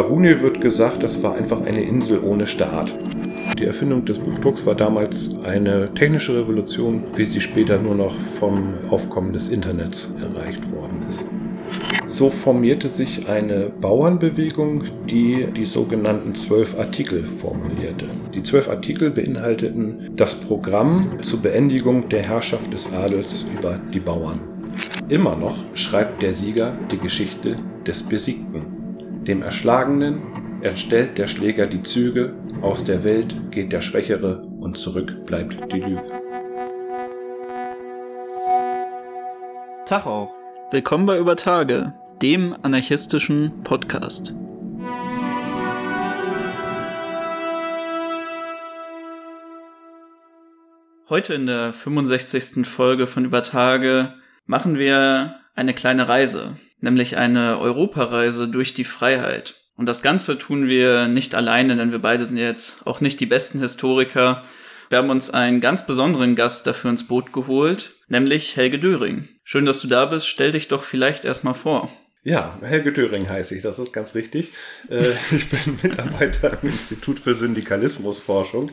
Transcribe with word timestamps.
Rune 0.00 0.40
wird 0.42 0.60
gesagt, 0.60 1.02
das 1.02 1.22
war 1.22 1.34
einfach 1.34 1.64
eine 1.64 1.82
Insel 1.82 2.20
ohne 2.20 2.46
Staat. 2.46 2.94
Die 3.58 3.64
Erfindung 3.64 4.04
des 4.04 4.18
Buchdrucks 4.18 4.66
war 4.66 4.74
damals 4.74 5.36
eine 5.44 5.92
technische 5.94 6.36
Revolution, 6.36 7.04
wie 7.14 7.24
sie 7.24 7.40
später 7.40 7.78
nur 7.78 7.94
noch 7.94 8.14
vom 8.38 8.74
Aufkommen 8.90 9.32
des 9.32 9.48
Internets 9.48 10.12
erreicht 10.20 10.70
worden 10.72 11.06
ist. 11.08 11.30
So 12.06 12.30
formierte 12.30 12.90
sich 12.90 13.28
eine 13.28 13.70
Bauernbewegung, 13.80 14.84
die 15.08 15.48
die 15.56 15.64
sogenannten 15.64 16.34
zwölf 16.34 16.78
Artikel 16.78 17.24
formulierte. 17.24 18.06
Die 18.34 18.42
zwölf 18.42 18.68
Artikel 18.68 19.10
beinhalteten 19.10 20.10
das 20.16 20.34
Programm 20.34 21.18
zur 21.22 21.40
Beendigung 21.40 22.08
der 22.08 22.22
Herrschaft 22.22 22.72
des 22.72 22.92
Adels 22.92 23.44
über 23.58 23.80
die 23.92 24.00
Bauern. 24.00 24.38
Immer 25.08 25.36
noch 25.36 25.56
schreibt 25.74 26.22
der 26.22 26.34
Sieger 26.34 26.76
die 26.90 26.98
Geschichte 26.98 27.58
des 27.86 28.02
Besiegten. 28.02 28.75
Dem 29.26 29.42
Erschlagenen 29.42 30.62
erstellt 30.62 31.18
der 31.18 31.26
Schläger 31.26 31.66
die 31.66 31.82
Züge, 31.82 32.32
aus 32.62 32.84
der 32.84 33.02
Welt 33.02 33.50
geht 33.50 33.72
der 33.72 33.80
Schwächere 33.80 34.42
und 34.60 34.78
zurück 34.78 35.26
bleibt 35.26 35.72
die 35.72 35.80
Lüge. 35.80 36.02
Tag 39.84 40.06
auch. 40.06 40.32
Willkommen 40.70 41.06
bei 41.06 41.18
Über 41.18 41.34
Tage, 41.34 41.92
dem 42.22 42.54
anarchistischen 42.62 43.64
Podcast. 43.64 44.32
Heute 51.08 51.34
in 51.34 51.46
der 51.46 51.72
65. 51.72 52.64
Folge 52.64 53.08
von 53.08 53.24
Über 53.24 53.42
Tage 53.42 54.14
machen 54.46 54.78
wir 54.78 55.40
eine 55.56 55.74
kleine 55.74 56.08
Reise, 56.08 56.56
nämlich 56.80 57.16
eine 57.16 57.58
Europareise 57.58 58.48
durch 58.48 58.74
die 58.74 58.84
Freiheit. 58.84 59.56
Und 59.76 59.86
das 59.86 60.02
Ganze 60.02 60.38
tun 60.38 60.68
wir 60.68 61.08
nicht 61.08 61.34
alleine, 61.34 61.76
denn 61.76 61.92
wir 61.92 61.98
beide 61.98 62.24
sind 62.24 62.36
jetzt 62.36 62.86
auch 62.86 63.00
nicht 63.00 63.20
die 63.20 63.26
besten 63.26 63.58
Historiker. 63.58 64.42
Wir 64.88 64.98
haben 64.98 65.10
uns 65.10 65.30
einen 65.30 65.60
ganz 65.60 65.86
besonderen 65.86 66.34
Gast 66.34 66.66
dafür 66.66 66.90
ins 66.90 67.08
Boot 67.08 67.32
geholt, 67.32 67.94
nämlich 68.08 68.56
Helge 68.56 68.78
Döring. 68.78 69.28
Schön, 69.44 69.66
dass 69.66 69.80
du 69.80 69.88
da 69.88 70.06
bist. 70.06 70.28
Stell 70.28 70.52
dich 70.52 70.68
doch 70.68 70.84
vielleicht 70.84 71.24
erstmal 71.24 71.54
vor. 71.54 71.90
Ja, 72.26 72.58
Helge 72.60 72.92
Döring 72.92 73.28
heiße 73.28 73.54
ich, 73.54 73.62
das 73.62 73.78
ist 73.78 73.92
ganz 73.92 74.16
richtig. 74.16 74.52
Äh, 74.90 75.12
ich 75.30 75.48
bin 75.48 75.78
Mitarbeiter 75.84 76.58
im 76.60 76.70
Institut 76.70 77.20
für 77.20 77.34
Syndikalismusforschung. 77.34 78.72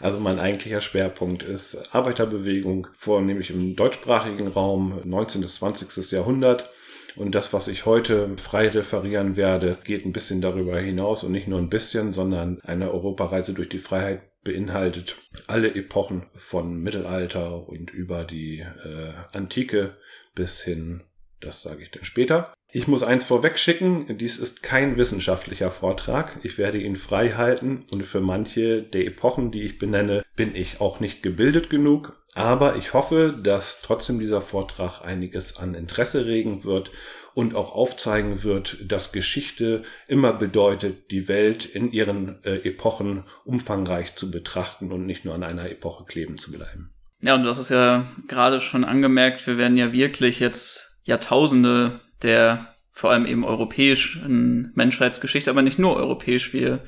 Also 0.00 0.20
mein 0.20 0.38
eigentlicher 0.38 0.80
Schwerpunkt 0.80 1.42
ist 1.42 1.94
Arbeiterbewegung, 1.94 2.86
vornehmlich 2.96 3.50
im 3.50 3.76
deutschsprachigen 3.76 4.48
Raum, 4.48 5.02
19. 5.04 5.42
bis 5.42 5.56
20. 5.56 6.12
Jahrhundert. 6.12 6.70
Und 7.14 7.34
das, 7.34 7.52
was 7.52 7.68
ich 7.68 7.84
heute 7.84 8.38
frei 8.38 8.68
referieren 8.68 9.36
werde, 9.36 9.76
geht 9.84 10.06
ein 10.06 10.14
bisschen 10.14 10.40
darüber 10.40 10.80
hinaus 10.80 11.24
und 11.24 11.32
nicht 11.32 11.46
nur 11.46 11.58
ein 11.58 11.68
bisschen, 11.68 12.14
sondern 12.14 12.58
eine 12.62 12.90
Europareise 12.90 13.52
durch 13.52 13.68
die 13.68 13.80
Freiheit 13.80 14.22
beinhaltet 14.44 15.16
alle 15.46 15.74
Epochen 15.74 16.24
von 16.34 16.82
Mittelalter 16.82 17.68
und 17.68 17.90
über 17.90 18.24
die 18.24 18.60
äh, 18.60 19.36
Antike 19.36 19.98
bis 20.34 20.62
hin, 20.62 21.02
das 21.42 21.60
sage 21.60 21.82
ich 21.82 21.90
dann 21.90 22.04
später. 22.06 22.54
Ich 22.76 22.88
muss 22.88 23.04
eins 23.04 23.24
vorweg 23.24 23.56
schicken, 23.56 24.18
dies 24.18 24.36
ist 24.36 24.64
kein 24.64 24.96
wissenschaftlicher 24.96 25.70
Vortrag. 25.70 26.40
Ich 26.42 26.58
werde 26.58 26.78
ihn 26.78 26.96
frei 26.96 27.30
halten 27.30 27.86
und 27.92 28.04
für 28.04 28.20
manche 28.20 28.82
der 28.82 29.06
Epochen, 29.06 29.52
die 29.52 29.62
ich 29.62 29.78
benenne, 29.78 30.24
bin 30.34 30.56
ich 30.56 30.80
auch 30.80 30.98
nicht 30.98 31.22
gebildet 31.22 31.70
genug. 31.70 32.20
Aber 32.34 32.74
ich 32.74 32.92
hoffe, 32.92 33.38
dass 33.40 33.80
trotzdem 33.80 34.18
dieser 34.18 34.42
Vortrag 34.42 35.02
einiges 35.02 35.56
an 35.56 35.74
Interesse 35.74 36.26
regen 36.26 36.64
wird 36.64 36.90
und 37.34 37.54
auch 37.54 37.72
aufzeigen 37.72 38.42
wird, 38.42 38.78
dass 38.82 39.12
Geschichte 39.12 39.84
immer 40.08 40.32
bedeutet, 40.32 41.12
die 41.12 41.28
Welt 41.28 41.64
in 41.64 41.92
ihren 41.92 42.42
äh, 42.42 42.56
Epochen 42.68 43.22
umfangreich 43.44 44.16
zu 44.16 44.32
betrachten 44.32 44.90
und 44.90 45.06
nicht 45.06 45.24
nur 45.24 45.36
an 45.36 45.44
einer 45.44 45.70
Epoche 45.70 46.06
kleben 46.06 46.38
zu 46.38 46.50
bleiben. 46.50 46.92
Ja, 47.20 47.36
und 47.36 47.44
du 47.44 47.50
hast 47.50 47.58
es 47.58 47.68
ja 47.68 48.10
gerade 48.26 48.60
schon 48.60 48.82
angemerkt, 48.82 49.46
wir 49.46 49.58
werden 49.58 49.76
ja 49.76 49.92
wirklich 49.92 50.40
jetzt 50.40 50.98
Jahrtausende 51.04 52.00
der 52.24 52.73
vor 52.94 53.10
allem 53.10 53.26
eben 53.26 53.44
europäischen 53.44 54.70
Menschheitsgeschichte, 54.74 55.50
aber 55.50 55.62
nicht 55.62 55.78
nur 55.78 55.96
europäisch, 55.96 56.52
wie 56.52 56.60
ihr 56.60 56.84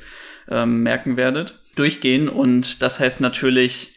ähm, 0.49 0.83
merken 0.83 1.17
werdet, 1.17 1.61
durchgehen. 1.75 2.29
Und 2.29 2.81
das 2.81 3.01
heißt 3.01 3.21
natürlich, 3.21 3.97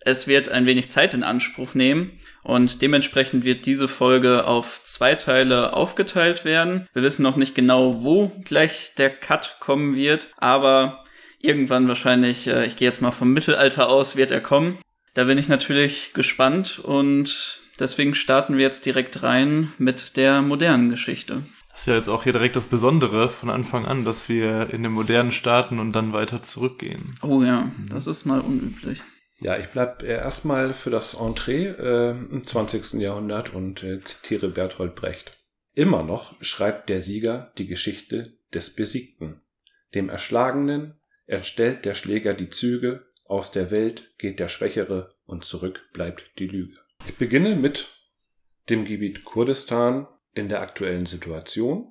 es 0.00 0.28
wird 0.28 0.48
ein 0.48 0.64
wenig 0.64 0.88
Zeit 0.88 1.12
in 1.12 1.24
Anspruch 1.24 1.74
nehmen 1.74 2.12
und 2.42 2.80
dementsprechend 2.80 3.44
wird 3.44 3.66
diese 3.66 3.88
Folge 3.88 4.46
auf 4.46 4.80
zwei 4.84 5.14
Teile 5.16 5.74
aufgeteilt 5.74 6.44
werden. 6.44 6.88
Wir 6.94 7.02
wissen 7.02 7.22
noch 7.22 7.36
nicht 7.36 7.54
genau, 7.54 8.02
wo 8.02 8.32
gleich 8.44 8.92
der 8.96 9.10
Cut 9.10 9.56
kommen 9.60 9.96
wird, 9.96 10.28
aber 10.38 11.04
irgendwann 11.40 11.88
wahrscheinlich, 11.88 12.46
äh, 12.46 12.64
ich 12.64 12.76
gehe 12.76 12.88
jetzt 12.88 13.02
mal 13.02 13.10
vom 13.10 13.32
Mittelalter 13.32 13.88
aus, 13.88 14.16
wird 14.16 14.30
er 14.30 14.40
kommen. 14.40 14.78
Da 15.14 15.24
bin 15.24 15.36
ich 15.36 15.48
natürlich 15.48 16.12
gespannt 16.14 16.78
und 16.78 17.60
Deswegen 17.80 18.14
starten 18.14 18.58
wir 18.58 18.64
jetzt 18.64 18.84
direkt 18.84 19.22
rein 19.22 19.72
mit 19.78 20.18
der 20.18 20.42
modernen 20.42 20.90
Geschichte. 20.90 21.42
Das 21.70 21.80
ist 21.80 21.86
ja 21.86 21.94
jetzt 21.94 22.08
auch 22.08 22.24
hier 22.24 22.32
direkt 22.32 22.56
das 22.56 22.66
Besondere 22.66 23.30
von 23.30 23.48
Anfang 23.48 23.86
an, 23.86 24.04
dass 24.04 24.28
wir 24.28 24.68
in 24.70 24.82
dem 24.82 24.92
modernen 24.92 25.32
starten 25.32 25.78
und 25.78 25.92
dann 25.92 26.12
weiter 26.12 26.42
zurückgehen. 26.42 27.12
Oh 27.22 27.42
ja, 27.42 27.62
mhm. 27.62 27.88
das 27.88 28.06
ist 28.06 28.26
mal 28.26 28.40
unüblich. 28.40 29.00
Ja, 29.40 29.56
ich 29.56 29.68
bleib 29.68 30.02
erstmal 30.02 30.74
für 30.74 30.90
das 30.90 31.14
Entree 31.14 31.68
äh, 31.68 32.10
im 32.10 32.44
20. 32.44 33.00
Jahrhundert 33.00 33.54
und 33.54 33.82
äh, 33.82 34.00
zitiere 34.04 34.48
Bertolt 34.48 34.94
Brecht. 34.94 35.38
Immer 35.74 36.02
noch 36.02 36.34
schreibt 36.42 36.90
der 36.90 37.00
Sieger 37.00 37.52
die 37.56 37.66
Geschichte 37.66 38.36
des 38.52 38.74
Besiegten. 38.74 39.40
Dem 39.94 40.10
Erschlagenen 40.10 41.00
erstellt 41.24 41.86
der 41.86 41.94
Schläger 41.94 42.34
die 42.34 42.50
Züge, 42.50 43.06
aus 43.24 43.52
der 43.52 43.70
Welt 43.70 44.12
geht 44.18 44.40
der 44.40 44.48
Schwächere 44.48 45.08
und 45.24 45.44
zurück 45.44 45.88
bleibt 45.94 46.32
die 46.38 46.48
Lüge. 46.48 46.76
Ich 47.06 47.16
beginne 47.16 47.56
mit 47.56 47.88
dem 48.68 48.84
Gebiet 48.84 49.24
Kurdistan 49.24 50.06
in 50.34 50.48
der 50.48 50.60
aktuellen 50.60 51.06
Situation. 51.06 51.90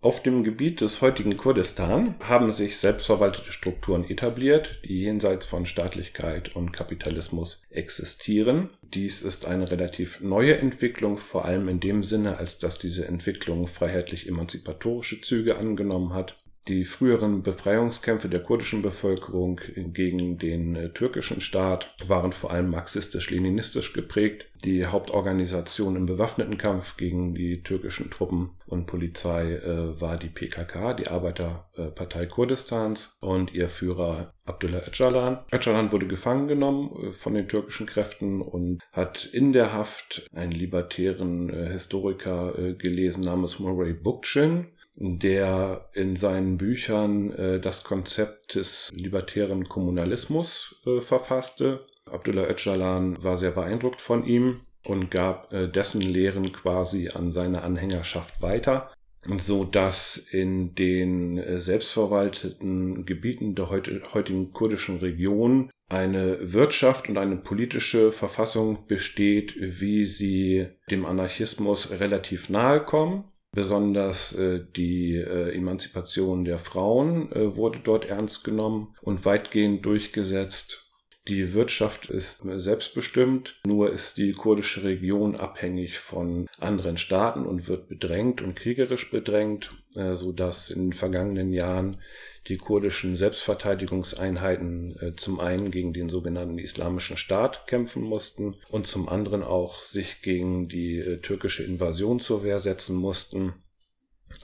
Auf 0.00 0.22
dem 0.22 0.44
Gebiet 0.44 0.80
des 0.80 1.02
heutigen 1.02 1.36
Kurdistan 1.36 2.14
haben 2.22 2.52
sich 2.52 2.76
selbstverwaltete 2.76 3.50
Strukturen 3.50 4.08
etabliert, 4.08 4.80
die 4.84 5.00
jenseits 5.00 5.44
von 5.44 5.66
Staatlichkeit 5.66 6.54
und 6.54 6.72
Kapitalismus 6.72 7.62
existieren. 7.70 8.70
Dies 8.82 9.22
ist 9.22 9.46
eine 9.46 9.72
relativ 9.72 10.20
neue 10.20 10.56
Entwicklung, 10.58 11.18
vor 11.18 11.46
allem 11.46 11.66
in 11.68 11.80
dem 11.80 12.04
Sinne, 12.04 12.38
als 12.38 12.58
dass 12.58 12.78
diese 12.78 13.08
Entwicklung 13.08 13.66
freiheitlich-emanzipatorische 13.66 15.20
Züge 15.20 15.56
angenommen 15.56 16.14
hat. 16.14 16.36
Die 16.68 16.84
früheren 16.84 17.42
Befreiungskämpfe 17.42 18.28
der 18.28 18.42
kurdischen 18.42 18.82
Bevölkerung 18.82 19.58
gegen 19.74 20.36
den 20.36 20.76
äh, 20.76 20.90
türkischen 20.90 21.40
Staat 21.40 21.94
waren 22.06 22.32
vor 22.32 22.50
allem 22.50 22.68
marxistisch-leninistisch 22.68 23.94
geprägt. 23.94 24.46
Die 24.64 24.84
Hauptorganisation 24.84 25.96
im 25.96 26.04
bewaffneten 26.04 26.58
Kampf 26.58 26.98
gegen 26.98 27.34
die 27.34 27.62
türkischen 27.62 28.10
Truppen 28.10 28.50
und 28.66 28.84
Polizei 28.84 29.54
äh, 29.54 29.98
war 29.98 30.18
die 30.18 30.28
PKK, 30.28 30.92
die 30.92 31.08
Arbeiterpartei 31.08 32.26
Kurdistans 32.26 33.16
und 33.20 33.54
ihr 33.54 33.70
Führer 33.70 34.34
Abdullah 34.44 34.82
Öcalan. 34.86 35.38
Öcalan 35.50 35.90
wurde 35.90 36.06
gefangen 36.06 36.48
genommen 36.48 36.90
äh, 37.02 37.12
von 37.12 37.32
den 37.32 37.48
türkischen 37.48 37.86
Kräften 37.86 38.42
und 38.42 38.82
hat 38.92 39.24
in 39.24 39.54
der 39.54 39.72
Haft 39.72 40.28
einen 40.34 40.52
libertären 40.52 41.48
Historiker 41.70 42.52
gelesen 42.74 43.22
namens 43.22 43.58
Murray 43.58 43.94
Bookchin 43.94 44.66
der 45.00 45.88
in 45.94 46.16
seinen 46.16 46.58
Büchern 46.58 47.32
äh, 47.32 47.60
das 47.60 47.84
Konzept 47.84 48.56
des 48.56 48.90
libertären 48.92 49.68
Kommunalismus 49.68 50.76
äh, 50.86 51.00
verfasste. 51.00 51.80
Abdullah 52.10 52.48
Öcalan 52.48 53.22
war 53.22 53.36
sehr 53.36 53.52
beeindruckt 53.52 54.00
von 54.00 54.24
ihm 54.24 54.60
und 54.84 55.10
gab 55.10 55.52
äh, 55.52 55.68
dessen 55.68 56.00
Lehren 56.00 56.52
quasi 56.52 57.10
an 57.14 57.30
seine 57.30 57.62
Anhängerschaft 57.62 58.42
weiter, 58.42 58.90
so 59.38 59.64
dass 59.64 60.16
in 60.16 60.74
den 60.74 61.38
äh, 61.38 61.60
selbstverwalteten 61.60 63.06
Gebieten 63.06 63.54
der 63.54 63.70
heutigen 63.70 64.52
kurdischen 64.52 64.98
Region 64.98 65.70
eine 65.88 66.52
Wirtschaft 66.52 67.08
und 67.08 67.18
eine 67.18 67.36
politische 67.36 68.10
Verfassung 68.10 68.86
besteht, 68.88 69.54
wie 69.58 70.06
sie 70.06 70.66
dem 70.90 71.06
Anarchismus 71.06 71.90
relativ 71.92 72.48
nahe 72.48 72.80
kommen 72.80 73.24
Besonders 73.52 74.34
äh, 74.34 74.64
die 74.76 75.16
äh, 75.16 75.54
Emanzipation 75.54 76.44
der 76.44 76.58
Frauen 76.58 77.32
äh, 77.32 77.56
wurde 77.56 77.80
dort 77.80 78.04
ernst 78.04 78.44
genommen 78.44 78.94
und 79.00 79.24
weitgehend 79.24 79.84
durchgesetzt. 79.86 80.87
Die 81.28 81.52
Wirtschaft 81.52 82.06
ist 82.06 82.42
selbstbestimmt, 82.42 83.60
nur 83.66 83.92
ist 83.92 84.16
die 84.16 84.32
kurdische 84.32 84.82
Region 84.82 85.36
abhängig 85.36 85.98
von 85.98 86.46
anderen 86.58 86.96
Staaten 86.96 87.44
und 87.44 87.68
wird 87.68 87.86
bedrängt 87.86 88.40
und 88.40 88.54
kriegerisch 88.54 89.10
bedrängt, 89.10 89.70
äh, 89.94 90.14
so 90.14 90.32
dass 90.32 90.70
in 90.70 90.86
den 90.86 90.92
vergangenen 90.94 91.52
Jahren 91.52 92.00
die 92.46 92.56
kurdischen 92.56 93.14
Selbstverteidigungseinheiten 93.14 94.98
äh, 95.00 95.16
zum 95.16 95.38
einen 95.38 95.70
gegen 95.70 95.92
den 95.92 96.08
sogenannten 96.08 96.56
Islamischen 96.56 97.18
Staat 97.18 97.66
kämpfen 97.66 98.04
mussten 98.04 98.56
und 98.70 98.86
zum 98.86 99.06
anderen 99.06 99.42
auch 99.42 99.82
sich 99.82 100.22
gegen 100.22 100.66
die 100.68 100.96
äh, 100.96 101.18
türkische 101.18 101.62
Invasion 101.62 102.20
zur 102.20 102.42
Wehr 102.42 102.60
setzen 102.60 102.96
mussten. 102.96 103.52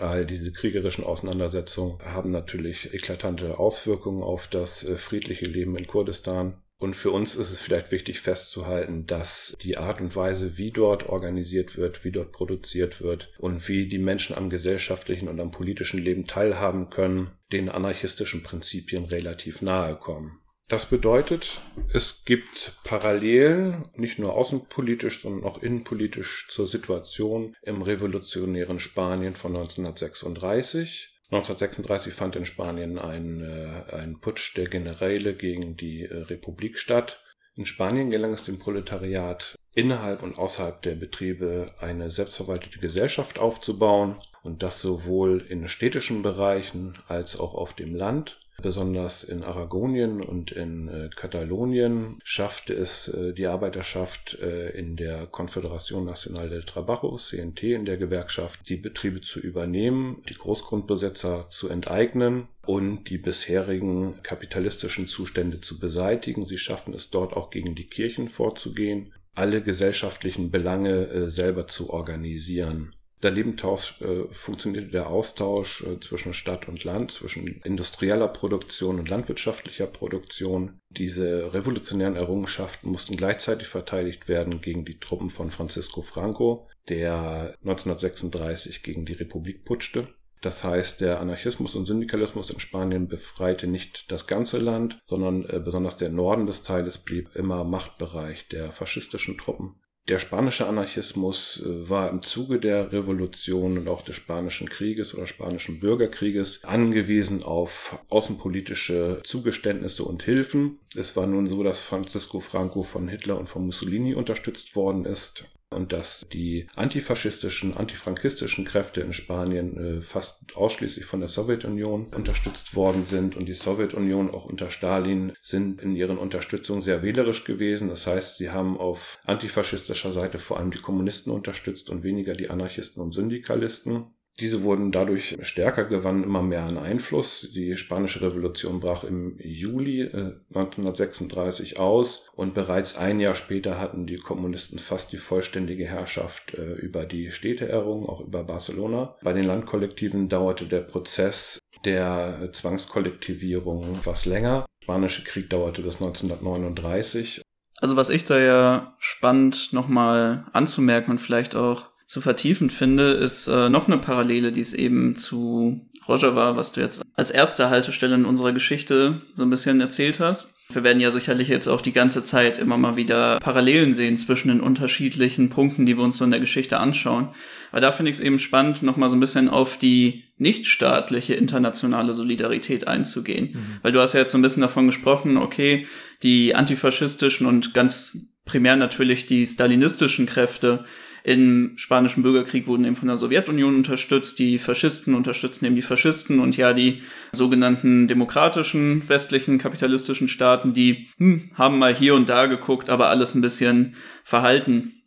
All 0.00 0.26
diese 0.26 0.52
kriegerischen 0.52 1.04
Auseinandersetzungen 1.04 1.98
haben 2.04 2.30
natürlich 2.30 2.92
eklatante 2.92 3.58
Auswirkungen 3.58 4.22
auf 4.22 4.48
das 4.48 4.84
friedliche 4.96 5.46
Leben 5.46 5.76
in 5.76 5.86
Kurdistan. 5.86 6.60
Und 6.78 6.96
für 6.96 7.12
uns 7.12 7.36
ist 7.36 7.50
es 7.50 7.60
vielleicht 7.60 7.92
wichtig 7.92 8.20
festzuhalten, 8.20 9.06
dass 9.06 9.54
die 9.62 9.78
Art 9.78 10.00
und 10.00 10.14
Weise, 10.16 10.58
wie 10.58 10.70
dort 10.70 11.08
organisiert 11.08 11.76
wird, 11.76 12.04
wie 12.04 12.12
dort 12.12 12.32
produziert 12.32 13.00
wird 13.00 13.32
und 13.38 13.68
wie 13.68 13.86
die 13.86 13.98
Menschen 13.98 14.36
am 14.36 14.50
gesellschaftlichen 14.50 15.28
und 15.28 15.40
am 15.40 15.50
politischen 15.50 15.98
Leben 15.98 16.26
teilhaben 16.26 16.90
können, 16.90 17.30
den 17.52 17.68
anarchistischen 17.68 18.42
Prinzipien 18.42 19.04
relativ 19.04 19.62
nahe 19.62 19.96
kommen. 19.96 20.40
Das 20.68 20.86
bedeutet, 20.86 21.60
es 21.92 22.24
gibt 22.24 22.78
Parallelen, 22.84 23.84
nicht 23.96 24.18
nur 24.18 24.32
außenpolitisch, 24.34 25.20
sondern 25.20 25.44
auch 25.44 25.62
innenpolitisch 25.62 26.48
zur 26.48 26.66
Situation 26.66 27.54
im 27.62 27.82
revolutionären 27.82 28.80
Spanien 28.80 29.36
von 29.36 29.54
1936. 29.54 31.13
1936 31.30 32.12
fand 32.12 32.36
in 32.36 32.44
Spanien 32.44 32.98
ein, 32.98 33.42
äh, 33.42 33.94
ein 33.94 34.20
Putsch 34.20 34.56
der 34.56 34.66
Generäle 34.66 35.34
gegen 35.34 35.76
die 35.76 36.04
äh, 36.04 36.16
Republik 36.16 36.78
statt. 36.78 37.22
In 37.56 37.66
Spanien 37.66 38.10
gelang 38.10 38.32
es 38.32 38.44
dem 38.44 38.58
Proletariat, 38.58 39.56
innerhalb 39.74 40.22
und 40.22 40.38
außerhalb 40.38 40.82
der 40.82 40.96
Betriebe 40.96 41.72
eine 41.78 42.10
selbstverwaltete 42.10 42.78
Gesellschaft 42.78 43.38
aufzubauen 43.38 44.16
und 44.42 44.62
das 44.62 44.80
sowohl 44.80 45.40
in 45.48 45.68
städtischen 45.68 46.22
Bereichen 46.22 46.94
als 47.06 47.38
auch 47.38 47.54
auf 47.54 47.72
dem 47.72 47.94
Land. 47.94 48.38
Besonders 48.62 49.24
in 49.24 49.42
Aragonien 49.42 50.20
und 50.22 50.52
in 50.52 50.88
äh, 50.88 51.10
Katalonien 51.14 52.18
schaffte 52.22 52.72
es 52.72 53.08
äh, 53.08 53.34
die 53.34 53.46
Arbeiterschaft 53.46 54.38
äh, 54.40 54.70
in 54.70 54.96
der 54.96 55.26
Confederación 55.26 56.04
Nacional 56.04 56.48
del 56.48 56.62
Trabajo, 56.62 57.16
CNT, 57.16 57.64
in 57.64 57.84
der 57.84 57.96
Gewerkschaft, 57.96 58.68
die 58.68 58.76
Betriebe 58.76 59.20
zu 59.20 59.40
übernehmen, 59.40 60.22
die 60.28 60.34
Großgrundbesitzer 60.34 61.50
zu 61.50 61.68
enteignen 61.68 62.46
und 62.64 63.10
die 63.10 63.18
bisherigen 63.18 64.22
kapitalistischen 64.22 65.08
Zustände 65.08 65.60
zu 65.60 65.78
beseitigen. 65.78 66.46
Sie 66.46 66.58
schafften 66.58 66.94
es 66.94 67.10
dort 67.10 67.34
auch 67.34 67.50
gegen 67.50 67.74
die 67.74 67.86
Kirchen 67.86 68.28
vorzugehen, 68.28 69.12
alle 69.34 69.62
gesellschaftlichen 69.62 70.50
Belange 70.52 71.28
selber 71.28 71.66
zu 71.66 71.90
organisieren. 71.90 72.94
Daneben 73.24 73.56
tausch, 73.56 74.02
äh, 74.02 74.30
funktionierte 74.32 74.90
der 74.90 75.08
Austausch 75.08 75.82
äh, 75.82 75.98
zwischen 75.98 76.34
Stadt 76.34 76.68
und 76.68 76.84
Land, 76.84 77.10
zwischen 77.10 77.62
industrieller 77.64 78.28
Produktion 78.28 78.98
und 78.98 79.08
landwirtschaftlicher 79.08 79.86
Produktion. 79.86 80.78
Diese 80.90 81.54
revolutionären 81.54 82.16
Errungenschaften 82.16 82.90
mussten 82.90 83.16
gleichzeitig 83.16 83.66
verteidigt 83.66 84.28
werden 84.28 84.60
gegen 84.60 84.84
die 84.84 85.00
Truppen 85.00 85.30
von 85.30 85.50
Francisco 85.50 86.02
Franco, 86.02 86.68
der 86.90 87.56
1936 87.62 88.82
gegen 88.82 89.06
die 89.06 89.14
Republik 89.14 89.64
putschte. 89.64 90.08
Das 90.42 90.62
heißt, 90.62 91.00
der 91.00 91.20
Anarchismus 91.20 91.76
und 91.76 91.86
Syndikalismus 91.86 92.50
in 92.50 92.60
Spanien 92.60 93.08
befreite 93.08 93.66
nicht 93.66 94.12
das 94.12 94.26
ganze 94.26 94.58
Land, 94.58 95.00
sondern 95.06 95.48
äh, 95.48 95.60
besonders 95.64 95.96
der 95.96 96.10
Norden 96.10 96.46
des 96.46 96.62
Teiles 96.62 96.98
blieb 96.98 97.34
immer 97.34 97.64
Machtbereich 97.64 98.48
der 98.48 98.70
faschistischen 98.70 99.38
Truppen. 99.38 99.76
Der 100.06 100.18
spanische 100.18 100.66
Anarchismus 100.66 101.62
äh, 101.64 101.88
war 101.88 102.10
im 102.10 102.20
Zuge 102.20 102.60
der 102.60 102.92
Revolution 102.92 103.78
und 103.78 103.88
auch 103.88 104.02
des 104.02 104.16
spanischen 104.16 104.68
Krieges 104.68 105.14
oder 105.14 105.26
spanischen 105.26 105.80
Bürgerkrieges 105.80 106.62
angewiesen 106.64 107.42
auf 107.42 107.98
außenpolitische 108.10 109.20
Zugeständnisse 109.24 110.04
und 110.04 110.22
Hilfen. 110.22 110.78
Es 110.94 111.16
war 111.16 111.26
nun 111.26 111.46
so, 111.46 111.62
dass 111.62 111.78
Francisco 111.78 112.40
Franco 112.40 112.82
von 112.82 113.08
Hitler 113.08 113.38
und 113.38 113.48
von 113.48 113.64
Mussolini 113.64 114.14
unterstützt 114.14 114.76
worden 114.76 115.06
ist 115.06 115.46
und 115.74 115.92
dass 115.92 116.26
die 116.32 116.66
antifaschistischen, 116.76 117.76
antifrankistischen 117.76 118.64
Kräfte 118.64 119.00
in 119.00 119.12
Spanien 119.12 119.98
äh, 119.98 120.00
fast 120.00 120.56
ausschließlich 120.56 121.04
von 121.04 121.20
der 121.20 121.28
Sowjetunion 121.28 122.06
unterstützt 122.14 122.74
worden 122.74 123.04
sind 123.04 123.36
und 123.36 123.46
die 123.46 123.54
Sowjetunion 123.54 124.30
auch 124.30 124.44
unter 124.44 124.70
Stalin 124.70 125.32
sind 125.40 125.82
in 125.82 125.96
ihren 125.96 126.18
Unterstützung 126.18 126.80
sehr 126.80 127.02
wählerisch 127.02 127.44
gewesen. 127.44 127.88
Das 127.88 128.06
heißt, 128.06 128.38
sie 128.38 128.50
haben 128.50 128.78
auf 128.78 129.18
antifaschistischer 129.24 130.12
Seite 130.12 130.38
vor 130.38 130.58
allem 130.58 130.70
die 130.70 130.80
Kommunisten 130.80 131.32
unterstützt 131.32 131.90
und 131.90 132.02
weniger 132.02 132.32
die 132.32 132.50
Anarchisten 132.50 133.02
und 133.02 133.12
Syndikalisten. 133.12 134.14
Diese 134.40 134.62
wurden 134.64 134.90
dadurch 134.90 135.36
stärker, 135.42 135.84
gewannen 135.84 136.24
immer 136.24 136.42
mehr 136.42 136.64
an 136.64 136.76
Einfluss. 136.76 137.48
Die 137.54 137.76
spanische 137.76 138.20
Revolution 138.20 138.80
brach 138.80 139.04
im 139.04 139.38
Juli 139.38 140.02
äh, 140.02 140.32
1936 140.54 141.78
aus 141.78 142.28
und 142.34 142.52
bereits 142.52 142.96
ein 142.96 143.20
Jahr 143.20 143.36
später 143.36 143.78
hatten 143.78 144.06
die 144.06 144.16
Kommunisten 144.16 144.80
fast 144.80 145.12
die 145.12 145.18
vollständige 145.18 145.86
Herrschaft 145.86 146.54
äh, 146.54 146.72
über 146.74 147.04
die 147.04 147.30
Städte 147.30 147.68
errungen, 147.68 148.08
auch 148.08 148.20
über 148.20 148.42
Barcelona. 148.42 149.16
Bei 149.22 149.32
den 149.32 149.44
Landkollektiven 149.44 150.28
dauerte 150.28 150.66
der 150.66 150.80
Prozess 150.80 151.60
der 151.84 152.50
Zwangskollektivierung 152.52 153.98
etwas 153.98 154.26
länger. 154.26 154.66
Der 154.80 154.84
Spanische 154.84 155.22
Krieg 155.22 155.48
dauerte 155.48 155.82
bis 155.82 155.96
1939. 155.96 157.40
Also 157.80 157.96
was 157.96 158.10
ich 158.10 158.24
da 158.24 158.38
ja 158.38 158.96
spannend 158.98 159.72
nochmal 159.72 160.46
anzumerken 160.52 161.12
und 161.12 161.18
vielleicht 161.18 161.54
auch 161.54 161.93
zu 162.06 162.20
vertiefend 162.20 162.72
finde, 162.72 163.12
ist 163.12 163.48
äh, 163.48 163.68
noch 163.68 163.86
eine 163.86 163.98
Parallele, 163.98 164.52
die 164.52 164.60
es 164.60 164.74
eben 164.74 165.16
zu 165.16 165.80
Roger 166.06 166.34
war, 166.36 166.56
was 166.56 166.72
du 166.72 166.80
jetzt 166.80 167.02
als 167.14 167.30
erste 167.30 167.70
Haltestelle 167.70 168.14
in 168.14 168.24
unserer 168.24 168.52
Geschichte 168.52 169.22
so 169.32 169.42
ein 169.42 169.50
bisschen 169.50 169.80
erzählt 169.80 170.20
hast. 170.20 170.58
Wir 170.70 170.84
werden 170.84 171.00
ja 171.00 171.10
sicherlich 171.10 171.48
jetzt 171.48 171.68
auch 171.68 171.80
die 171.80 171.92
ganze 171.92 172.22
Zeit 172.22 172.58
immer 172.58 172.76
mal 172.76 172.96
wieder 172.96 173.38
Parallelen 173.38 173.92
sehen 173.92 174.16
zwischen 174.16 174.48
den 174.48 174.60
unterschiedlichen 174.60 175.48
Punkten, 175.48 175.86
die 175.86 175.96
wir 175.96 176.04
uns 176.04 176.16
so 176.16 176.24
in 176.24 176.30
der 176.30 176.40
Geschichte 176.40 176.78
anschauen. 176.78 177.28
Aber 177.70 177.80
da 177.80 177.92
finde 177.92 178.10
ich 178.10 178.16
es 178.18 178.22
eben 178.22 178.38
spannend, 178.38 178.82
nochmal 178.82 179.08
so 179.08 179.16
ein 179.16 179.20
bisschen 179.20 179.48
auf 179.48 179.78
die 179.78 180.24
nichtstaatliche 180.36 181.34
internationale 181.34 182.14
Solidarität 182.14 182.88
einzugehen. 182.88 183.52
Mhm. 183.52 183.66
Weil 183.82 183.92
du 183.92 184.00
hast 184.00 184.14
ja 184.14 184.20
jetzt 184.20 184.32
so 184.32 184.38
ein 184.38 184.42
bisschen 184.42 184.62
davon 184.62 184.86
gesprochen, 184.86 185.36
okay, 185.36 185.86
die 186.22 186.54
antifaschistischen 186.54 187.46
und 187.46 187.74
ganz 187.74 188.34
primär 188.44 188.76
natürlich 188.76 189.26
die 189.26 189.46
stalinistischen 189.46 190.26
Kräfte 190.26 190.84
im 191.24 191.72
spanischen 191.76 192.22
Bürgerkrieg 192.22 192.66
wurden 192.66 192.84
eben 192.84 192.96
von 192.96 193.08
der 193.08 193.16
Sowjetunion 193.16 193.76
unterstützt, 193.76 194.38
die 194.38 194.58
Faschisten 194.58 195.14
unterstützen 195.14 195.64
eben 195.64 195.74
die 195.74 195.80
Faschisten 195.80 196.38
und 196.38 196.58
ja, 196.58 196.74
die 196.74 197.02
sogenannten 197.32 198.06
demokratischen 198.06 199.08
westlichen 199.08 199.56
kapitalistischen 199.56 200.28
Staaten, 200.28 200.74
die 200.74 201.08
hm, 201.16 201.50
haben 201.54 201.78
mal 201.78 201.94
hier 201.94 202.14
und 202.14 202.28
da 202.28 202.44
geguckt, 202.44 202.90
aber 202.90 203.08
alles 203.08 203.34
ein 203.34 203.40
bisschen 203.40 203.96
verhalten. 204.22 205.02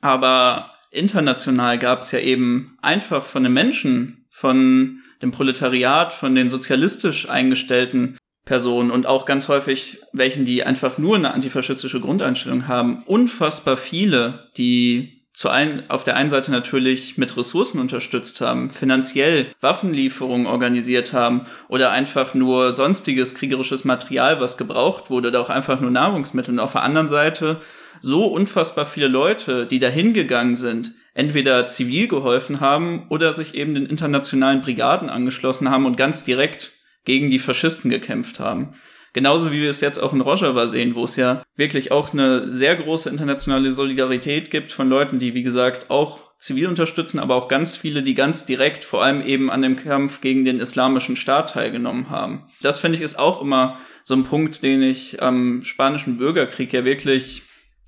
Aber 0.00 0.72
international 0.90 1.78
gab 1.78 2.02
es 2.02 2.10
ja 2.10 2.18
eben 2.18 2.76
einfach 2.82 3.24
von 3.24 3.44
den 3.44 3.52
Menschen, 3.52 4.26
von 4.28 4.98
dem 5.22 5.30
Proletariat, 5.30 6.12
von 6.12 6.34
den 6.34 6.50
sozialistisch 6.50 7.30
eingestellten 7.30 8.18
Personen 8.44 8.90
und 8.90 9.06
auch 9.06 9.26
ganz 9.26 9.48
häufig 9.48 10.00
welchen, 10.12 10.44
die 10.44 10.64
einfach 10.64 10.98
nur 10.98 11.14
eine 11.14 11.32
antifaschistische 11.32 12.00
Grundeinstellung 12.00 12.66
haben, 12.66 13.04
unfassbar 13.04 13.76
viele, 13.76 14.50
die 14.56 15.15
zu 15.36 15.50
ein, 15.50 15.88
auf 15.90 16.02
der 16.02 16.16
einen 16.16 16.30
Seite 16.30 16.50
natürlich 16.50 17.18
mit 17.18 17.36
Ressourcen 17.36 17.78
unterstützt 17.78 18.40
haben, 18.40 18.70
finanziell 18.70 19.48
Waffenlieferungen 19.60 20.46
organisiert 20.46 21.12
haben 21.12 21.42
oder 21.68 21.90
einfach 21.90 22.32
nur 22.32 22.72
sonstiges 22.72 23.34
kriegerisches 23.34 23.84
Material, 23.84 24.40
was 24.40 24.56
gebraucht 24.56 25.10
wurde, 25.10 25.28
oder 25.28 25.42
auch 25.42 25.50
einfach 25.50 25.78
nur 25.78 25.90
Nahrungsmittel. 25.90 26.54
Und 26.54 26.58
auf 26.58 26.72
der 26.72 26.84
anderen 26.84 27.06
Seite 27.06 27.60
so 28.00 28.24
unfassbar 28.24 28.86
viele 28.86 29.08
Leute, 29.08 29.66
die 29.66 29.78
dahin 29.78 30.14
gegangen 30.14 30.56
sind, 30.56 30.92
entweder 31.12 31.66
zivil 31.66 32.08
geholfen 32.08 32.60
haben 32.60 33.06
oder 33.10 33.34
sich 33.34 33.54
eben 33.54 33.74
den 33.74 33.84
internationalen 33.84 34.62
Brigaden 34.62 35.10
angeschlossen 35.10 35.70
haben 35.70 35.84
und 35.84 35.98
ganz 35.98 36.24
direkt 36.24 36.72
gegen 37.04 37.28
die 37.28 37.38
Faschisten 37.38 37.90
gekämpft 37.90 38.40
haben. 38.40 38.72
Genauso 39.16 39.50
wie 39.50 39.62
wir 39.62 39.70
es 39.70 39.80
jetzt 39.80 39.96
auch 39.96 40.12
in 40.12 40.20
Rojava 40.20 40.66
sehen, 40.66 40.94
wo 40.94 41.04
es 41.04 41.16
ja 41.16 41.42
wirklich 41.56 41.90
auch 41.90 42.12
eine 42.12 42.52
sehr 42.52 42.76
große 42.76 43.08
internationale 43.08 43.72
Solidarität 43.72 44.50
gibt 44.50 44.72
von 44.72 44.90
Leuten, 44.90 45.18
die, 45.18 45.32
wie 45.32 45.42
gesagt, 45.42 45.88
auch 45.88 46.20
zivil 46.36 46.66
unterstützen, 46.68 47.18
aber 47.18 47.34
auch 47.34 47.48
ganz 47.48 47.76
viele, 47.76 48.02
die 48.02 48.14
ganz 48.14 48.44
direkt 48.44 48.84
vor 48.84 49.02
allem 49.02 49.22
eben 49.22 49.50
an 49.50 49.62
dem 49.62 49.76
Kampf 49.76 50.20
gegen 50.20 50.44
den 50.44 50.60
islamischen 50.60 51.16
Staat 51.16 51.52
teilgenommen 51.52 52.10
haben. 52.10 52.50
Das 52.60 52.78
finde 52.78 52.98
ich 52.98 53.02
ist 53.02 53.18
auch 53.18 53.40
immer 53.40 53.78
so 54.02 54.12
ein 54.12 54.24
Punkt, 54.24 54.62
den 54.62 54.82
ich 54.82 55.22
am 55.22 55.62
spanischen 55.64 56.18
Bürgerkrieg 56.18 56.70
ja 56.74 56.84
wirklich 56.84 57.40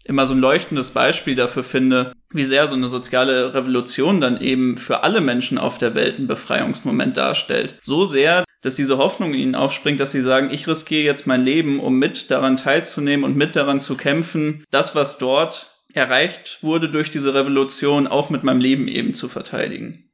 immer 0.04 0.26
so 0.26 0.32
ein 0.32 0.40
leuchtendes 0.40 0.92
Beispiel 0.92 1.35
dafür 1.35 1.62
finde, 1.62 2.14
wie 2.32 2.44
sehr 2.44 2.68
so 2.68 2.75
eine 2.75 2.88
soziale 2.88 3.52
Revolution 3.52 4.23
dann 4.23 4.40
eben 4.40 4.78
für 4.78 5.02
alle 5.02 5.20
Menschen 5.20 5.58
auf 5.58 5.76
der 5.76 5.94
Welt 5.94 6.16
einen 6.16 6.26
Befreiungsmoment 6.26 7.18
darstellt. 7.18 7.78
So 7.82 8.06
sehr, 8.06 8.44
dass 8.61 8.75
diese 8.75 8.99
Hoffnung 8.99 9.35
in 9.35 9.41
ihnen 9.41 9.55
aufspringt, 9.55 10.00
dass 10.00 10.12
sie 10.12 10.21
sagen, 10.21 10.50
ich 10.50 10.67
riskiere 10.67 11.05
jetzt 11.05 11.27
mein 11.27 11.45
Leben, 11.45 11.81
um 11.81 11.99
mit 11.99 12.31
daran 12.31 12.57
teilzunehmen 12.57 13.25
und 13.25 13.37
mit 13.37 13.57
daran 13.57 13.81
zu 13.81 13.97
kämpfen, 13.97 14.65
das, 14.71 14.95
was 14.95 15.19
dort 15.19 15.85
erreicht 15.93 16.59
wurde 16.62 16.88
durch 16.88 17.11
diese 17.11 17.35
Revolution, 17.35 18.07
auch 18.07 18.31
mit 18.31 18.45
meinem 18.45 18.61
Leben 18.61 18.88
eben 18.88 19.15
zu 19.15 19.29
verteidigen. 19.29 20.11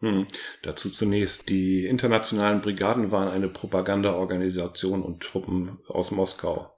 Hm. 0.00 0.26
Dazu 0.62 0.90
zunächst, 0.90 1.48
die 1.48 1.86
internationalen 1.86 2.60
Brigaden 2.60 3.10
waren 3.10 3.28
eine 3.28 3.48
Propagandaorganisation 3.48 5.02
und 5.02 5.22
Truppen 5.22 5.78
aus 5.88 6.10
Moskau. 6.10 6.70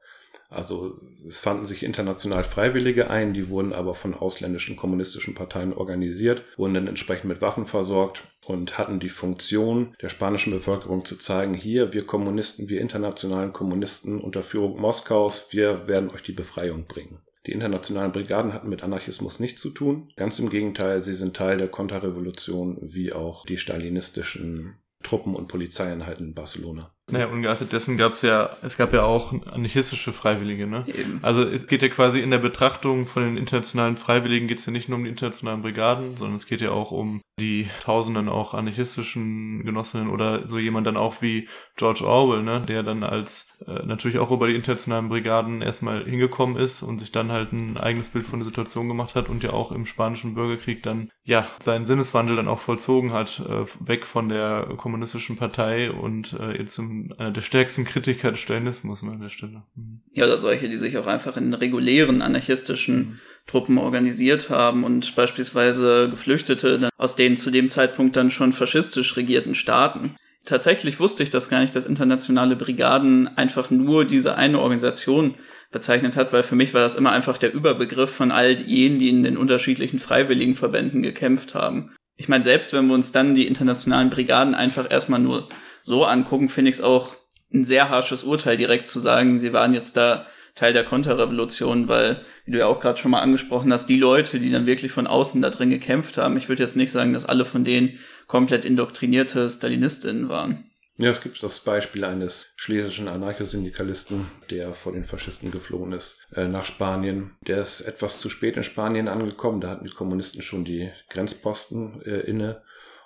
Also 0.50 0.98
es 1.26 1.38
fanden 1.38 1.64
sich 1.64 1.84
international 1.84 2.42
Freiwillige 2.42 3.08
ein, 3.08 3.32
die 3.32 3.48
wurden 3.48 3.72
aber 3.72 3.94
von 3.94 4.14
ausländischen 4.14 4.74
kommunistischen 4.74 5.34
Parteien 5.34 5.72
organisiert, 5.72 6.42
wurden 6.56 6.74
dann 6.74 6.88
entsprechend 6.88 7.26
mit 7.26 7.40
Waffen 7.40 7.66
versorgt 7.66 8.24
und 8.44 8.76
hatten 8.76 8.98
die 8.98 9.08
Funktion 9.08 9.94
der 10.02 10.08
spanischen 10.08 10.52
Bevölkerung 10.52 11.04
zu 11.04 11.16
zeigen, 11.16 11.54
hier, 11.54 11.92
wir 11.92 12.04
Kommunisten, 12.04 12.68
wir 12.68 12.80
internationalen 12.80 13.52
Kommunisten 13.52 14.20
unter 14.20 14.42
Führung 14.42 14.80
Moskaus, 14.80 15.46
wir 15.52 15.86
werden 15.86 16.10
euch 16.10 16.24
die 16.24 16.32
Befreiung 16.32 16.84
bringen. 16.86 17.20
Die 17.46 17.52
internationalen 17.52 18.12
Brigaden 18.12 18.52
hatten 18.52 18.68
mit 18.68 18.82
Anarchismus 18.82 19.40
nichts 19.40 19.62
zu 19.62 19.70
tun. 19.70 20.12
Ganz 20.16 20.38
im 20.40 20.50
Gegenteil, 20.50 21.00
sie 21.00 21.14
sind 21.14 21.36
Teil 21.36 21.58
der 21.58 21.68
Konterrevolution 21.68 22.76
wie 22.82 23.12
auch 23.12 23.46
die 23.46 23.56
stalinistischen 23.56 24.76
Truppen 25.02 25.34
und 25.34 25.48
Polizeieinheiten 25.48 26.28
in 26.28 26.34
Barcelona. 26.34 26.90
Naja, 27.12 27.26
ungeachtet 27.26 27.72
dessen 27.72 27.96
gab 27.96 28.12
es 28.12 28.22
ja, 28.22 28.50
es 28.62 28.76
gab 28.76 28.92
ja 28.92 29.02
auch 29.02 29.32
anarchistische 29.52 30.12
Freiwillige, 30.12 30.66
ne? 30.66 30.84
Eben. 30.86 31.18
Also 31.22 31.42
es 31.42 31.66
geht 31.66 31.82
ja 31.82 31.88
quasi 31.88 32.20
in 32.20 32.30
der 32.30 32.38
Betrachtung 32.38 33.06
von 33.06 33.22
den 33.22 33.36
internationalen 33.36 33.96
Freiwilligen 33.96 34.48
geht 34.48 34.58
es 34.58 34.66
ja 34.66 34.72
nicht 34.72 34.88
nur 34.88 34.98
um 34.98 35.04
die 35.04 35.10
internationalen 35.10 35.62
Brigaden, 35.62 36.16
sondern 36.16 36.36
es 36.36 36.46
geht 36.46 36.60
ja 36.60 36.70
auch 36.70 36.90
um 36.92 37.20
die 37.40 37.68
tausenden 37.82 38.28
auch 38.28 38.54
anarchistischen 38.54 39.64
Genossinnen 39.64 40.10
oder 40.10 40.46
so 40.46 40.58
jemand 40.58 40.86
dann 40.86 40.96
auch 40.96 41.22
wie 41.22 41.48
George 41.76 42.04
Orwell, 42.06 42.42
ne, 42.42 42.60
der 42.60 42.82
dann 42.82 43.02
als 43.02 43.52
äh, 43.66 43.84
natürlich 43.84 44.18
auch 44.18 44.30
über 44.30 44.46
die 44.46 44.54
internationalen 44.54 45.08
Brigaden 45.08 45.62
erstmal 45.62 46.04
hingekommen 46.04 46.56
ist 46.56 46.82
und 46.82 46.98
sich 46.98 47.10
dann 47.10 47.32
halt 47.32 47.52
ein 47.52 47.78
eigenes 47.78 48.10
Bild 48.10 48.26
von 48.26 48.40
der 48.40 48.46
Situation 48.46 48.88
gemacht 48.88 49.14
hat 49.14 49.28
und 49.28 49.42
ja 49.42 49.52
auch 49.52 49.72
im 49.72 49.86
spanischen 49.86 50.34
Bürgerkrieg 50.34 50.82
dann 50.82 51.10
ja 51.24 51.46
seinen 51.60 51.84
Sinneswandel 51.84 52.36
dann 52.36 52.48
auch 52.48 52.60
vollzogen 52.60 53.12
hat, 53.12 53.40
äh, 53.40 53.64
weg 53.80 54.06
von 54.06 54.28
der 54.28 54.68
kommunistischen 54.76 55.36
Partei 55.36 55.90
und 55.90 56.38
äh, 56.38 56.58
jetzt 56.58 56.78
einer 57.18 57.30
der 57.30 57.40
stärksten 57.40 57.84
Kritiker 57.84 58.30
des 58.30 58.40
Stalinismus 58.40 59.02
an 59.02 59.20
der 59.20 59.28
Stelle. 59.28 59.62
Mhm. 59.74 60.00
Ja, 60.12 60.24
oder 60.26 60.38
solche, 60.38 60.68
die 60.68 60.76
sich 60.76 60.98
auch 60.98 61.06
einfach 61.06 61.36
in 61.36 61.54
regulären 61.54 62.22
anarchistischen 62.22 62.96
mhm. 62.96 63.18
Truppen 63.46 63.78
organisiert 63.78 64.50
haben 64.50 64.84
und 64.84 65.14
beispielsweise 65.16 66.08
Geflüchtete 66.10 66.88
aus 66.96 67.16
den 67.16 67.36
zu 67.36 67.50
dem 67.50 67.68
Zeitpunkt 67.68 68.16
dann 68.16 68.30
schon 68.30 68.52
faschistisch 68.52 69.16
regierten 69.16 69.54
Staaten. 69.54 70.16
Tatsächlich 70.44 71.00
wusste 71.00 71.22
ich 71.22 71.30
das 71.30 71.48
gar 71.48 71.60
nicht, 71.60 71.76
dass 71.76 71.86
internationale 71.86 72.56
Brigaden 72.56 73.28
einfach 73.36 73.70
nur 73.70 74.04
diese 74.04 74.36
eine 74.36 74.58
Organisation 74.58 75.34
bezeichnet 75.70 76.16
hat, 76.16 76.32
weil 76.32 76.42
für 76.42 76.56
mich 76.56 76.74
war 76.74 76.80
das 76.80 76.94
immer 76.94 77.12
einfach 77.12 77.38
der 77.38 77.52
Überbegriff 77.52 78.10
von 78.10 78.30
all 78.30 78.60
jenen, 78.60 78.98
die 78.98 79.08
in 79.08 79.22
den 79.22 79.36
unterschiedlichen 79.36 79.98
freiwilligen 79.98 80.56
Verbänden 80.56 81.02
gekämpft 81.02 81.54
haben. 81.54 81.92
Ich 82.20 82.28
meine, 82.28 82.44
selbst 82.44 82.74
wenn 82.74 82.86
wir 82.86 82.92
uns 82.92 83.12
dann 83.12 83.34
die 83.34 83.46
internationalen 83.46 84.10
Brigaden 84.10 84.54
einfach 84.54 84.90
erstmal 84.90 85.20
nur 85.20 85.48
so 85.82 86.04
angucken, 86.04 86.50
finde 86.50 86.68
ich 86.68 86.76
es 86.76 86.82
auch 86.82 87.16
ein 87.50 87.64
sehr 87.64 87.88
harsches 87.88 88.24
Urteil, 88.24 88.58
direkt 88.58 88.88
zu 88.88 89.00
sagen, 89.00 89.38
sie 89.38 89.54
waren 89.54 89.72
jetzt 89.72 89.96
da 89.96 90.26
Teil 90.54 90.74
der 90.74 90.84
Konterrevolution, 90.84 91.88
weil, 91.88 92.20
wie 92.44 92.50
du 92.50 92.58
ja 92.58 92.66
auch 92.66 92.78
gerade 92.78 92.98
schon 92.98 93.10
mal 93.10 93.22
angesprochen 93.22 93.72
hast, 93.72 93.86
die 93.86 93.98
Leute, 93.98 94.38
die 94.38 94.50
dann 94.50 94.66
wirklich 94.66 94.92
von 94.92 95.06
außen 95.06 95.40
da 95.40 95.48
drin 95.48 95.70
gekämpft 95.70 96.18
haben, 96.18 96.36
ich 96.36 96.50
würde 96.50 96.62
jetzt 96.62 96.76
nicht 96.76 96.92
sagen, 96.92 97.14
dass 97.14 97.24
alle 97.24 97.46
von 97.46 97.64
denen 97.64 97.98
komplett 98.26 98.66
indoktrinierte 98.66 99.48
Stalinistinnen 99.48 100.28
waren. 100.28 100.69
Ja, 100.98 101.10
es 101.10 101.22
gibt 101.22 101.42
das 101.42 101.60
Beispiel 101.60 102.04
eines 102.04 102.48
schlesischen 102.56 103.08
Anarchosyndikalisten, 103.08 104.26
der 104.50 104.74
vor 104.74 104.92
den 104.92 105.04
Faschisten 105.04 105.50
geflohen 105.50 105.92
ist, 105.92 106.26
äh, 106.34 106.46
nach 106.46 106.66
Spanien. 106.66 107.36
Der 107.46 107.62
ist 107.62 107.80
etwas 107.80 108.20
zu 108.20 108.28
spät 108.28 108.56
in 108.56 108.62
Spanien 108.62 109.08
angekommen, 109.08 109.62
da 109.62 109.70
hatten 109.70 109.86
die 109.86 109.92
Kommunisten 109.92 110.42
schon 110.42 110.64
die 110.64 110.90
Grenzposten 111.08 112.02
äh, 112.02 112.20
inne 112.20 112.62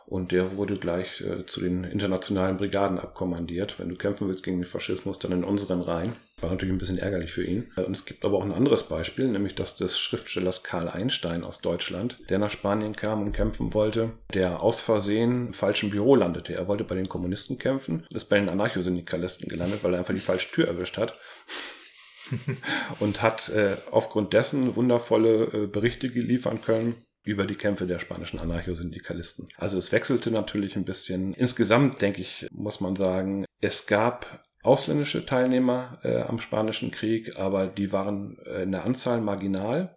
und 0.06 0.32
der 0.32 0.56
wurde 0.56 0.76
gleich 0.76 1.20
äh, 1.20 1.46
zu 1.46 1.60
den 1.60 1.84
internationalen 1.84 2.56
Brigaden 2.56 2.98
abkommandiert. 2.98 3.78
Wenn 3.78 3.88
du 3.88 3.96
kämpfen 3.96 4.28
willst 4.28 4.44
gegen 4.44 4.58
den 4.58 4.66
Faschismus, 4.66 5.18
dann 5.18 5.32
in 5.32 5.44
unseren 5.44 5.80
Reihen. 5.80 6.14
War 6.40 6.50
natürlich 6.50 6.74
ein 6.74 6.78
bisschen 6.78 6.98
ärgerlich 6.98 7.32
für 7.32 7.44
ihn. 7.44 7.72
Und 7.76 7.96
es 7.96 8.04
gibt 8.04 8.24
aber 8.24 8.38
auch 8.38 8.44
ein 8.44 8.52
anderes 8.52 8.82
Beispiel, 8.84 9.28
nämlich 9.28 9.54
das 9.54 9.76
des 9.76 9.98
Schriftstellers 9.98 10.62
Karl 10.62 10.88
Einstein 10.88 11.44
aus 11.44 11.60
Deutschland, 11.60 12.18
der 12.28 12.38
nach 12.38 12.50
Spanien 12.50 12.94
kam 12.94 13.22
und 13.22 13.32
kämpfen 13.32 13.72
wollte, 13.72 14.12
der 14.34 14.60
aus 14.60 14.80
Versehen 14.80 15.46
im 15.46 15.52
falschen 15.52 15.90
Büro 15.90 16.16
landete. 16.16 16.54
Er 16.54 16.66
wollte 16.66 16.84
bei 16.84 16.96
den 16.96 17.08
Kommunisten 17.08 17.58
kämpfen, 17.58 18.06
ist 18.10 18.28
bei 18.28 18.38
den 18.38 18.48
Anarchosyndikalisten 18.48 19.48
gelandet, 19.48 19.84
weil 19.84 19.94
er 19.94 20.00
einfach 20.00 20.14
die 20.14 20.20
falsche 20.20 20.50
Tür 20.50 20.68
erwischt 20.68 20.98
hat. 20.98 21.16
und 23.00 23.22
hat 23.22 23.48
äh, 23.50 23.76
aufgrund 23.90 24.32
dessen 24.32 24.76
wundervolle 24.76 25.44
äh, 25.44 25.66
Berichte 25.66 26.10
geliefern 26.10 26.62
können 26.62 27.04
über 27.24 27.44
die 27.44 27.54
Kämpfe 27.54 27.86
der 27.86 27.98
spanischen 27.98 28.38
Anarchosyndikalisten. 28.38 29.48
Also 29.56 29.78
es 29.78 29.92
wechselte 29.92 30.30
natürlich 30.30 30.76
ein 30.76 30.84
bisschen. 30.84 31.32
Insgesamt, 31.34 32.00
denke 32.02 32.20
ich, 32.20 32.46
muss 32.52 32.80
man 32.80 32.96
sagen, 32.96 33.44
es 33.60 33.86
gab 33.86 34.44
ausländische 34.64 35.24
Teilnehmer 35.24 35.92
äh, 36.02 36.22
am 36.22 36.38
Spanischen 36.38 36.90
Krieg, 36.90 37.36
aber 37.38 37.66
die 37.66 37.92
waren 37.92 38.38
äh, 38.46 38.62
in 38.62 38.72
der 38.72 38.84
Anzahl 38.84 39.20
marginal. 39.20 39.96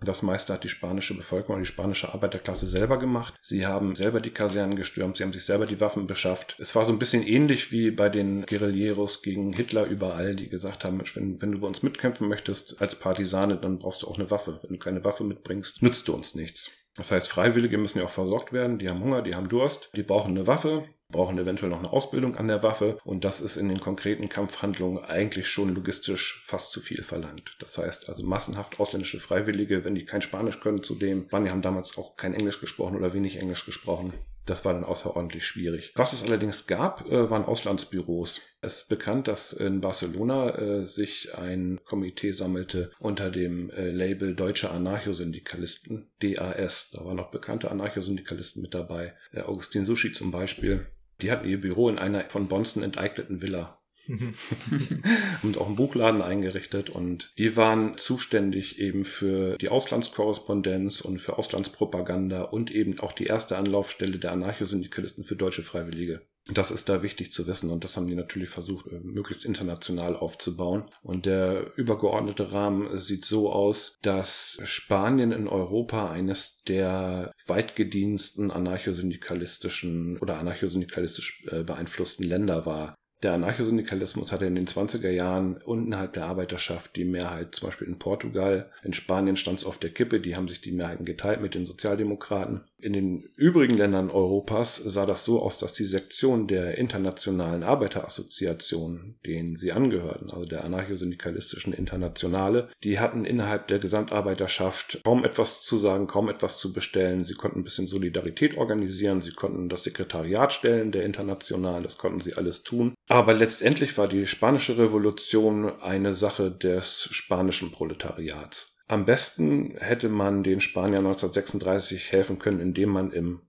Das 0.00 0.22
meiste 0.22 0.52
hat 0.52 0.62
die 0.62 0.68
spanische 0.68 1.16
Bevölkerung, 1.16 1.58
die 1.58 1.66
spanische 1.66 2.14
Arbeiterklasse 2.14 2.68
selber 2.68 3.00
gemacht. 3.00 3.34
Sie 3.42 3.66
haben 3.66 3.96
selber 3.96 4.20
die 4.20 4.30
Kasernen 4.30 4.76
gestürmt, 4.76 5.16
sie 5.16 5.24
haben 5.24 5.32
sich 5.32 5.44
selber 5.44 5.66
die 5.66 5.80
Waffen 5.80 6.06
beschafft. 6.06 6.54
Es 6.60 6.76
war 6.76 6.84
so 6.84 6.92
ein 6.92 7.00
bisschen 7.00 7.26
ähnlich 7.26 7.72
wie 7.72 7.90
bei 7.90 8.08
den 8.08 8.46
Guerilleros 8.46 9.22
gegen 9.22 9.52
Hitler 9.52 9.86
überall, 9.86 10.36
die 10.36 10.48
gesagt 10.48 10.84
haben, 10.84 10.98
Mensch, 10.98 11.16
wenn, 11.16 11.42
wenn 11.42 11.50
du 11.50 11.58
bei 11.58 11.66
uns 11.66 11.82
mitkämpfen 11.82 12.28
möchtest 12.28 12.80
als 12.80 12.94
Partisane, 12.94 13.56
dann 13.56 13.80
brauchst 13.80 14.02
du 14.02 14.06
auch 14.06 14.18
eine 14.18 14.30
Waffe. 14.30 14.60
Wenn 14.62 14.74
du 14.74 14.78
keine 14.78 15.02
Waffe 15.02 15.24
mitbringst, 15.24 15.82
nützt 15.82 16.06
du 16.06 16.14
uns 16.14 16.36
nichts. 16.36 16.70
Das 16.98 17.12
heißt, 17.12 17.28
Freiwillige 17.28 17.78
müssen 17.78 18.00
ja 18.00 18.06
auch 18.06 18.10
versorgt 18.10 18.52
werden, 18.52 18.80
die 18.80 18.88
haben 18.88 19.00
Hunger, 19.00 19.22
die 19.22 19.36
haben 19.36 19.48
Durst, 19.48 19.90
die 19.94 20.02
brauchen 20.02 20.32
eine 20.32 20.48
Waffe, 20.48 20.82
brauchen 21.10 21.38
eventuell 21.38 21.70
noch 21.70 21.78
eine 21.78 21.92
Ausbildung 21.92 22.36
an 22.36 22.48
der 22.48 22.64
Waffe 22.64 22.98
und 23.04 23.24
das 23.24 23.40
ist 23.40 23.56
in 23.56 23.68
den 23.68 23.78
konkreten 23.78 24.28
Kampfhandlungen 24.28 25.04
eigentlich 25.04 25.48
schon 25.48 25.72
logistisch 25.74 26.42
fast 26.44 26.72
zu 26.72 26.80
viel 26.80 27.04
verlangt. 27.04 27.56
Das 27.60 27.78
heißt 27.78 28.08
also 28.08 28.26
massenhaft 28.26 28.80
ausländische 28.80 29.20
Freiwillige, 29.20 29.84
wenn 29.84 29.94
die 29.94 30.04
kein 30.04 30.22
Spanisch 30.22 30.58
können 30.58 30.82
zudem, 30.82 31.26
Spanier 31.26 31.52
haben 31.52 31.62
damals 31.62 31.96
auch 31.96 32.16
kein 32.16 32.34
Englisch 32.34 32.60
gesprochen 32.60 32.96
oder 32.96 33.14
wenig 33.14 33.36
Englisch 33.36 33.64
gesprochen. 33.64 34.12
Das 34.48 34.64
war 34.64 34.72
dann 34.72 34.84
außerordentlich 34.84 35.46
schwierig. 35.46 35.92
Was 35.94 36.14
es 36.14 36.22
allerdings 36.22 36.66
gab, 36.66 37.06
äh, 37.10 37.28
waren 37.28 37.44
Auslandsbüros. 37.44 38.40
Es 38.62 38.80
ist 38.80 38.88
bekannt, 38.88 39.28
dass 39.28 39.52
in 39.52 39.80
Barcelona 39.80 40.56
äh, 40.56 40.82
sich 40.82 41.34
ein 41.36 41.80
Komitee 41.84 42.32
sammelte 42.32 42.90
unter 42.98 43.30
dem 43.30 43.70
äh, 43.70 43.90
Label 43.90 44.34
Deutsche 44.34 44.70
Anarchosyndikalisten, 44.70 46.10
DAS. 46.20 46.90
Da 46.92 47.04
waren 47.04 47.16
noch 47.16 47.30
bekannte 47.30 47.70
Anarchosyndikalisten 47.70 48.62
mit 48.62 48.72
dabei. 48.72 49.14
Augustin 49.34 49.84
Sushi 49.84 50.12
zum 50.12 50.30
Beispiel, 50.30 50.86
die 51.20 51.30
hatten 51.30 51.48
ihr 51.48 51.60
Büro 51.60 51.88
in 51.90 51.98
einer 51.98 52.20
von 52.30 52.48
Bonzen 52.48 52.82
enteigneten 52.82 53.42
Villa. 53.42 53.77
und 55.42 55.58
auch 55.58 55.66
einen 55.66 55.76
Buchladen 55.76 56.22
eingerichtet 56.22 56.90
und 56.90 57.32
die 57.38 57.56
waren 57.56 57.96
zuständig 57.96 58.78
eben 58.78 59.04
für 59.04 59.56
die 59.58 59.68
Auslandskorrespondenz 59.68 61.00
und 61.00 61.20
für 61.20 61.38
Auslandspropaganda 61.38 62.42
und 62.42 62.70
eben 62.70 62.98
auch 63.00 63.12
die 63.12 63.26
erste 63.26 63.56
Anlaufstelle 63.56 64.18
der 64.18 64.32
Anarchosyndikalisten 64.32 65.24
für 65.24 65.36
deutsche 65.36 65.62
Freiwillige. 65.62 66.22
Das 66.50 66.70
ist 66.70 66.88
da 66.88 67.02
wichtig 67.02 67.30
zu 67.30 67.46
wissen 67.46 67.70
und 67.70 67.84
das 67.84 67.96
haben 67.96 68.06
die 68.06 68.14
natürlich 68.14 68.48
versucht, 68.48 68.86
äh, 68.86 69.00
möglichst 69.00 69.44
international 69.44 70.16
aufzubauen. 70.16 70.84
Und 71.02 71.26
der 71.26 71.72
übergeordnete 71.76 72.52
Rahmen 72.52 72.96
sieht 72.98 73.26
so 73.26 73.52
aus, 73.52 73.98
dass 74.00 74.58
Spanien 74.64 75.30
in 75.30 75.46
Europa 75.46 76.10
eines 76.10 76.62
der 76.66 77.32
weitgediensten 77.46 78.50
anarchosyndikalistischen 78.50 80.18
oder 80.20 80.38
anarchosyndikalistisch 80.38 81.44
äh, 81.50 81.64
beeinflussten 81.64 82.24
Länder 82.24 82.64
war. 82.64 82.94
Der 83.24 83.32
Anarchosyndikalismus 83.32 84.30
hatte 84.30 84.46
in 84.46 84.54
den 84.54 84.68
20er 84.68 85.10
Jahren 85.10 85.56
unterhalb 85.56 86.12
der 86.12 86.26
Arbeiterschaft 86.26 86.94
die 86.94 87.04
Mehrheit, 87.04 87.52
zum 87.52 87.66
Beispiel 87.66 87.88
in 87.88 87.98
Portugal. 87.98 88.70
In 88.84 88.92
Spanien 88.92 89.34
stand 89.34 89.58
es 89.58 89.66
auf 89.66 89.78
der 89.78 89.90
Kippe, 89.90 90.20
die 90.20 90.36
haben 90.36 90.46
sich 90.46 90.60
die 90.60 90.70
Mehrheiten 90.70 91.04
geteilt 91.04 91.42
mit 91.42 91.56
den 91.56 91.66
Sozialdemokraten. 91.66 92.60
In 92.78 92.92
den 92.92 93.28
übrigen 93.36 93.76
Ländern 93.76 94.10
Europas 94.10 94.76
sah 94.76 95.04
das 95.04 95.24
so 95.24 95.42
aus, 95.42 95.58
dass 95.58 95.72
die 95.72 95.84
Sektion 95.84 96.46
der 96.46 96.78
internationalen 96.78 97.64
Arbeiterassoziation, 97.64 99.16
denen 99.26 99.56
sie 99.56 99.72
angehörten, 99.72 100.30
also 100.30 100.44
der 100.44 100.62
anarchosyndikalistischen 100.62 101.72
Internationale, 101.72 102.68
die 102.84 103.00
hatten 103.00 103.24
innerhalb 103.24 103.66
der 103.66 103.80
Gesamtarbeiterschaft 103.80 105.00
kaum 105.02 105.24
etwas 105.24 105.62
zu 105.62 105.76
sagen, 105.76 106.06
kaum 106.06 106.28
etwas 106.28 106.58
zu 106.58 106.72
bestellen. 106.72 107.24
Sie 107.24 107.34
konnten 107.34 107.60
ein 107.60 107.64
bisschen 107.64 107.88
Solidarität 107.88 108.56
organisieren, 108.56 109.20
sie 109.22 109.32
konnten 109.32 109.68
das 109.68 109.82
Sekretariat 109.82 110.52
stellen 110.52 110.92
der 110.92 111.04
Internationalen, 111.04 111.82
das 111.82 111.98
konnten 111.98 112.20
sie 112.20 112.34
alles 112.34 112.62
tun. 112.62 112.94
Aber 113.08 113.32
letztendlich 113.32 113.96
war 113.96 114.06
die 114.06 114.26
spanische 114.26 114.76
Revolution 114.76 115.80
eine 115.80 116.12
Sache 116.12 116.50
des 116.50 117.08
spanischen 117.10 117.72
Proletariats. 117.72 118.76
Am 118.86 119.04
besten 119.04 119.76
hätte 119.78 120.08
man 120.08 120.42
den 120.42 120.60
Spaniern 120.60 121.06
1936 121.06 122.12
helfen 122.12 122.38
können, 122.38 122.60
indem 122.60 122.90
man 122.90 123.12
im 123.12 123.42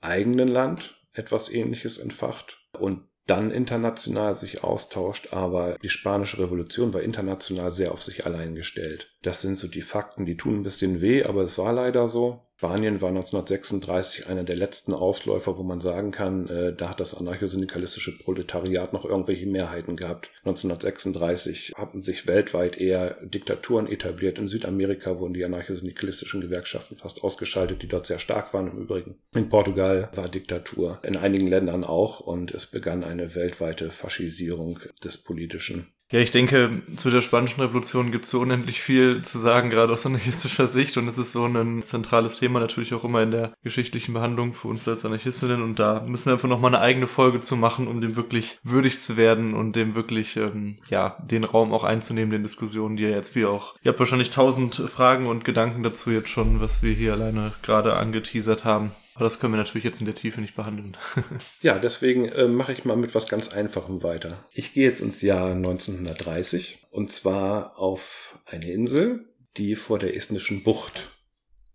eigenen 0.00 0.48
Land 0.48 0.98
etwas 1.12 1.50
Ähnliches 1.50 1.98
entfacht 1.98 2.58
und 2.78 3.08
dann 3.26 3.50
international 3.50 4.34
sich 4.34 4.64
austauscht, 4.64 5.32
aber 5.32 5.78
die 5.82 5.88
spanische 5.88 6.38
Revolution 6.40 6.92
war 6.92 7.02
international 7.02 7.70
sehr 7.70 7.92
auf 7.92 8.02
sich 8.02 8.26
allein 8.26 8.54
gestellt. 8.54 9.16
Das 9.22 9.40
sind 9.40 9.56
so 9.56 9.68
die 9.68 9.82
Fakten, 9.82 10.26
die 10.26 10.36
tun 10.36 10.60
ein 10.60 10.62
bisschen 10.64 11.00
weh, 11.00 11.24
aber 11.24 11.42
es 11.42 11.56
war 11.56 11.72
leider 11.72 12.08
so. 12.08 12.42
Spanien 12.62 13.00
war 13.00 13.08
1936 13.08 14.28
einer 14.28 14.44
der 14.44 14.54
letzten 14.54 14.92
Ausläufer, 14.92 15.58
wo 15.58 15.64
man 15.64 15.80
sagen 15.80 16.12
kann, 16.12 16.46
äh, 16.46 16.72
da 16.72 16.90
hat 16.90 17.00
das 17.00 17.12
anarchosyndikalistische 17.12 18.16
Proletariat 18.16 18.92
noch 18.92 19.04
irgendwelche 19.04 19.48
Mehrheiten 19.48 19.96
gehabt. 19.96 20.30
1936 20.44 21.72
hatten 21.74 22.02
sich 22.02 22.28
weltweit 22.28 22.76
eher 22.78 23.16
Diktaturen 23.20 23.88
etabliert. 23.88 24.38
In 24.38 24.46
Südamerika 24.46 25.18
wurden 25.18 25.34
die 25.34 25.44
anarchosyndikalistischen 25.44 26.40
Gewerkschaften 26.40 26.96
fast 26.96 27.24
ausgeschaltet, 27.24 27.82
die 27.82 27.88
dort 27.88 28.06
sehr 28.06 28.20
stark 28.20 28.54
waren 28.54 28.70
im 28.70 28.78
Übrigen. 28.78 29.16
In 29.34 29.48
Portugal 29.48 30.08
war 30.14 30.28
Diktatur, 30.28 31.00
in 31.02 31.16
einigen 31.16 31.48
Ländern 31.48 31.82
auch 31.82 32.20
und 32.20 32.54
es 32.54 32.68
begann 32.68 33.02
eine 33.02 33.34
weltweite 33.34 33.90
Faschisierung 33.90 34.78
des 35.02 35.16
Politischen. 35.16 35.92
Ja, 36.12 36.20
ich 36.20 36.30
denke, 36.30 36.82
zu 36.96 37.10
der 37.10 37.22
Spanischen 37.22 37.62
Revolution 37.62 38.12
gibt 38.12 38.26
es 38.26 38.30
so 38.30 38.40
unendlich 38.40 38.82
viel 38.82 39.22
zu 39.22 39.38
sagen, 39.38 39.70
gerade 39.70 39.94
aus 39.94 40.04
anarchistischer 40.04 40.66
Sicht. 40.66 40.98
Und 40.98 41.08
es 41.08 41.16
ist 41.16 41.32
so 41.32 41.46
ein 41.46 41.82
zentrales 41.82 42.38
Thema 42.38 42.60
natürlich 42.60 42.92
auch 42.92 43.04
immer 43.04 43.22
in 43.22 43.30
der 43.30 43.52
geschichtlichen 43.64 44.12
Behandlung 44.12 44.52
für 44.52 44.68
uns 44.68 44.86
als 44.86 45.06
Anarchistinnen. 45.06 45.62
Und 45.62 45.78
da 45.78 46.04
müssen 46.06 46.26
wir 46.26 46.34
einfach 46.34 46.50
nochmal 46.50 46.74
eine 46.74 46.84
eigene 46.84 47.08
Folge 47.08 47.40
zu 47.40 47.56
machen, 47.56 47.88
um 47.88 48.02
dem 48.02 48.14
wirklich 48.14 48.58
würdig 48.62 49.00
zu 49.00 49.16
werden 49.16 49.54
und 49.54 49.74
dem 49.74 49.94
wirklich, 49.94 50.36
ähm, 50.36 50.76
ja, 50.90 51.16
den 51.24 51.44
Raum 51.44 51.72
auch 51.72 51.82
einzunehmen, 51.82 52.30
den 52.30 52.42
Diskussionen, 52.42 52.98
die 52.98 53.04
ja 53.04 53.08
jetzt 53.08 53.34
wie 53.34 53.46
auch, 53.46 53.76
ihr 53.82 53.88
habt 53.88 53.98
wahrscheinlich 53.98 54.28
tausend 54.28 54.74
Fragen 54.74 55.26
und 55.26 55.46
Gedanken 55.46 55.82
dazu 55.82 56.10
jetzt 56.10 56.28
schon, 56.28 56.60
was 56.60 56.82
wir 56.82 56.92
hier 56.92 57.14
alleine 57.14 57.52
gerade 57.62 57.96
angeteasert 57.96 58.66
haben. 58.66 58.90
Aber 59.14 59.24
das 59.24 59.38
können 59.38 59.52
wir 59.52 59.58
natürlich 59.58 59.84
jetzt 59.84 60.00
in 60.00 60.06
der 60.06 60.14
Tiefe 60.14 60.40
nicht 60.40 60.56
behandeln. 60.56 60.96
ja, 61.62 61.78
deswegen 61.78 62.28
äh, 62.28 62.48
mache 62.48 62.72
ich 62.72 62.84
mal 62.84 62.96
mit 62.96 63.14
was 63.14 63.28
ganz 63.28 63.48
Einfachem 63.48 64.02
weiter. 64.02 64.46
Ich 64.52 64.72
gehe 64.72 64.88
jetzt 64.88 65.00
ins 65.00 65.20
Jahr 65.20 65.52
1930 65.52 66.86
und 66.90 67.12
zwar 67.12 67.78
auf 67.78 68.40
eine 68.46 68.70
Insel, 68.70 69.28
die 69.56 69.74
vor 69.76 69.98
der 69.98 70.16
estnischen 70.16 70.62
Bucht 70.62 71.10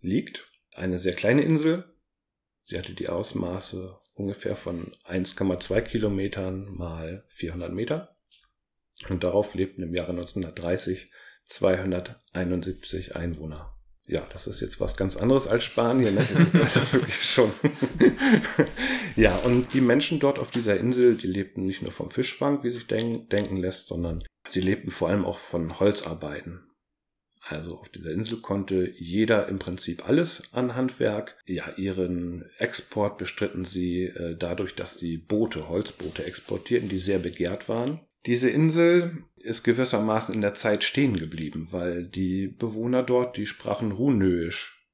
liegt. 0.00 0.50
Eine 0.74 0.98
sehr 0.98 1.14
kleine 1.14 1.42
Insel. 1.42 1.84
Sie 2.64 2.76
hatte 2.76 2.92
die 2.92 3.08
Ausmaße 3.08 3.98
ungefähr 4.14 4.56
von 4.56 4.92
1,2 5.08 5.80
Kilometern 5.82 6.74
mal 6.74 7.24
400 7.28 7.72
Meter. 7.72 8.10
Und 9.08 9.22
darauf 9.22 9.54
lebten 9.54 9.84
im 9.84 9.94
Jahre 9.94 10.10
1930 10.10 11.12
271 11.44 13.14
Einwohner 13.14 13.77
ja, 14.08 14.26
das 14.32 14.46
ist 14.46 14.60
jetzt 14.60 14.80
was 14.80 14.96
ganz 14.96 15.16
anderes 15.16 15.46
als 15.46 15.64
Spanien. 15.64 16.14
Ne? 16.14 16.26
Das 16.32 16.54
ist 16.54 16.60
also 16.60 16.80
wirklich 16.92 17.22
schon. 17.22 17.52
ja, 19.16 19.36
und 19.36 19.74
die 19.74 19.82
Menschen 19.82 20.18
dort 20.18 20.38
auf 20.38 20.50
dieser 20.50 20.78
Insel, 20.78 21.16
die 21.16 21.26
lebten 21.26 21.66
nicht 21.66 21.82
nur 21.82 21.92
vom 21.92 22.10
Fischfang, 22.10 22.64
wie 22.64 22.70
sich 22.70 22.86
denk 22.86 23.28
denken 23.30 23.58
lässt, 23.58 23.88
sondern 23.88 24.24
sie 24.48 24.60
lebten 24.60 24.90
vor 24.90 25.10
allem 25.10 25.26
auch 25.26 25.38
von 25.38 25.78
Holzarbeiten. 25.78 26.64
Also 27.42 27.78
auf 27.78 27.88
dieser 27.88 28.12
Insel 28.12 28.40
konnte 28.40 28.92
jeder 28.98 29.48
im 29.48 29.58
Prinzip 29.58 30.06
alles 30.08 30.42
an 30.52 30.74
Handwerk. 30.74 31.36
Ja, 31.46 31.64
ihren 31.76 32.44
Export 32.58 33.16
bestritten 33.18 33.64
sie 33.64 34.04
äh, 34.04 34.36
dadurch, 34.36 34.74
dass 34.74 34.98
sie 34.98 35.16
Boote, 35.16 35.68
Holzboote 35.68 36.24
exportierten, 36.24 36.88
die 36.88 36.98
sehr 36.98 37.18
begehrt 37.18 37.68
waren. 37.68 38.00
Diese 38.26 38.50
Insel 38.50 39.24
ist 39.36 39.62
gewissermaßen 39.62 40.34
in 40.34 40.40
der 40.40 40.54
Zeit 40.54 40.84
stehen 40.84 41.16
geblieben, 41.16 41.68
weil 41.70 42.06
die 42.06 42.48
Bewohner 42.48 43.02
dort, 43.02 43.36
die 43.36 43.46
sprachen 43.46 43.92
Runöisch. 43.92 44.86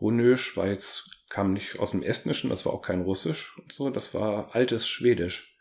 Runöisch 0.00 0.56
war 0.56 0.68
jetzt, 0.68 1.04
kam 1.28 1.52
nicht 1.52 1.78
aus 1.78 1.92
dem 1.92 2.02
Estnischen, 2.02 2.50
das 2.50 2.64
war 2.66 2.72
auch 2.72 2.82
kein 2.82 3.02
Russisch 3.02 3.58
und 3.58 3.72
so, 3.72 3.90
das 3.90 4.14
war 4.14 4.54
altes 4.54 4.88
Schwedisch. 4.88 5.55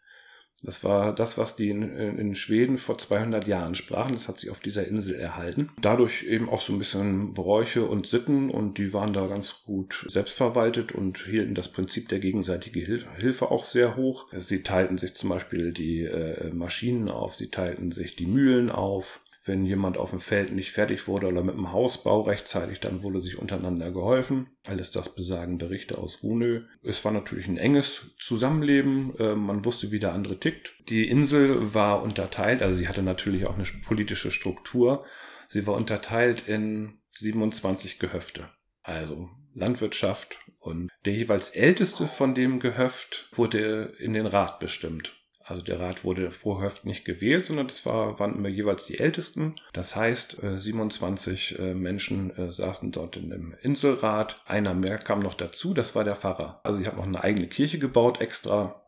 Das 0.65 0.83
war 0.83 1.13
das, 1.13 1.37
was 1.37 1.55
die 1.55 1.69
in, 1.69 1.83
in, 1.95 2.35
Schweden 2.35 2.77
vor 2.77 2.97
200 2.97 3.47
Jahren 3.47 3.75
sprachen. 3.75 4.13
Das 4.13 4.27
hat 4.27 4.39
sich 4.39 4.49
auf 4.49 4.59
dieser 4.59 4.87
Insel 4.87 5.15
erhalten. 5.15 5.69
Dadurch 5.79 6.23
eben 6.23 6.49
auch 6.49 6.61
so 6.61 6.73
ein 6.73 6.79
bisschen 6.79 7.33
Bräuche 7.33 7.85
und 7.85 8.07
Sitten 8.07 8.49
und 8.49 8.77
die 8.77 8.93
waren 8.93 9.13
da 9.13 9.27
ganz 9.27 9.63
gut 9.65 10.05
selbstverwaltet 10.09 10.91
und 10.91 11.19
hielten 11.19 11.55
das 11.55 11.69
Prinzip 11.69 12.09
der 12.09 12.19
gegenseitigen 12.19 12.85
Hilfe 13.17 13.51
auch 13.51 13.63
sehr 13.63 13.95
hoch. 13.95 14.27
Sie 14.31 14.63
teilten 14.63 14.97
sich 14.97 15.13
zum 15.13 15.29
Beispiel 15.29 15.71
die 15.71 16.03
äh, 16.03 16.51
Maschinen 16.53 17.09
auf, 17.09 17.35
sie 17.35 17.49
teilten 17.49 17.91
sich 17.91 18.15
die 18.15 18.27
Mühlen 18.27 18.71
auf 18.71 19.21
wenn 19.45 19.65
jemand 19.65 19.97
auf 19.97 20.09
dem 20.09 20.19
Feld 20.19 20.51
nicht 20.51 20.71
fertig 20.71 21.07
wurde 21.07 21.27
oder 21.27 21.43
mit 21.43 21.55
dem 21.55 21.71
Hausbau 21.71 22.21
rechtzeitig, 22.21 22.79
dann 22.79 23.03
wurde 23.03 23.21
sich 23.21 23.37
untereinander 23.37 23.91
geholfen. 23.91 24.49
Alles 24.65 24.91
das 24.91 25.13
besagen 25.13 25.59
Berichte 25.59 25.97
aus 25.97 26.23
Runö. 26.23 26.63
Es 26.81 27.05
war 27.05 27.11
natürlich 27.11 27.47
ein 27.47 27.57
enges 27.57 28.15
Zusammenleben. 28.19 29.15
Äh, 29.19 29.35
man 29.35 29.63
wusste, 29.63 29.91
wie 29.91 29.99
der 29.99 30.13
andere 30.13 30.39
tickt. 30.39 30.73
Die 30.89 31.07
Insel 31.07 31.73
war 31.73 32.01
unterteilt, 32.01 32.63
also 32.63 32.75
sie 32.75 32.87
hatte 32.87 33.03
natürlich 33.03 33.45
auch 33.45 33.55
eine 33.55 33.65
politische 33.85 34.31
Struktur. 34.31 35.05
Sie 35.47 35.67
war 35.67 35.75
unterteilt 35.75 36.47
in 36.47 36.99
27 37.13 37.99
Gehöfte. 37.99 38.49
Also 38.81 39.29
Landwirtschaft 39.53 40.39
und 40.59 40.89
der 41.05 41.13
jeweils 41.13 41.49
älteste 41.49 42.07
von 42.07 42.35
dem 42.35 42.59
Gehöft 42.59 43.29
wurde 43.31 43.93
in 43.99 44.13
den 44.13 44.25
Rat 44.25 44.59
bestimmt. 44.59 45.13
Also 45.47 45.61
der 45.61 45.79
Rat 45.79 46.03
wurde 46.03 46.31
pro 46.31 46.59
Höft 46.59 46.85
nicht 46.85 47.05
gewählt, 47.05 47.45
sondern 47.45 47.67
das 47.67 47.85
war, 47.85 48.19
waren 48.19 48.33
immer 48.33 48.49
jeweils 48.49 48.87
die 48.87 48.97
Ältesten. 48.97 49.55
Das 49.73 49.95
heißt, 49.95 50.37
27 50.41 51.59
äh, 51.59 51.71
äh, 51.71 51.73
Menschen 51.75 52.35
äh, 52.35 52.51
saßen 52.51 52.91
dort 52.91 53.15
in 53.17 53.29
dem 53.29 53.55
Inselrat. 53.61 54.41
Einer 54.47 54.73
mehr 54.73 54.97
kam 54.97 55.19
noch 55.19 55.35
dazu, 55.35 55.75
das 55.75 55.93
war 55.93 56.03
der 56.03 56.15
Pfarrer. 56.15 56.61
Also 56.63 56.79
ich 56.79 56.87
habe 56.87 56.97
noch 56.97 57.05
eine 57.05 57.23
eigene 57.23 57.47
Kirche 57.47 57.77
gebaut 57.77 58.21
extra. 58.21 58.81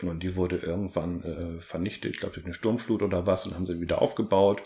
Und 0.00 0.22
die 0.22 0.34
wurde 0.36 0.56
irgendwann 0.56 1.60
vernichtet, 1.60 2.12
ich 2.12 2.18
glaube 2.18 2.34
durch 2.34 2.46
eine 2.46 2.54
Sturmflut 2.54 3.02
oder 3.02 3.26
was, 3.26 3.46
und 3.46 3.54
haben 3.54 3.66
sie 3.66 3.78
wieder 3.78 4.00
aufgebaut. 4.00 4.62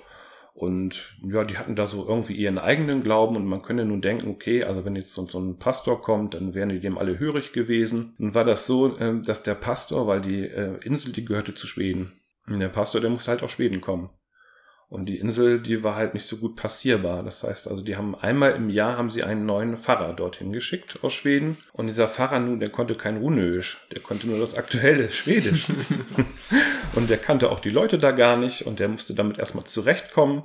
Und 0.56 1.18
ja, 1.22 1.44
die 1.44 1.58
hatten 1.58 1.76
da 1.76 1.86
so 1.86 2.08
irgendwie 2.08 2.32
ihren 2.32 2.56
eigenen 2.56 3.02
Glauben 3.02 3.36
und 3.36 3.44
man 3.44 3.60
könnte 3.60 3.84
nun 3.84 4.00
denken, 4.00 4.30
okay, 4.30 4.64
also 4.64 4.86
wenn 4.86 4.96
jetzt 4.96 5.12
so, 5.12 5.28
so 5.28 5.38
ein 5.38 5.58
Pastor 5.58 6.00
kommt, 6.00 6.32
dann 6.32 6.54
wären 6.54 6.70
die 6.70 6.80
dem 6.80 6.96
alle 6.96 7.18
hörig 7.18 7.52
gewesen. 7.52 8.14
Nun 8.16 8.34
war 8.34 8.46
das 8.46 8.66
so, 8.66 8.96
äh, 8.96 9.20
dass 9.20 9.42
der 9.42 9.54
Pastor, 9.54 10.06
weil 10.06 10.22
die 10.22 10.46
äh, 10.46 10.78
Insel, 10.82 11.12
die 11.12 11.26
gehörte 11.26 11.52
zu 11.52 11.66
Schweden, 11.66 12.12
und 12.48 12.60
der 12.60 12.68
Pastor, 12.68 13.02
der 13.02 13.10
musste 13.10 13.32
halt 13.32 13.42
aus 13.42 13.52
Schweden 13.52 13.82
kommen. 13.82 14.08
Und 14.88 15.06
die 15.06 15.18
Insel, 15.18 15.60
die 15.60 15.82
war 15.82 15.96
halt 15.96 16.14
nicht 16.14 16.26
so 16.26 16.36
gut 16.36 16.54
passierbar. 16.54 17.24
Das 17.24 17.42
heißt 17.42 17.68
also, 17.68 17.82
die 17.82 17.96
haben 17.96 18.14
einmal 18.14 18.52
im 18.52 18.70
Jahr 18.70 18.96
haben 18.96 19.10
sie 19.10 19.24
einen 19.24 19.44
neuen 19.44 19.76
Pfarrer 19.76 20.12
dorthin 20.12 20.52
geschickt 20.52 21.00
aus 21.02 21.12
Schweden. 21.12 21.56
Und 21.72 21.88
dieser 21.88 22.08
Pfarrer 22.08 22.38
nun, 22.38 22.60
der 22.60 22.68
konnte 22.68 22.94
kein 22.94 23.16
Runöisch, 23.16 23.86
der 23.92 24.00
konnte 24.00 24.28
nur 24.28 24.38
das 24.38 24.56
aktuelle 24.56 25.10
Schwedisch. 25.10 25.66
und 26.94 27.10
der 27.10 27.18
kannte 27.18 27.50
auch 27.50 27.58
die 27.60 27.70
Leute 27.70 27.98
da 27.98 28.12
gar 28.12 28.36
nicht 28.36 28.62
und 28.62 28.78
der 28.78 28.88
musste 28.88 29.14
damit 29.14 29.38
erstmal 29.38 29.64
zurechtkommen. 29.64 30.44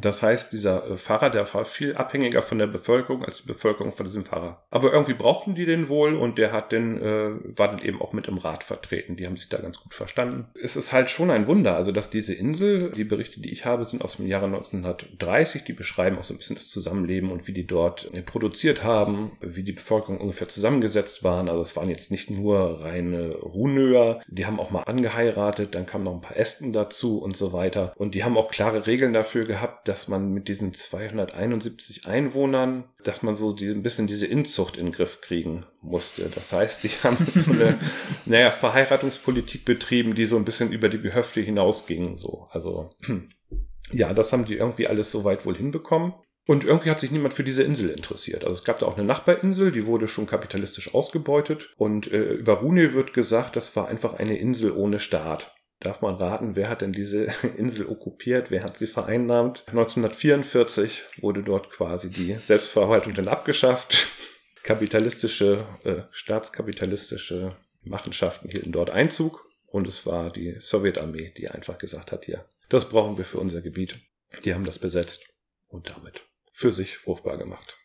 Das 0.00 0.22
heißt, 0.22 0.52
dieser 0.52 0.90
äh, 0.90 0.96
Pfarrer, 0.96 1.30
der 1.30 1.52
war 1.54 1.64
viel 1.64 1.96
abhängiger 1.96 2.42
von 2.42 2.58
der 2.58 2.66
Bevölkerung 2.66 3.24
als 3.24 3.42
die 3.42 3.48
Bevölkerung 3.48 3.92
von 3.92 4.06
diesem 4.06 4.24
Pfarrer. 4.24 4.62
Aber 4.70 4.92
irgendwie 4.92 5.14
brauchten 5.14 5.54
die 5.54 5.64
den 5.64 5.88
wohl 5.88 6.14
und 6.14 6.38
der 6.38 6.52
hat 6.52 6.72
den, 6.72 7.00
äh, 7.00 7.30
war 7.56 7.68
dann 7.68 7.80
eben 7.80 8.00
auch 8.00 8.12
mit 8.12 8.28
im 8.28 8.38
Rat 8.38 8.64
vertreten. 8.64 9.16
Die 9.16 9.26
haben 9.26 9.36
sich 9.36 9.48
da 9.48 9.58
ganz 9.58 9.78
gut 9.78 9.94
verstanden. 9.94 10.46
Es 10.62 10.76
ist 10.76 10.92
halt 10.92 11.10
schon 11.10 11.30
ein 11.30 11.46
Wunder, 11.46 11.76
also 11.76 11.92
dass 11.92 12.10
diese 12.10 12.34
Insel, 12.34 12.90
die 12.90 13.04
Berichte, 13.04 13.40
die 13.40 13.50
ich 13.50 13.64
habe, 13.64 13.84
sind 13.84 14.02
aus 14.02 14.16
dem 14.16 14.26
Jahre 14.26 14.46
1930, 14.46 15.64
die 15.64 15.72
beschreiben 15.72 16.18
auch 16.18 16.24
so 16.24 16.34
ein 16.34 16.38
bisschen 16.38 16.56
das 16.56 16.68
Zusammenleben 16.68 17.30
und 17.30 17.46
wie 17.46 17.52
die 17.52 17.66
dort 17.66 18.08
äh, 18.14 18.22
produziert 18.22 18.84
haben, 18.84 19.32
wie 19.40 19.62
die 19.62 19.72
Bevölkerung 19.72 20.20
ungefähr 20.20 20.48
zusammengesetzt 20.48 21.24
waren. 21.24 21.48
Also 21.48 21.62
es 21.62 21.76
waren 21.76 21.88
jetzt 21.88 22.10
nicht 22.10 22.30
nur 22.30 22.82
reine 22.82 23.34
Runöer, 23.36 24.20
die 24.28 24.46
haben 24.46 24.60
auch 24.60 24.70
mal 24.70 24.82
angeheiratet, 24.82 25.74
dann 25.74 25.86
kamen 25.86 26.04
noch 26.04 26.14
ein 26.14 26.20
paar 26.20 26.36
Ästen 26.36 26.72
dazu 26.72 27.18
und 27.18 27.36
so 27.36 27.52
weiter. 27.52 27.92
Und 27.96 28.14
die 28.14 28.24
haben 28.24 28.36
auch 28.36 28.50
klare 28.50 28.86
Regeln 28.86 29.12
dafür 29.12 29.44
gehabt, 29.44 29.85
dass 29.88 30.08
man 30.08 30.32
mit 30.32 30.48
diesen 30.48 30.74
271 30.74 32.06
Einwohnern, 32.06 32.84
dass 33.04 33.22
man 33.22 33.34
so 33.34 33.54
ein 33.54 33.82
bisschen 33.82 34.06
diese 34.06 34.26
Inzucht 34.26 34.76
in 34.76 34.86
den 34.86 34.92
Griff 34.92 35.20
kriegen 35.20 35.64
musste. 35.80 36.30
Das 36.34 36.52
heißt, 36.52 36.84
die 36.84 36.88
haben 37.02 37.24
so 37.26 37.50
eine, 37.50 37.78
naja, 38.24 38.50
Verheiratungspolitik 38.50 39.64
betrieben, 39.64 40.14
die 40.14 40.26
so 40.26 40.36
ein 40.36 40.44
bisschen 40.44 40.72
über 40.72 40.88
die 40.88 41.00
Gehöfte 41.00 41.40
hinausging, 41.40 42.16
so. 42.16 42.48
Also, 42.50 42.90
ja, 43.92 44.12
das 44.12 44.32
haben 44.32 44.44
die 44.44 44.56
irgendwie 44.56 44.86
alles 44.86 45.10
so 45.10 45.24
weit 45.24 45.46
wohl 45.46 45.56
hinbekommen. 45.56 46.14
Und 46.48 46.64
irgendwie 46.64 46.90
hat 46.90 47.00
sich 47.00 47.10
niemand 47.10 47.34
für 47.34 47.42
diese 47.42 47.64
Insel 47.64 47.90
interessiert. 47.90 48.44
Also 48.44 48.54
es 48.54 48.64
gab 48.64 48.78
da 48.78 48.86
auch 48.86 48.96
eine 48.96 49.06
Nachbarinsel, 49.06 49.72
die 49.72 49.86
wurde 49.86 50.06
schon 50.06 50.26
kapitalistisch 50.26 50.94
ausgebeutet. 50.94 51.74
Und 51.76 52.10
äh, 52.12 52.34
über 52.34 52.54
Rune 52.54 52.94
wird 52.94 53.12
gesagt, 53.12 53.56
das 53.56 53.74
war 53.74 53.88
einfach 53.88 54.14
eine 54.14 54.38
Insel 54.38 54.70
ohne 54.70 55.00
Staat. 55.00 55.55
Darf 55.80 56.00
man 56.00 56.14
raten, 56.16 56.56
wer 56.56 56.68
hat 56.68 56.80
denn 56.80 56.92
diese 56.92 57.24
Insel 57.56 57.86
okkupiert? 57.86 58.50
Wer 58.50 58.64
hat 58.64 58.76
sie 58.76 58.86
vereinnahmt? 58.86 59.64
1944 59.68 61.04
wurde 61.20 61.42
dort 61.42 61.70
quasi 61.70 62.10
die 62.10 62.34
Selbstverwaltung 62.34 63.14
dann 63.14 63.28
abgeschafft. 63.28 64.08
Kapitalistische, 64.62 65.66
äh, 65.84 66.02
staatskapitalistische 66.10 67.56
Machenschaften 67.84 68.50
hielten 68.50 68.72
dort 68.72 68.90
Einzug. 68.90 69.46
Und 69.66 69.86
es 69.86 70.06
war 70.06 70.30
die 70.30 70.56
Sowjetarmee, 70.58 71.32
die 71.36 71.48
einfach 71.48 71.76
gesagt 71.78 72.12
hat, 72.12 72.24
hier, 72.24 72.46
das 72.68 72.88
brauchen 72.88 73.18
wir 73.18 73.24
für 73.24 73.38
unser 73.38 73.60
Gebiet. 73.60 73.98
Die 74.44 74.54
haben 74.54 74.64
das 74.64 74.78
besetzt 74.78 75.24
und 75.68 75.90
damit 75.90 76.22
für 76.52 76.72
sich 76.72 76.96
fruchtbar 76.96 77.36
gemacht. 77.36 77.76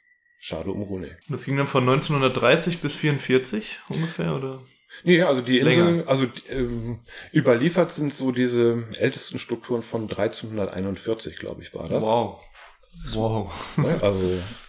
Schade 0.44 0.72
um 0.72 0.82
Rune. 0.82 1.08
Das 1.30 1.46
ging 1.46 1.56
dann 1.56 1.68
von 1.68 1.88
1930 1.88 2.80
bis 2.82 2.96
1944 2.96 3.80
ungefähr, 3.90 4.36
oder? 4.36 4.60
Nee, 5.04 5.22
also 5.22 5.42
die 5.42 5.60
Inseln, 5.60 6.08
also 6.08 6.26
ähm, 6.50 7.00
überliefert 7.32 7.92
sind 7.92 8.12
so 8.12 8.32
diese 8.32 8.84
ältesten 8.98 9.38
Strukturen 9.38 9.84
von 9.84 10.04
1341, 10.04 11.38
glaube 11.38 11.62
ich, 11.62 11.74
war 11.76 11.88
das. 11.88 12.02
Wow. 12.02 12.42
Wow. 13.14 13.52
Also 14.02 14.20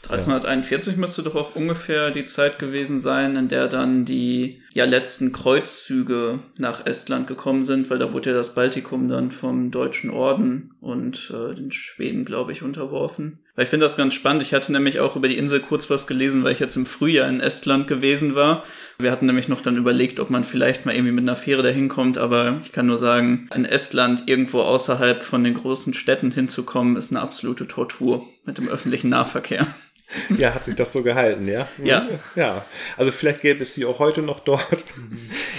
1341 0.04 0.96
müsste 0.96 1.22
doch 1.22 1.34
auch 1.34 1.56
ungefähr 1.56 2.10
die 2.10 2.24
Zeit 2.24 2.58
gewesen 2.58 2.98
sein, 2.98 3.36
in 3.36 3.48
der 3.48 3.66
dann 3.66 4.04
die 4.04 4.62
ja 4.74 4.84
letzten 4.84 5.32
Kreuzzüge 5.32 6.36
nach 6.56 6.86
Estland 6.86 7.26
gekommen 7.26 7.62
sind, 7.62 7.90
weil 7.90 7.98
da 7.98 8.12
wurde 8.12 8.30
ja 8.30 8.36
das 8.36 8.54
Baltikum 8.54 9.08
dann 9.08 9.30
vom 9.30 9.70
Deutschen 9.70 10.10
Orden 10.10 10.74
und 10.80 11.32
äh, 11.34 11.54
den 11.54 11.72
Schweden, 11.72 12.24
glaube 12.24 12.52
ich, 12.52 12.62
unterworfen. 12.62 13.40
Weil 13.54 13.64
ich 13.64 13.70
finde 13.70 13.84
das 13.84 13.98
ganz 13.98 14.14
spannend. 14.14 14.40
Ich 14.40 14.54
hatte 14.54 14.72
nämlich 14.72 15.00
auch 15.00 15.14
über 15.14 15.28
die 15.28 15.36
Insel 15.36 15.60
kurz 15.60 15.90
was 15.90 16.06
gelesen, 16.06 16.42
weil 16.42 16.52
ich 16.52 16.60
jetzt 16.60 16.76
im 16.76 16.86
Frühjahr 16.86 17.28
in 17.28 17.40
Estland 17.40 17.86
gewesen 17.86 18.34
war. 18.34 18.64
Wir 18.98 19.10
hatten 19.10 19.26
nämlich 19.26 19.48
noch 19.48 19.60
dann 19.60 19.76
überlegt, 19.76 20.20
ob 20.20 20.30
man 20.30 20.44
vielleicht 20.44 20.86
mal 20.86 20.94
irgendwie 20.94 21.12
mit 21.12 21.24
einer 21.24 21.36
Fähre 21.36 21.62
dahin 21.62 21.88
kommt, 21.88 22.16
aber 22.16 22.60
ich 22.62 22.72
kann 22.72 22.86
nur 22.86 22.96
sagen, 22.96 23.48
in 23.54 23.64
Estland 23.64 24.24
irgendwo 24.26 24.60
außerhalb 24.60 25.22
von 25.22 25.44
den 25.44 25.54
großen 25.54 25.92
Städten 25.92 26.30
hinzukommen, 26.30 26.96
ist 26.96 27.10
eine 27.10 27.20
absolute 27.20 27.68
Tortur 27.68 28.26
mit 28.46 28.58
dem 28.58 28.68
öffentlichen 28.68 29.10
Nahverkehr. 29.10 29.66
Ja, 30.38 30.54
hat 30.54 30.64
sich 30.64 30.74
das 30.74 30.92
so 30.92 31.02
gehalten, 31.02 31.48
ja? 31.48 31.68
Ja. 31.82 32.08
Ja. 32.34 32.64
Also 32.96 33.12
vielleicht 33.12 33.40
gäbe 33.40 33.62
es 33.62 33.74
sie 33.74 33.84
auch 33.84 33.98
heute 33.98 34.22
noch 34.22 34.40
dort. 34.40 34.84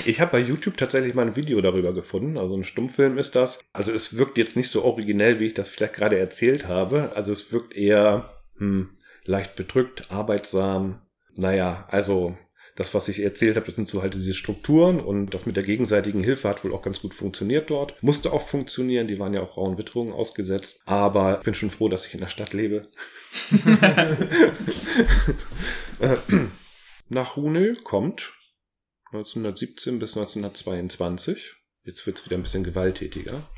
Ich 0.05 0.21
habe 0.21 0.31
bei 0.31 0.39
YouTube 0.39 0.77
tatsächlich 0.77 1.13
mal 1.13 1.25
ein 1.25 1.35
Video 1.35 1.61
darüber 1.61 1.93
gefunden. 1.93 2.37
Also 2.37 2.55
ein 2.55 2.63
Stummfilm 2.63 3.17
ist 3.17 3.35
das. 3.35 3.59
Also 3.73 3.91
es 3.91 4.17
wirkt 4.17 4.37
jetzt 4.37 4.55
nicht 4.55 4.69
so 4.69 4.83
originell, 4.83 5.39
wie 5.39 5.47
ich 5.47 5.53
das 5.53 5.69
vielleicht 5.69 5.93
gerade 5.93 6.17
erzählt 6.17 6.67
habe. 6.67 7.11
Also 7.15 7.31
es 7.31 7.51
wirkt 7.51 7.75
eher 7.75 8.33
hm, 8.57 8.89
leicht 9.25 9.55
bedrückt, 9.55 10.11
arbeitsam. 10.11 11.01
Naja, 11.35 11.87
also 11.89 12.37
das, 12.75 12.93
was 12.93 13.07
ich 13.07 13.21
erzählt 13.21 13.55
habe, 13.55 13.67
das 13.67 13.75
sind 13.75 13.87
so 13.87 14.01
halt 14.01 14.15
diese 14.15 14.33
Strukturen 14.33 14.99
und 14.99 15.33
das 15.33 15.45
mit 15.45 15.55
der 15.55 15.63
gegenseitigen 15.63 16.23
Hilfe 16.23 16.49
hat 16.49 16.63
wohl 16.63 16.73
auch 16.73 16.81
ganz 16.81 17.01
gut 17.01 17.13
funktioniert 17.13 17.69
dort. 17.69 18.01
Musste 18.01 18.33
auch 18.33 18.47
funktionieren, 18.47 19.07
die 19.07 19.19
waren 19.19 19.33
ja 19.33 19.41
auch 19.41 19.57
rauen 19.57 19.77
Witterungen 19.77 20.13
ausgesetzt. 20.13 20.81
Aber 20.85 21.37
ich 21.37 21.43
bin 21.43 21.53
schon 21.53 21.69
froh, 21.69 21.89
dass 21.89 22.07
ich 22.07 22.13
in 22.13 22.19
der 22.19 22.29
Stadt 22.29 22.53
lebe. 22.53 22.87
Nach 27.09 27.35
Hune 27.35 27.73
kommt 27.83 28.33
1917 29.11 29.99
bis 29.99 30.17
1922. 30.17 31.53
Jetzt 31.83 32.07
wird 32.07 32.17
es 32.17 32.25
wieder 32.25 32.37
ein 32.37 32.43
bisschen 32.43 32.63
gewalttätiger. 32.63 33.49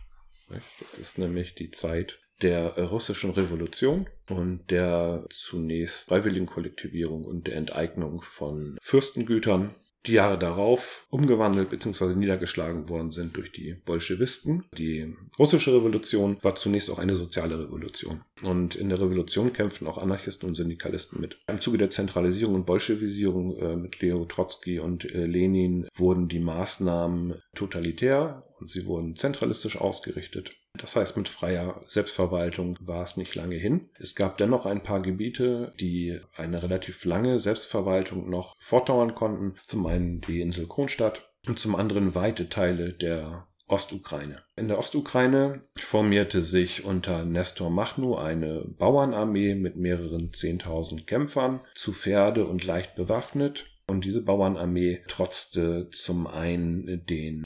Das 0.79 0.97
ist 0.97 1.17
nämlich 1.17 1.55
die 1.55 1.71
Zeit 1.71 2.19
der 2.41 2.77
russischen 2.77 3.31
Revolution 3.31 4.07
und 4.29 4.69
der 4.69 5.25
zunächst 5.29 6.05
freiwilligen 6.05 6.45
Kollektivierung 6.45 7.23
und 7.23 7.47
der 7.47 7.55
Enteignung 7.55 8.21
von 8.21 8.77
Fürstengütern 8.81 9.75
die 10.07 10.13
Jahre 10.13 10.37
darauf 10.37 11.05
umgewandelt 11.09 11.69
bzw. 11.69 12.15
niedergeschlagen 12.15 12.89
worden 12.89 13.11
sind 13.11 13.35
durch 13.37 13.51
die 13.51 13.73
Bolschewisten. 13.73 14.63
Die 14.77 15.15
russische 15.39 15.73
Revolution 15.73 16.37
war 16.41 16.55
zunächst 16.55 16.89
auch 16.89 16.99
eine 16.99 17.15
soziale 17.15 17.59
Revolution. 17.59 18.21
Und 18.43 18.75
in 18.75 18.89
der 18.89 18.99
Revolution 18.99 19.53
kämpften 19.53 19.87
auch 19.87 19.97
Anarchisten 19.97 20.47
und 20.47 20.55
Syndikalisten 20.55 21.19
mit. 21.19 21.39
Im 21.47 21.59
Zuge 21.59 21.77
der 21.77 21.89
Zentralisierung 21.89 22.55
und 22.55 22.65
Bolschewisierung 22.65 23.57
äh, 23.57 23.75
mit 23.75 23.99
Leo 23.99 24.25
Trotzki 24.25 24.79
und 24.79 25.11
äh, 25.11 25.25
Lenin 25.25 25.87
wurden 25.95 26.27
die 26.27 26.39
Maßnahmen 26.39 27.41
totalitär 27.55 28.43
und 28.59 28.69
sie 28.69 28.85
wurden 28.85 29.15
zentralistisch 29.15 29.79
ausgerichtet. 29.79 30.53
Das 30.77 30.95
heißt, 30.95 31.17
mit 31.17 31.29
freier 31.29 31.81
Selbstverwaltung 31.87 32.77
war 32.81 33.03
es 33.03 33.17
nicht 33.17 33.35
lange 33.35 33.55
hin. 33.55 33.89
Es 33.99 34.15
gab 34.15 34.37
dennoch 34.37 34.65
ein 34.65 34.83
paar 34.83 35.01
Gebiete, 35.01 35.73
die 35.79 36.19
eine 36.35 36.63
relativ 36.63 37.05
lange 37.05 37.39
Selbstverwaltung 37.39 38.29
noch 38.29 38.55
fortdauern 38.59 39.15
konnten. 39.15 39.55
Zum 39.65 39.85
einen 39.85 40.21
die 40.21 40.41
Insel 40.41 40.67
Kronstadt 40.67 41.29
und 41.47 41.59
zum 41.59 41.75
anderen 41.75 42.15
weite 42.15 42.49
Teile 42.49 42.93
der 42.93 43.47
Ostukraine. 43.67 44.43
In 44.55 44.67
der 44.67 44.77
Ostukraine 44.77 45.63
formierte 45.79 46.43
sich 46.43 46.85
unter 46.85 47.25
Nestor 47.25 47.71
Machnu 47.71 48.15
eine 48.15 48.63
Bauernarmee 48.77 49.55
mit 49.55 49.75
mehreren 49.75 50.33
Zehntausend 50.33 51.07
Kämpfern, 51.07 51.61
zu 51.73 51.91
Pferde 51.91 52.45
und 52.45 52.63
leicht 52.63 52.95
bewaffnet. 52.95 53.65
Und 53.87 54.05
diese 54.05 54.21
Bauernarmee 54.21 55.01
trotzte 55.07 55.89
zum 55.89 56.27
einen 56.27 57.05
den 57.05 57.43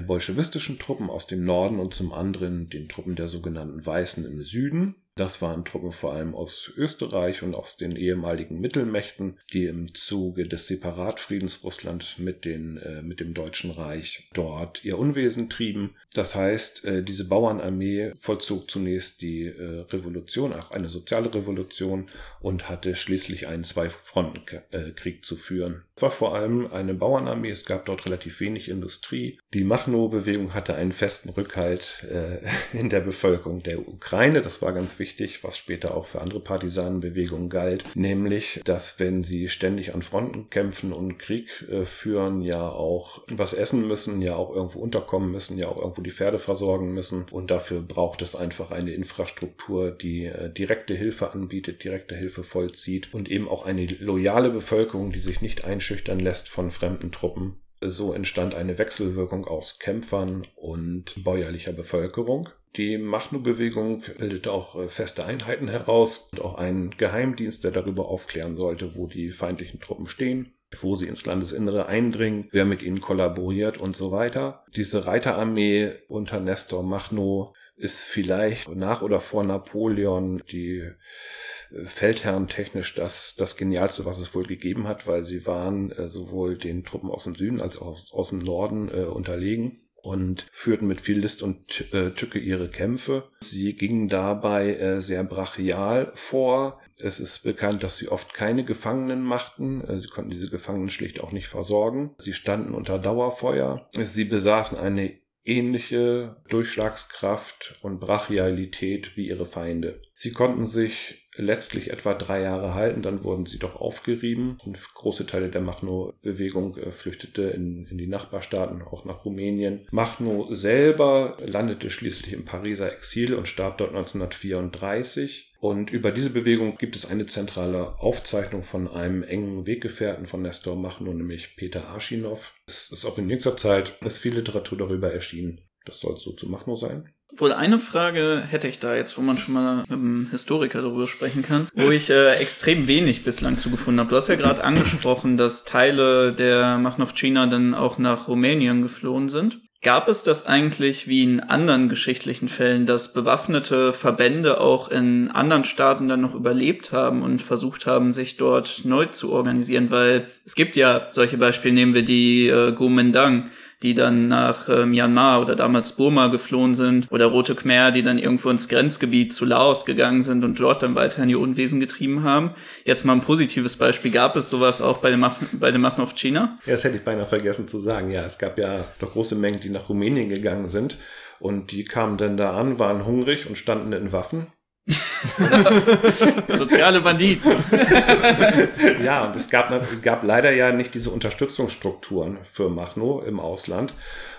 bolschewistischen 0.00 0.78
Truppen 0.78 1.10
aus 1.10 1.26
dem 1.26 1.44
Norden 1.44 1.78
und 1.78 1.92
zum 1.92 2.12
anderen 2.12 2.70
den 2.70 2.88
Truppen 2.88 3.14
der 3.16 3.28
sogenannten 3.28 3.84
Weißen 3.84 4.24
im 4.24 4.42
Süden. 4.42 4.94
Das 5.14 5.42
waren 5.42 5.66
Truppen 5.66 5.92
vor 5.92 6.14
allem 6.14 6.34
aus 6.34 6.72
Österreich 6.74 7.42
und 7.42 7.54
aus 7.54 7.76
den 7.76 7.96
ehemaligen 7.96 8.60
Mittelmächten, 8.60 9.38
die 9.52 9.66
im 9.66 9.94
Zuge 9.94 10.48
des 10.48 10.66
Separatfriedens 10.68 11.62
Russland 11.64 12.18
mit, 12.18 12.46
den, 12.46 12.78
äh, 12.78 13.02
mit 13.02 13.20
dem 13.20 13.34
Deutschen 13.34 13.72
Reich 13.72 14.30
dort 14.32 14.82
ihr 14.84 14.98
Unwesen 14.98 15.50
trieben. 15.50 15.96
Das 16.14 16.34
heißt, 16.34 16.86
äh, 16.86 17.02
diese 17.02 17.26
Bauernarmee 17.28 18.14
vollzog 18.18 18.70
zunächst 18.70 19.20
die 19.20 19.44
äh, 19.44 19.82
Revolution, 19.90 20.54
auch 20.54 20.70
eine 20.70 20.88
soziale 20.88 21.32
Revolution 21.34 22.06
und 22.40 22.70
hatte 22.70 22.94
schließlich 22.94 23.48
einen 23.48 23.64
Zwei-Fronten-Krieg 23.64 25.18
äh, 25.18 25.20
zu 25.20 25.36
führen. 25.36 25.84
Es 25.94 26.02
war 26.02 26.10
vor 26.10 26.34
allem 26.34 26.72
eine 26.72 26.94
Bauernarmee, 26.94 27.50
es 27.50 27.66
gab 27.66 27.84
dort 27.84 28.06
relativ 28.06 28.40
wenig 28.40 28.70
Industrie. 28.70 29.38
Die 29.52 29.64
Machno-Bewegung 29.64 30.54
hatte 30.54 30.74
einen 30.74 30.92
festen 30.92 31.28
Rückhalt 31.28 32.06
äh, 32.10 32.38
in 32.78 32.88
der 32.88 33.00
Bevölkerung 33.00 33.62
der 33.62 33.86
Ukraine, 33.86 34.40
das 34.40 34.62
war 34.62 34.72
ganz 34.72 34.98
wichtig 34.98 35.01
wichtig, 35.02 35.42
was 35.42 35.58
später 35.58 35.96
auch 35.96 36.06
für 36.06 36.20
andere 36.20 36.38
Partisanenbewegungen 36.38 37.48
galt, 37.48 37.84
nämlich, 37.96 38.60
dass 38.64 39.00
wenn 39.00 39.20
sie 39.20 39.48
ständig 39.48 39.94
an 39.94 40.02
Fronten 40.02 40.48
kämpfen 40.48 40.92
und 40.92 41.18
Krieg 41.18 41.66
äh, 41.68 41.84
führen, 41.84 42.40
ja 42.40 42.68
auch 42.70 43.24
was 43.28 43.52
essen 43.52 43.88
müssen, 43.88 44.22
ja 44.22 44.36
auch 44.36 44.54
irgendwo 44.54 44.78
unterkommen 44.78 45.32
müssen, 45.32 45.58
ja 45.58 45.66
auch 45.66 45.78
irgendwo 45.78 46.02
die 46.02 46.12
Pferde 46.12 46.38
versorgen 46.38 46.94
müssen. 46.94 47.26
Und 47.32 47.50
dafür 47.50 47.82
braucht 47.82 48.22
es 48.22 48.36
einfach 48.36 48.70
eine 48.70 48.92
Infrastruktur, 48.92 49.90
die 49.90 50.26
äh, 50.26 50.52
direkte 50.52 50.94
Hilfe 50.94 51.32
anbietet, 51.32 51.82
direkte 51.82 52.14
Hilfe 52.14 52.44
vollzieht 52.44 53.12
und 53.12 53.28
eben 53.28 53.48
auch 53.48 53.66
eine 53.66 53.86
loyale 53.86 54.50
Bevölkerung, 54.50 55.10
die 55.10 55.18
sich 55.18 55.40
nicht 55.40 55.64
einschüchtern 55.64 56.20
lässt 56.20 56.48
von 56.48 56.70
fremden 56.70 57.10
Truppen 57.10 57.56
so 57.82 58.12
entstand 58.12 58.54
eine 58.54 58.78
Wechselwirkung 58.78 59.46
aus 59.46 59.78
Kämpfern 59.78 60.46
und 60.56 61.22
bäuerlicher 61.24 61.72
Bevölkerung. 61.72 62.48
Die 62.76 62.96
Machno-Bewegung 62.96 64.02
bildete 64.18 64.50
auch 64.50 64.80
äh, 64.80 64.88
feste 64.88 65.26
Einheiten 65.26 65.68
heraus 65.68 66.28
und 66.32 66.40
auch 66.40 66.54
einen 66.54 66.90
Geheimdienst, 66.96 67.64
der 67.64 67.70
darüber 67.70 68.08
aufklären 68.08 68.56
sollte, 68.56 68.94
wo 68.94 69.06
die 69.06 69.30
feindlichen 69.30 69.80
Truppen 69.80 70.06
stehen, 70.06 70.54
wo 70.80 70.94
sie 70.94 71.06
ins 71.06 71.26
Landesinnere 71.26 71.86
eindringen, 71.86 72.48
wer 72.50 72.64
mit 72.64 72.82
ihnen 72.82 73.02
kollaboriert 73.02 73.76
und 73.76 73.94
so 73.94 74.10
weiter. 74.10 74.64
Diese 74.74 75.06
Reiterarmee 75.06 75.90
unter 76.08 76.40
Nestor 76.40 76.82
Machno 76.82 77.52
ist 77.82 78.00
vielleicht 78.00 78.74
nach 78.74 79.02
oder 79.02 79.20
vor 79.20 79.42
Napoleon 79.42 80.42
die 80.50 80.78
äh, 80.78 81.84
Feldherren 81.84 82.48
technisch 82.48 82.94
das, 82.94 83.34
das 83.36 83.56
Genialste, 83.56 84.04
was 84.04 84.20
es 84.20 84.34
wohl 84.34 84.46
gegeben 84.46 84.86
hat, 84.86 85.06
weil 85.06 85.24
sie 85.24 85.46
waren 85.46 85.90
äh, 85.92 86.08
sowohl 86.08 86.56
den 86.56 86.84
Truppen 86.84 87.10
aus 87.10 87.24
dem 87.24 87.34
Süden 87.34 87.60
als 87.60 87.78
auch 87.78 87.88
aus, 87.88 88.12
aus 88.12 88.28
dem 88.28 88.38
Norden 88.38 88.88
äh, 88.88 89.04
unterlegen 89.04 89.80
und 90.02 90.46
führten 90.52 90.86
mit 90.86 91.00
viel 91.00 91.18
List 91.18 91.42
und 91.42 91.92
äh, 91.92 92.10
Tücke 92.10 92.38
ihre 92.38 92.68
Kämpfe. 92.68 93.30
Sie 93.40 93.74
gingen 93.74 94.08
dabei 94.08 94.74
äh, 94.74 95.00
sehr 95.00 95.24
brachial 95.24 96.12
vor. 96.14 96.80
Es 97.00 97.20
ist 97.20 97.40
bekannt, 97.44 97.82
dass 97.82 97.98
sie 97.98 98.08
oft 98.08 98.34
keine 98.34 98.64
Gefangenen 98.64 99.22
machten. 99.22 99.80
Äh, 99.82 99.98
sie 99.98 100.08
konnten 100.08 100.30
diese 100.30 100.50
Gefangenen 100.50 100.90
schlicht 100.90 101.22
auch 101.22 101.32
nicht 101.32 101.48
versorgen. 101.48 102.14
Sie 102.18 102.32
standen 102.32 102.74
unter 102.74 102.98
Dauerfeuer. 102.98 103.88
Sie 103.92 104.24
besaßen 104.24 104.78
eine 104.78 105.21
ähnliche 105.44 106.36
Durchschlagskraft 106.48 107.78
und 107.82 108.00
Brachialität 108.00 109.16
wie 109.16 109.28
ihre 109.28 109.46
Feinde. 109.46 110.00
Sie 110.14 110.32
konnten 110.32 110.66
sich 110.66 111.22
letztlich 111.36 111.90
etwa 111.90 112.14
drei 112.14 112.42
Jahre 112.42 112.74
halten, 112.74 113.02
dann 113.02 113.24
wurden 113.24 113.46
sie 113.46 113.58
doch 113.58 113.76
aufgerieben 113.76 114.58
und 114.64 114.78
große 114.94 115.26
Teile 115.26 115.48
der 115.48 115.62
Machno-Bewegung 115.62 116.76
äh, 116.76 116.92
flüchtete 116.92 117.42
in, 117.42 117.86
in 117.86 117.98
die 117.98 118.06
Nachbarstaaten, 118.06 118.82
auch 118.82 119.04
nach 119.04 119.24
Rumänien. 119.24 119.86
Machno 119.90 120.46
selber 120.54 121.38
landete 121.46 121.90
schließlich 121.90 122.32
im 122.34 122.44
Pariser 122.44 122.92
Exil 122.92 123.34
und 123.34 123.48
starb 123.48 123.78
dort 123.78 123.90
1934. 123.90 125.51
Und 125.62 125.92
über 125.92 126.10
diese 126.10 126.30
Bewegung 126.30 126.76
gibt 126.76 126.96
es 126.96 127.06
eine 127.08 127.26
zentrale 127.26 127.94
Aufzeichnung 128.00 128.64
von 128.64 128.88
einem 128.88 129.22
engen 129.22 129.64
Weggefährten 129.64 130.26
von 130.26 130.42
Nestor 130.42 130.74
Machno, 130.74 131.14
nämlich 131.14 131.54
Peter 131.54 131.88
Aschinow. 131.90 132.52
Es 132.66 132.90
ist 132.90 133.04
auch 133.04 133.16
in 133.16 133.30
jüngster 133.30 133.56
Zeit 133.56 133.96
ist 134.04 134.18
viel 134.18 134.34
Literatur 134.34 134.76
darüber 134.76 135.12
erschienen. 135.12 135.60
Das 135.84 136.00
soll 136.00 136.16
so 136.16 136.32
zu 136.32 136.48
Machno 136.48 136.74
sein. 136.74 137.14
Wohl 137.36 137.52
eine 137.52 137.78
Frage 137.78 138.42
hätte 138.50 138.66
ich 138.66 138.80
da 138.80 138.96
jetzt, 138.96 139.16
wo 139.16 139.22
man 139.22 139.38
schon 139.38 139.54
mal 139.54 139.82
mit 139.82 139.92
einem 139.92 140.30
Historiker 140.32 140.82
darüber 140.82 141.06
sprechen 141.06 141.44
kann, 141.44 141.68
wo 141.76 141.92
ich 141.92 142.10
äh, 142.10 142.34
extrem 142.34 142.88
wenig 142.88 143.22
bislang 143.22 143.56
zugefunden 143.56 144.00
habe. 144.00 144.10
Du 144.10 144.16
hast 144.16 144.26
ja 144.26 144.34
gerade 144.34 144.64
angesprochen, 144.64 145.36
dass 145.36 145.64
Teile 145.64 146.32
der 146.32 146.78
Machnowtschina 146.78 147.46
dann 147.46 147.74
auch 147.74 147.98
nach 147.98 148.26
Rumänien 148.26 148.82
geflohen 148.82 149.28
sind. 149.28 149.60
Gab 149.82 150.08
es 150.08 150.22
das 150.22 150.46
eigentlich 150.46 151.08
wie 151.08 151.24
in 151.24 151.40
anderen 151.40 151.88
geschichtlichen 151.88 152.46
Fällen, 152.46 152.86
dass 152.86 153.12
bewaffnete 153.12 153.92
Verbände 153.92 154.60
auch 154.60 154.88
in 154.88 155.28
anderen 155.28 155.64
Staaten 155.64 156.06
dann 156.06 156.20
noch 156.20 156.36
überlebt 156.36 156.92
haben 156.92 157.22
und 157.22 157.42
versucht 157.42 157.84
haben, 157.84 158.12
sich 158.12 158.36
dort 158.36 158.82
neu 158.84 159.06
zu 159.06 159.32
organisieren? 159.32 159.90
Weil 159.90 160.28
es 160.44 160.54
gibt 160.54 160.76
ja 160.76 161.08
solche 161.10 161.36
Beispiele, 161.36 161.74
nehmen 161.74 161.94
wir 161.94 162.04
die 162.04 162.46
äh, 162.46 162.70
Gomendang, 162.70 163.50
die 163.82 163.94
dann 163.94 164.28
nach 164.28 164.68
äh, 164.68 164.86
Myanmar 164.86 165.40
oder 165.40 165.54
damals 165.54 165.92
Burma 165.92 166.28
geflohen 166.28 166.74
sind 166.74 167.06
oder 167.10 167.26
Rote 167.26 167.54
Khmer, 167.54 167.90
die 167.90 168.02
dann 168.02 168.18
irgendwo 168.18 168.50
ins 168.50 168.68
Grenzgebiet 168.68 169.32
zu 169.32 169.44
Laos 169.44 169.84
gegangen 169.84 170.22
sind 170.22 170.44
und 170.44 170.58
dort 170.58 170.82
dann 170.82 170.94
weiterhin 170.94 171.28
ihr 171.28 171.40
Unwesen 171.40 171.80
getrieben 171.80 172.22
haben. 172.22 172.52
Jetzt 172.84 173.04
mal 173.04 173.14
ein 173.14 173.20
positives 173.20 173.76
Beispiel. 173.76 174.10
Gab 174.10 174.36
es 174.36 174.50
sowas 174.50 174.80
auch 174.80 174.98
bei 174.98 175.16
Mach 175.16 175.38
bei 175.52 175.70
den 175.70 175.80
Machen 175.80 176.02
of 176.02 176.14
China? 176.14 176.58
Ja, 176.66 176.72
das 176.72 176.84
hätte 176.84 176.96
ich 176.96 177.04
beinahe 177.04 177.26
vergessen 177.26 177.68
zu 177.68 177.78
sagen. 177.78 178.10
Ja, 178.10 178.24
es 178.24 178.38
gab 178.38 178.58
ja 178.58 178.84
doch 178.98 179.12
große 179.12 179.34
Mengen, 179.34 179.60
die 179.60 179.70
nach 179.70 179.88
Rumänien 179.88 180.28
gegangen 180.28 180.68
sind 180.68 180.96
und 181.40 181.72
die 181.72 181.84
kamen 181.84 182.16
dann 182.16 182.36
da 182.36 182.56
an, 182.56 182.78
waren 182.78 183.04
hungrig 183.04 183.46
und 183.46 183.56
standen 183.56 183.92
in 183.92 184.12
Waffen 184.12 184.46
Soziale 186.48 187.00
Banditen. 187.00 187.52
ja, 189.04 189.26
und 189.26 189.36
es 189.36 189.48
gab, 189.48 190.02
gab 190.02 190.24
leider 190.24 190.52
ja 190.52 190.72
nicht 190.72 190.94
diese 190.94 191.10
Unterstützungsstrukturen 191.10 192.38
für 192.44 192.68
Machno 192.68 193.20
im 193.20 193.38
Ausland. 193.38 193.94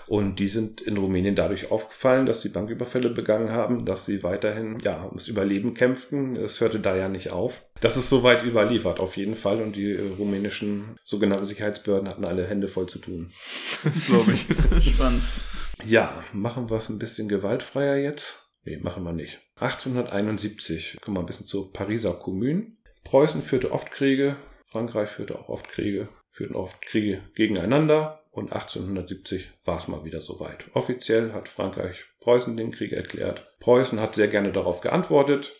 Und 0.06 0.38
die 0.38 0.48
sind 0.48 0.82
in 0.82 0.98
Rumänien 0.98 1.34
dadurch 1.34 1.70
aufgefallen, 1.70 2.26
dass 2.26 2.42
sie 2.42 2.50
Banküberfälle 2.50 3.08
begangen 3.08 3.52
haben, 3.52 3.86
dass 3.86 4.04
sie 4.04 4.22
weiterhin 4.22 4.78
ja, 4.84 5.06
ums 5.06 5.28
Überleben 5.28 5.72
kämpften. 5.72 6.36
Es 6.36 6.60
hörte 6.60 6.78
da 6.78 6.94
ja 6.94 7.08
nicht 7.08 7.30
auf. 7.30 7.62
Das 7.80 7.96
ist 7.96 8.10
soweit 8.10 8.44
überliefert, 8.44 9.00
auf 9.00 9.16
jeden 9.16 9.36
Fall. 9.36 9.62
Und 9.62 9.76
die 9.76 9.92
äh, 9.92 10.12
rumänischen 10.14 10.98
sogenannten 11.04 11.46
Sicherheitsbehörden 11.46 12.08
hatten 12.08 12.26
alle 12.26 12.46
Hände 12.46 12.68
voll 12.68 12.86
zu 12.86 12.98
tun. 12.98 13.30
Das 13.82 14.04
glaube 14.04 14.32
ich. 14.32 14.46
Spannend. 14.94 15.22
Ja, 15.86 16.22
machen 16.34 16.68
wir 16.68 16.76
es 16.76 16.90
ein 16.90 16.98
bisschen 16.98 17.28
gewaltfreier 17.28 17.96
jetzt. 17.96 18.44
Nee, 18.64 18.78
machen 18.78 19.04
wir 19.04 19.12
nicht. 19.12 19.40
1871, 19.56 20.98
kommen 21.00 21.16
wir 21.16 21.20
ein 21.20 21.26
bisschen 21.26 21.46
zur 21.46 21.72
Pariser 21.72 22.14
Kommune. 22.14 22.66
Preußen 23.04 23.40
führte 23.40 23.70
oft 23.70 23.90
Kriege, 23.90 24.36
Frankreich 24.66 25.10
führte 25.10 25.38
auch 25.38 25.48
oft 25.48 25.68
Kriege, 25.68 26.08
führten 26.32 26.56
oft 26.56 26.80
Kriege 26.82 27.22
gegeneinander 27.34 28.24
und 28.32 28.52
1870 28.52 29.52
war 29.64 29.78
es 29.78 29.86
mal 29.86 30.04
wieder 30.04 30.20
soweit. 30.20 30.64
Offiziell 30.74 31.32
hat 31.32 31.48
Frankreich 31.48 32.04
Preußen 32.20 32.56
den 32.56 32.72
Krieg 32.72 32.92
erklärt. 32.92 33.46
Preußen 33.60 34.00
hat 34.00 34.16
sehr 34.16 34.28
gerne 34.28 34.50
darauf 34.50 34.80
geantwortet 34.80 35.54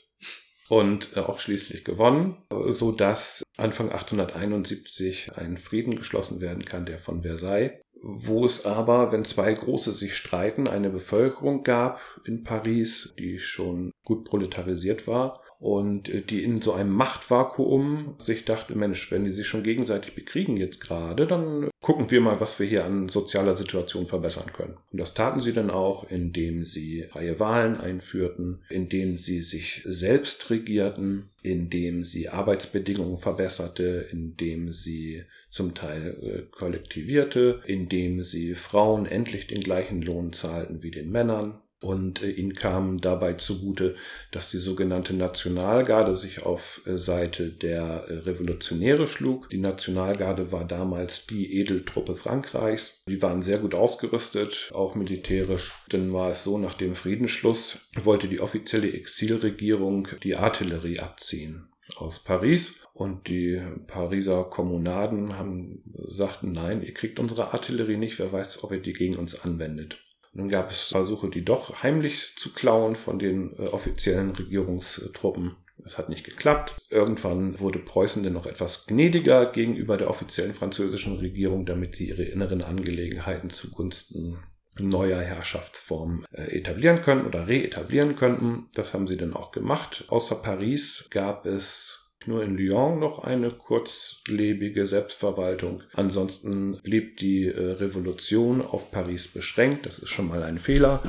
und 0.68 1.16
äh, 1.16 1.20
auch 1.20 1.38
schließlich 1.38 1.85
gewonnen, 1.85 2.42
so 2.68 2.90
dass 2.90 3.44
Anfang 3.57 3.90
1871 3.90 5.37
ein 5.37 5.57
Frieden 5.57 5.94
geschlossen 5.94 6.40
werden 6.40 6.64
kann, 6.64 6.87
der 6.87 6.98
von 6.98 7.22
Versailles 7.22 7.83
wo 8.02 8.44
es 8.44 8.64
aber, 8.66 9.12
wenn 9.12 9.24
zwei 9.24 9.54
Große 9.54 9.92
sich 9.92 10.16
streiten, 10.16 10.68
eine 10.68 10.90
Bevölkerung 10.90 11.62
gab 11.62 12.00
in 12.24 12.42
Paris, 12.42 13.14
die 13.18 13.38
schon 13.38 13.92
gut 14.04 14.24
proletarisiert 14.24 15.07
war 15.07 15.43
und 15.64 16.11
äh, 16.11 16.20
die 16.20 16.44
in 16.44 16.61
so 16.61 16.74
einem 16.74 16.92
Machtvakuum 16.92 18.16
sich 18.18 18.44
dachte, 18.44 18.77
Mensch, 18.77 19.11
wenn 19.11 19.24
die 19.24 19.33
sich 19.33 19.46
schon 19.46 19.62
gegenseitig 19.62 20.14
bekriegen 20.14 20.59
jetzt 20.59 20.79
gerade, 20.83 21.27
dann 21.27 21.70
gucken 21.81 22.11
wir 22.11 22.20
mal, 22.20 22.38
was 22.38 22.61
wir 22.61 22.66
hier 22.66 22.85
an 22.85 23.09
sozialer 23.09 23.57
Situation 23.57 24.07
verbessern 24.07 24.53
können. 24.53 24.77
Und 24.92 25.00
das 25.00 25.14
taten 25.14 25.40
sie 25.40 25.55
dann 25.55 25.70
auch, 25.70 26.11
indem 26.11 26.66
sie 26.66 27.07
freie 27.11 27.40
Wahlen 27.40 27.81
einführten, 27.81 28.62
indem 28.68 29.16
sie 29.16 29.40
sich 29.40 29.81
selbst 29.87 30.50
regierten, 30.50 31.31
indem 31.42 32.05
sie 32.05 32.29
Arbeitsbedingungen 32.29 33.16
verbesserte, 33.16 34.07
indem 34.12 34.74
sie 34.74 35.24
zum 35.48 35.74
Teil 35.74 36.18
äh, 36.22 36.42
kollektivierte, 36.50 37.62
indem 37.64 38.22
sie 38.22 38.53
Frauen 38.53 39.07
endlich 39.07 39.46
den 39.46 39.61
gleichen 39.61 40.03
Lohn 40.03 40.35
zahlten 40.35 40.83
wie 40.83 40.90
den 40.90 41.11
Männern, 41.11 41.62
und 41.84 42.22
äh, 42.22 42.30
ihnen 42.30 42.54
kam 42.54 43.00
dabei 43.00 43.34
zugute, 43.34 43.94
dass 44.30 44.50
die 44.50 44.58
sogenannte 44.58 45.14
Nationalgarde 45.14 46.14
sich 46.14 46.44
auf 46.44 46.80
äh, 46.86 46.96
Seite 46.96 47.50
der 47.50 48.06
äh, 48.08 48.14
Revolutionäre 48.20 49.06
schlug. 49.06 49.50
Die 49.50 49.58
Nationalgarde 49.58 50.50
war 50.50 50.64
damals 50.64 51.26
die 51.26 51.58
Edeltruppe 51.60 52.14
Frankreichs. 52.14 53.04
Die 53.06 53.20
waren 53.20 53.42
sehr 53.42 53.58
gut 53.58 53.74
ausgerüstet, 53.74 54.70
auch 54.74 54.94
militärisch. 54.94 55.74
Dann 55.90 56.12
war 56.12 56.30
es 56.30 56.42
so, 56.42 56.56
nach 56.56 56.74
dem 56.74 56.94
Friedensschluss 56.94 57.80
wollte 58.02 58.28
die 58.28 58.40
offizielle 58.40 58.90
Exilregierung 58.90 60.08
die 60.22 60.36
Artillerie 60.36 61.00
abziehen 61.00 61.68
aus 61.96 62.18
Paris 62.18 62.72
und 62.94 63.28
die 63.28 63.60
Pariser 63.86 64.44
Kommunaden 64.44 65.36
haben 65.36 65.82
sagten, 66.08 66.52
nein, 66.52 66.82
ihr 66.82 66.94
kriegt 66.94 67.18
unsere 67.18 67.52
Artillerie 67.52 67.98
nicht, 67.98 68.18
wer 68.18 68.32
weiß, 68.32 68.64
ob 68.64 68.72
ihr 68.72 68.80
die 68.80 68.94
gegen 68.94 69.16
uns 69.16 69.38
anwendet. 69.40 69.98
Nun 70.34 70.48
gab 70.48 70.70
es 70.70 70.88
Versuche, 70.88 71.30
die 71.30 71.44
doch 71.44 71.82
heimlich 71.82 72.34
zu 72.36 72.52
klauen 72.52 72.96
von 72.96 73.18
den 73.18 73.54
äh, 73.56 73.68
offiziellen 73.68 74.30
Regierungstruppen. 74.32 75.56
Es 75.84 75.96
hat 75.98 76.08
nicht 76.08 76.24
geklappt. 76.24 76.76
Irgendwann 76.90 77.58
wurde 77.60 77.78
Preußen 77.78 78.22
dann 78.22 78.32
noch 78.32 78.46
etwas 78.46 78.86
gnädiger 78.86 79.46
gegenüber 79.46 79.96
der 79.96 80.10
offiziellen 80.10 80.54
französischen 80.54 81.18
Regierung, 81.18 81.66
damit 81.66 81.96
sie 81.96 82.08
ihre 82.08 82.24
inneren 82.24 82.62
Angelegenheiten 82.62 83.50
zugunsten 83.50 84.38
neuer 84.78 85.20
Herrschaftsformen 85.20 86.24
äh, 86.32 86.58
etablieren 86.58 87.02
können 87.02 87.26
oder 87.26 87.46
reetablieren 87.46 88.16
könnten. 88.16 88.68
Das 88.74 88.92
haben 88.92 89.06
sie 89.06 89.16
dann 89.16 89.34
auch 89.34 89.52
gemacht. 89.52 90.04
Außer 90.08 90.36
Paris 90.36 91.06
gab 91.10 91.46
es 91.46 92.03
nur 92.26 92.42
in 92.42 92.56
Lyon 92.56 92.98
noch 92.98 93.24
eine 93.24 93.50
kurzlebige 93.50 94.87
Selbstverwaltung. 94.87 95.82
Ansonsten 95.94 96.80
blieb 96.82 97.16
die 97.18 97.46
äh, 97.46 97.72
Revolution 97.72 98.62
auf 98.62 98.90
Paris 98.90 99.28
beschränkt. 99.28 99.87
Das 99.87 99.98
ist 99.98 100.10
schon 100.10 100.28
mal 100.28 100.42
ein 100.42 100.58
Fehler. 100.58 101.02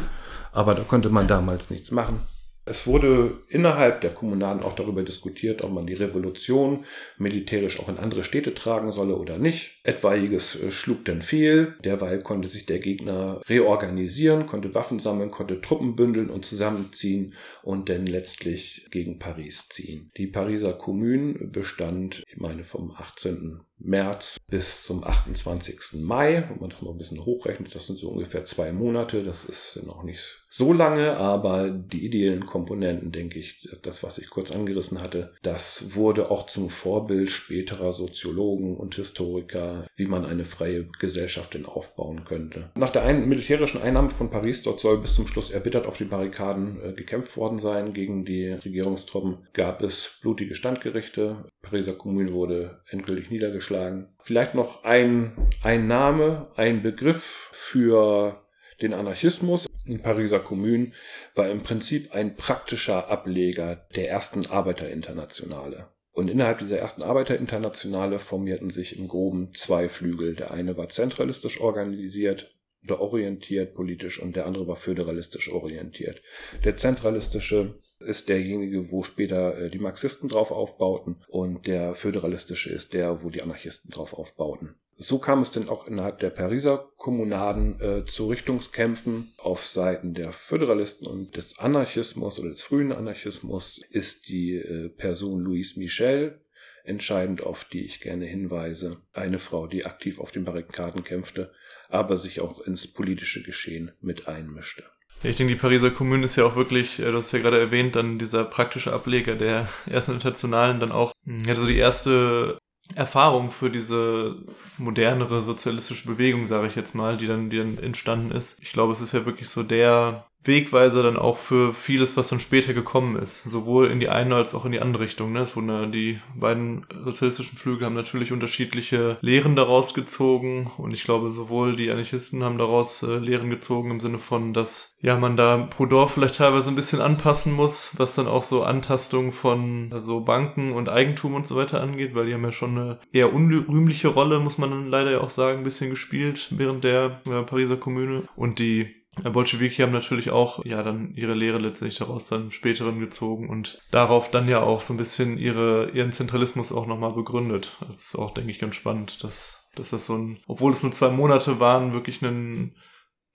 Aber 0.52 0.76
da 0.76 0.84
konnte 0.84 1.10
man 1.10 1.28
damals 1.28 1.70
nichts 1.70 1.92
machen. 1.92 2.22
Es 2.68 2.88
wurde 2.88 3.44
innerhalb 3.48 4.02
der 4.02 4.12
Kommunalen 4.12 4.64
auch 4.64 4.74
darüber 4.74 5.04
diskutiert, 5.04 5.64
ob 5.64 5.72
man 5.72 5.86
die 5.86 5.94
Revolution 5.94 6.84
militärisch 7.20 7.80
auch 7.80 7.90
in 7.90 7.98
andere 7.98 8.24
Städte 8.24 8.56
tragen 8.56 8.92
solle 8.92 9.16
oder 9.16 9.38
nicht. 9.38 9.80
Etwaiges 9.84 10.62
äh, 10.62 10.72
schlug 10.72 11.06
dann 11.06 11.22
fehl. 11.22 11.76
Derweil 11.84 12.24
konnte 12.24 12.48
sich 12.48 12.66
der 12.66 12.80
Gegner 12.80 13.40
reorganisieren, 13.48 14.48
konnte 14.48 14.74
Waffen 14.74 14.98
sammeln, 14.98 15.30
konnte 15.30 15.62
Truppen 15.62 15.96
bündeln 15.96 16.32
und 16.32 16.44
zusammenziehen 16.44 17.36
und 17.62 17.88
dann 17.90 18.08
letztlich 18.08 18.88
gegen 18.90 19.20
Paris 19.20 19.70
ziehen. 19.70 20.12
Die 20.18 20.28
Pariser 20.28 20.74
Kommune 20.74 21.34
bestand, 21.34 22.24
ich 22.28 22.38
meine, 22.38 22.64
vom 22.64 22.92
18. 22.92 23.62
März 23.78 24.38
bis 24.48 24.84
zum 24.86 25.04
28. 25.04 26.02
Mai. 26.02 26.46
Wenn 26.50 26.60
man 26.60 26.70
das 26.70 26.82
mal 26.82 26.92
ein 26.92 26.98
bisschen 26.98 27.24
hochrechnet, 27.26 27.74
das 27.76 27.88
sind 27.88 27.98
so 27.98 28.10
ungefähr 28.10 28.46
zwei 28.46 28.72
Monate. 28.72 29.24
Das 29.24 29.46
ist 29.46 29.82
noch 29.86 30.04
nicht 30.04 30.46
so 30.50 30.72
lange, 30.72 31.18
aber 31.18 31.70
die 31.70 32.06
ideellen 32.06 32.46
Komponenten, 32.46 33.12
denke 33.12 33.40
ich, 33.40 33.70
das, 33.82 34.04
was 34.04 34.18
ich 34.18 34.30
kurz 34.30 34.52
angerissen 34.52 35.02
hatte, 35.02 35.34
das 35.44 35.96
wurde 35.96 36.32
auch 36.32 36.46
zum 36.46 36.70
Vorbild 36.70 37.30
späterer 37.30 37.92
Soziologen 37.92 38.78
und 38.78 38.96
Historiker, 38.96 39.86
wie 39.98 40.06
man 40.06 40.26
eine 40.26 40.46
freie 40.46 40.86
Gesellschaft 41.00 41.56
denn 41.56 41.66
aufbauen 41.66 42.24
könnte. 42.24 42.72
Nach 42.76 42.90
der 42.90 43.04
ein 43.04 43.28
militärischen 43.28 43.82
Einnahme 43.82 44.10
von 44.10 44.30
Paris, 44.30 44.64
dort 44.64 44.80
soll 44.80 45.00
bis 45.00 45.16
zum 45.16 45.28
Schluss 45.28 45.52
erbittert 45.52 45.86
auf 45.86 45.98
die 45.98 46.06
Barrikaden 46.06 46.80
äh, 46.82 46.94
gekämpft 46.94 47.36
worden 47.36 47.60
sein 47.60 47.94
gegen 47.94 48.24
die 48.24 48.48
Regierungstruppen, 48.48 49.48
gab 49.52 49.82
es 49.82 50.20
blutige 50.22 50.56
Standgerichte. 50.56 51.50
Pariser 51.66 51.94
Kommune 51.94 52.32
wurde 52.32 52.82
endgültig 52.90 53.30
niedergeschlagen. 53.30 54.08
Vielleicht 54.22 54.56
noch 54.56 54.84
ein, 54.84 55.34
ein 55.64 55.88
Name, 55.88 56.52
ein 56.56 56.82
Begriff 56.82 57.50
für 57.52 58.42
den 58.82 58.94
Anarchismus 58.94 59.66
in 59.86 60.02
Pariser 60.02 60.40
Kommune 60.40 60.92
war 61.36 61.50
im 61.50 61.62
Prinzip 61.62 62.14
ein 62.14 62.36
praktischer 62.36 63.10
Ableger 63.10 63.88
der 63.96 64.10
ersten 64.10 64.46
Arbeiterinternationale. 64.48 65.90
Und 66.12 66.30
innerhalb 66.30 66.60
dieser 66.60 66.80
ersten 66.80 67.04
Arbeiterinternationale 67.04 68.20
formierten 68.20 68.70
sich 68.70 68.98
im 68.98 69.08
Groben 69.08 69.54
zwei 69.54 69.90
Flügel. 69.90 70.36
Der 70.36 70.52
eine 70.52 70.78
war 70.78 70.90
zentralistisch 70.90 71.60
organisiert 71.60 72.56
oder 72.84 73.02
orientiert 73.02 73.76
politisch 73.76 74.22
und 74.22 74.36
der 74.36 74.46
andere 74.46 74.68
war 74.68 74.76
föderalistisch 74.76 75.52
orientiert. 75.52 76.22
Der 76.64 76.78
zentralistische 76.78 77.80
ist 78.06 78.30
derjenige, 78.30 78.92
wo 78.92 79.04
später 79.04 79.58
äh, 79.58 79.70
die 79.70 79.80
Marxisten 79.80 80.30
drauf 80.30 80.52
aufbauten 80.52 81.18
und 81.28 81.68
der 81.68 81.96
föderalistische 81.96 82.70
ist 82.70 82.94
der, 82.94 83.24
wo 83.24 83.30
die 83.30 83.42
Anarchisten 83.42 83.92
drauf 83.92 84.14
aufbauten. 84.14 84.76
So 84.98 85.20
kam 85.20 85.42
es 85.42 85.52
denn 85.52 85.68
auch 85.68 85.88
innerhalb 85.88 86.20
der 86.20 86.30
Pariser 86.30 86.90
Kommunaden 86.96 87.82
äh, 87.82 88.06
zu 88.06 88.30
Richtungskämpfen 88.30 89.34
auf 89.38 89.66
Seiten 89.66 90.14
der 90.14 90.32
Föderalisten 90.32 91.06
und 91.06 91.36
des 91.36 91.60
Anarchismus 91.60 92.40
oder 92.40 92.48
des 92.50 92.64
frühen 92.64 92.94
Anarchismus 92.94 93.82
ist 93.90 94.30
die 94.30 94.56
äh, 94.56 94.88
Person 94.88 95.42
Louise 95.42 95.78
Michel 95.78 96.40
entscheidend, 96.86 97.44
auf 97.44 97.66
die 97.66 97.84
ich 97.84 98.00
gerne 98.00 98.26
hinweise. 98.26 99.02
Eine 99.12 99.40
Frau, 99.40 99.68
die 99.68 99.86
aktiv 99.86 100.20
auf 100.20 100.32
den 100.32 100.46
Barrikaden 100.46 101.04
kämpfte, 101.04 101.52
aber 101.90 102.16
sich 102.16 102.40
auch 102.40 102.62
ins 102.62 102.88
politische 102.88 103.44
Geschehen 103.44 103.92
mit 104.00 104.30
einmischte. 104.30 104.84
Ich 105.28 105.36
denke, 105.38 105.54
die 105.54 105.60
Pariser 105.60 105.92
Kommune 105.92 106.26
ist 106.26 106.36
ja 106.36 106.46
auch 106.46 106.56
wirklich, 106.56 107.00
äh, 107.00 107.12
du 107.12 107.18
hast 107.18 107.32
ja 107.32 107.40
gerade 107.40 107.60
erwähnt, 107.60 107.96
dann 107.96 108.20
dieser 108.20 108.44
praktische 108.44 108.94
Ableger 108.94 109.36
der 109.36 109.68
ersten 109.86 110.14
Internationalen, 110.14 110.80
dann 110.80 110.92
auch, 110.92 111.12
ja, 111.26 111.56
so 111.56 111.66
die 111.66 111.78
erste 111.78 112.58
Erfahrung 112.94 113.52
für 113.52 113.72
diese 113.72 114.36
modernere 114.78 115.42
sozialistische 115.42 116.08
Bewegung, 116.08 116.48
sage 116.48 116.68
ich 116.68 116.76
jetzt 116.76 116.94
mal, 116.94 117.18
die 117.18 117.28
dann, 117.28 117.50
die 117.50 117.58
dann 117.58 117.78
entstanden 117.80 118.32
ist. 118.32 118.62
Ich 118.62 118.72
glaube, 118.72 118.94
es 118.94 119.02
ist 119.02 119.14
ja 119.14 119.26
wirklich 119.26 119.50
so 119.50 119.64
der 119.64 120.28
Wegweiser 120.48 121.04
dann 121.04 121.18
auch 121.18 121.38
für 121.38 121.74
vieles, 121.74 122.18
was 122.18 122.30
dann 122.30 122.40
später 122.40 122.74
gekommen 122.74 123.16
ist. 123.18 123.44
Sowohl 123.44 123.88
in 123.88 124.00
die 124.00 124.10
eine 124.10 124.36
als 124.36 124.54
auch 124.54 124.66
in 124.66 124.72
die 124.72 124.82
andere 124.82 125.04
Richtung. 125.04 125.32
Ne? 125.32 125.40
Es 125.40 125.56
wurden 125.56 125.92
die 125.92 126.20
beiden 126.36 126.86
sozialistischen 127.04 127.58
Flüge 127.58 127.86
haben 127.86 127.96
natürlich 127.96 128.32
unterschiedliche 128.32 129.18
Lehren 129.22 129.56
daraus 129.56 129.94
gezogen 129.94 130.72
und 130.78 130.94
ich 130.94 131.04
glaube, 131.04 131.32
sowohl 131.32 131.76
die 131.76 131.90
Anarchisten 131.92 132.44
haben 132.44 132.58
daraus 132.58 133.04
äh, 133.04 133.18
Lehren 133.18 133.50
gezogen 133.50 133.92
im 133.92 134.00
Sinne 134.00 134.20
von, 134.20 134.54
dass 134.54 134.96
ja 135.02 135.18
man 135.18 135.38
da 135.38 135.58
pro 135.70 135.86
Dorf 135.86 136.14
vielleicht 136.14 136.36
teilweise 136.36 136.70
ein 136.70 136.76
bisschen 136.76 137.02
anpassen 137.02 137.54
muss, 137.54 137.94
was 137.98 138.16
dann 138.16 138.28
auch 138.28 138.44
so 138.44 138.64
Antastung 138.64 139.32
von 139.32 139.90
also 139.92 140.22
Banken 140.22 140.74
und 140.74 140.90
Eigentum 140.90 141.36
und 141.36 141.48
so 141.48 141.56
weiter 141.56 141.82
angeht, 141.82 142.16
weil 142.16 142.26
die 142.26 142.34
haben 142.34 142.44
ja 142.44 142.52
schon 142.52 142.78
eine 142.78 143.00
eher 143.12 143.34
unrühmliche 143.34 144.10
Rolle, 144.10 144.40
muss 144.40 144.58
man 144.58 144.70
dann 144.70 144.90
leider 144.90 145.12
ja 145.12 145.22
auch 145.22 145.30
sagen, 145.30 145.60
ein 145.60 145.64
bisschen 145.64 145.90
gespielt 145.90 146.48
während 146.52 146.84
der 146.84 147.22
äh, 147.26 147.44
Pariser 147.44 147.78
Kommune 147.78 148.24
und 148.36 148.60
die 148.60 149.05
Bolschewiki 149.24 149.82
haben 149.82 149.92
natürlich 149.92 150.30
auch 150.30 150.66
ja 150.66 150.84
dann 150.84 151.14
ihre 151.16 151.34
Lehre 151.34 151.58
letztendlich 151.58 151.98
daraus 151.98 152.28
dann 152.28 152.52
späteren 152.52 153.00
gezogen 153.00 153.50
und 153.50 153.80
darauf 153.92 154.30
dann 154.30 154.48
ja 154.48 154.62
auch 154.62 154.82
so 154.82 154.94
ein 154.94 154.98
bisschen 154.98 155.38
ihre 155.38 155.90
ihren 155.92 156.12
Zentralismus 156.12 156.72
auch 156.72 156.86
nochmal 156.86 157.14
begründet. 157.14 157.78
Das 157.86 158.04
ist 158.04 158.16
auch, 158.16 158.32
denke 158.32 158.52
ich, 158.52 158.60
ganz 158.60 158.76
spannend, 158.76 159.24
dass, 159.24 159.68
dass 159.76 159.92
das 159.92 160.06
so 160.06 160.18
ein, 160.18 160.40
obwohl 160.48 160.72
es 160.72 160.84
nur 160.84 160.92
zwei 160.92 161.10
Monate 161.10 161.60
waren, 161.60 161.94
wirklich 161.94 162.22
ein 162.22 162.76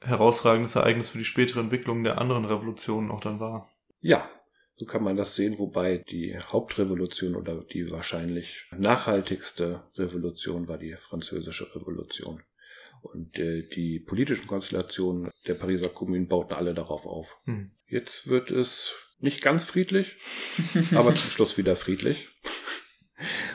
herausragendes 0.02 0.76
Ereignis 0.76 1.10
für 1.10 1.18
die 1.18 1.24
spätere 1.24 1.60
Entwicklung 1.60 2.04
der 2.04 2.18
anderen 2.18 2.44
Revolutionen 2.44 3.10
auch 3.10 3.20
dann 3.20 3.40
war. 3.40 3.68
Ja, 4.00 4.28
so 4.76 4.86
kann 4.86 5.04
man 5.04 5.16
das 5.16 5.34
sehen, 5.34 5.58
wobei 5.58 5.98
die 5.98 6.38
Hauptrevolution 6.38 7.36
oder 7.36 7.60
die 7.60 7.90
wahrscheinlich 7.90 8.64
nachhaltigste 8.74 9.82
Revolution 9.98 10.68
war 10.68 10.78
die 10.78 10.96
französische 10.96 11.74
Revolution. 11.74 12.42
Und 13.02 13.38
äh, 13.38 13.68
die 13.68 13.98
politischen 14.00 14.46
Konstellationen 14.46 15.30
der 15.46 15.54
Pariser 15.54 15.88
Kommunen 15.88 16.28
bauten 16.28 16.54
alle 16.54 16.74
darauf 16.74 17.06
auf. 17.06 17.36
Hm. 17.44 17.70
Jetzt 17.86 18.28
wird 18.28 18.50
es 18.50 18.94
nicht 19.18 19.42
ganz 19.42 19.64
friedlich, 19.64 20.16
aber 20.94 21.14
zum 21.14 21.30
Schluss 21.30 21.58
wieder 21.58 21.76
friedlich. 21.76 22.28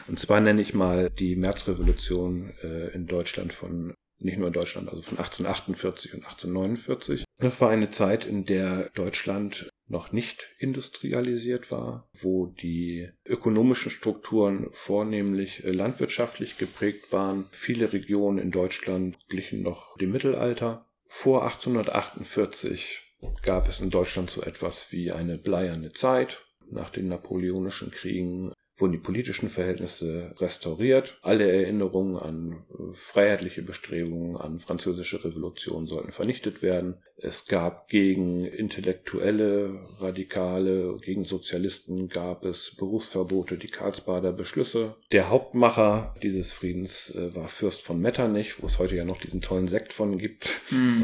Und 0.08 0.20
zwar 0.20 0.40
nenne 0.42 0.62
ich 0.62 0.74
mal 0.74 1.10
die 1.10 1.36
Märzrevolution 1.36 2.54
äh, 2.62 2.94
in 2.94 3.08
Deutschland 3.08 3.54
von, 3.54 3.96
nicht 4.20 4.38
nur 4.38 4.48
in 4.48 4.54
Deutschland, 4.54 4.90
also 4.90 5.02
von 5.02 5.18
1848 5.18 6.14
und 6.14 6.26
1849. 6.26 7.26
Das 7.38 7.62
war 7.62 7.70
eine 7.70 7.90
Zeit, 7.90 8.26
in 8.26 8.46
der 8.46 8.90
Deutschland 8.94 9.70
noch 9.88 10.12
nicht 10.12 10.50
industrialisiert 10.58 11.72
war, 11.72 12.10
wo 12.14 12.48
die 12.48 13.10
ökonomischen 13.26 13.92
Strukturen 13.92 14.68
vornehmlich 14.72 15.64
äh, 15.64 15.72
landwirtschaftlich 15.72 16.58
geprägt 16.58 17.12
waren. 17.12 17.48
Viele 17.52 17.94
Regionen 17.94 18.40
in 18.40 18.52
Deutschland 18.52 19.18
glichen 19.30 19.62
noch 19.62 19.98
dem 19.98 20.12
Mittelalter. 20.12 20.88
Vor 21.08 21.44
1848 21.44 23.04
gab 23.44 23.68
es 23.68 23.80
in 23.80 23.90
Deutschland 23.90 24.30
so 24.30 24.42
etwas 24.42 24.92
wie 24.92 25.12
eine 25.12 25.38
bleierne 25.38 25.92
Zeit. 25.92 26.42
Nach 26.72 26.90
den 26.90 27.08
napoleonischen 27.08 27.92
Kriegen 27.92 28.52
wurden 28.78 28.92
die 28.92 28.98
politischen 28.98 29.50
Verhältnisse 29.50 30.34
restauriert. 30.38 31.18
Alle 31.22 31.50
Erinnerungen 31.52 32.18
an 32.18 32.64
äh, 32.72 32.94
freiheitliche 32.94 33.62
Bestrebungen, 33.62 34.36
an 34.36 34.60
französische 34.60 35.24
Revolution 35.24 35.88
sollten 35.88 36.12
vernichtet 36.12 36.62
werden. 36.62 36.98
Es 37.18 37.46
gab 37.46 37.88
gegen 37.88 38.44
intellektuelle 38.44 39.80
Radikale, 40.00 40.98
gegen 41.02 41.24
Sozialisten 41.24 42.10
gab 42.10 42.44
es 42.44 42.76
Berufsverbote, 42.76 43.58
die 43.58 43.68
Karlsbader 43.68 44.34
Beschlüsse. 44.34 44.96
Der 45.14 45.30
Hauptmacher 45.30 46.14
dieses 46.22 46.52
Friedens 46.52 47.12
äh, 47.16 47.34
war 47.34 47.48
Fürst 47.48 47.82
von 47.82 48.02
Metternich, 48.02 48.62
wo 48.62 48.68
es 48.68 48.80
heute 48.80 48.96
ja 48.96 49.06
noch 49.06 49.20
diesen 49.20 49.42
tollen 49.42 49.68
Sekt 49.68 49.94
von 49.94 50.18
gibt. 50.18 50.50
Mm. 50.72 51.04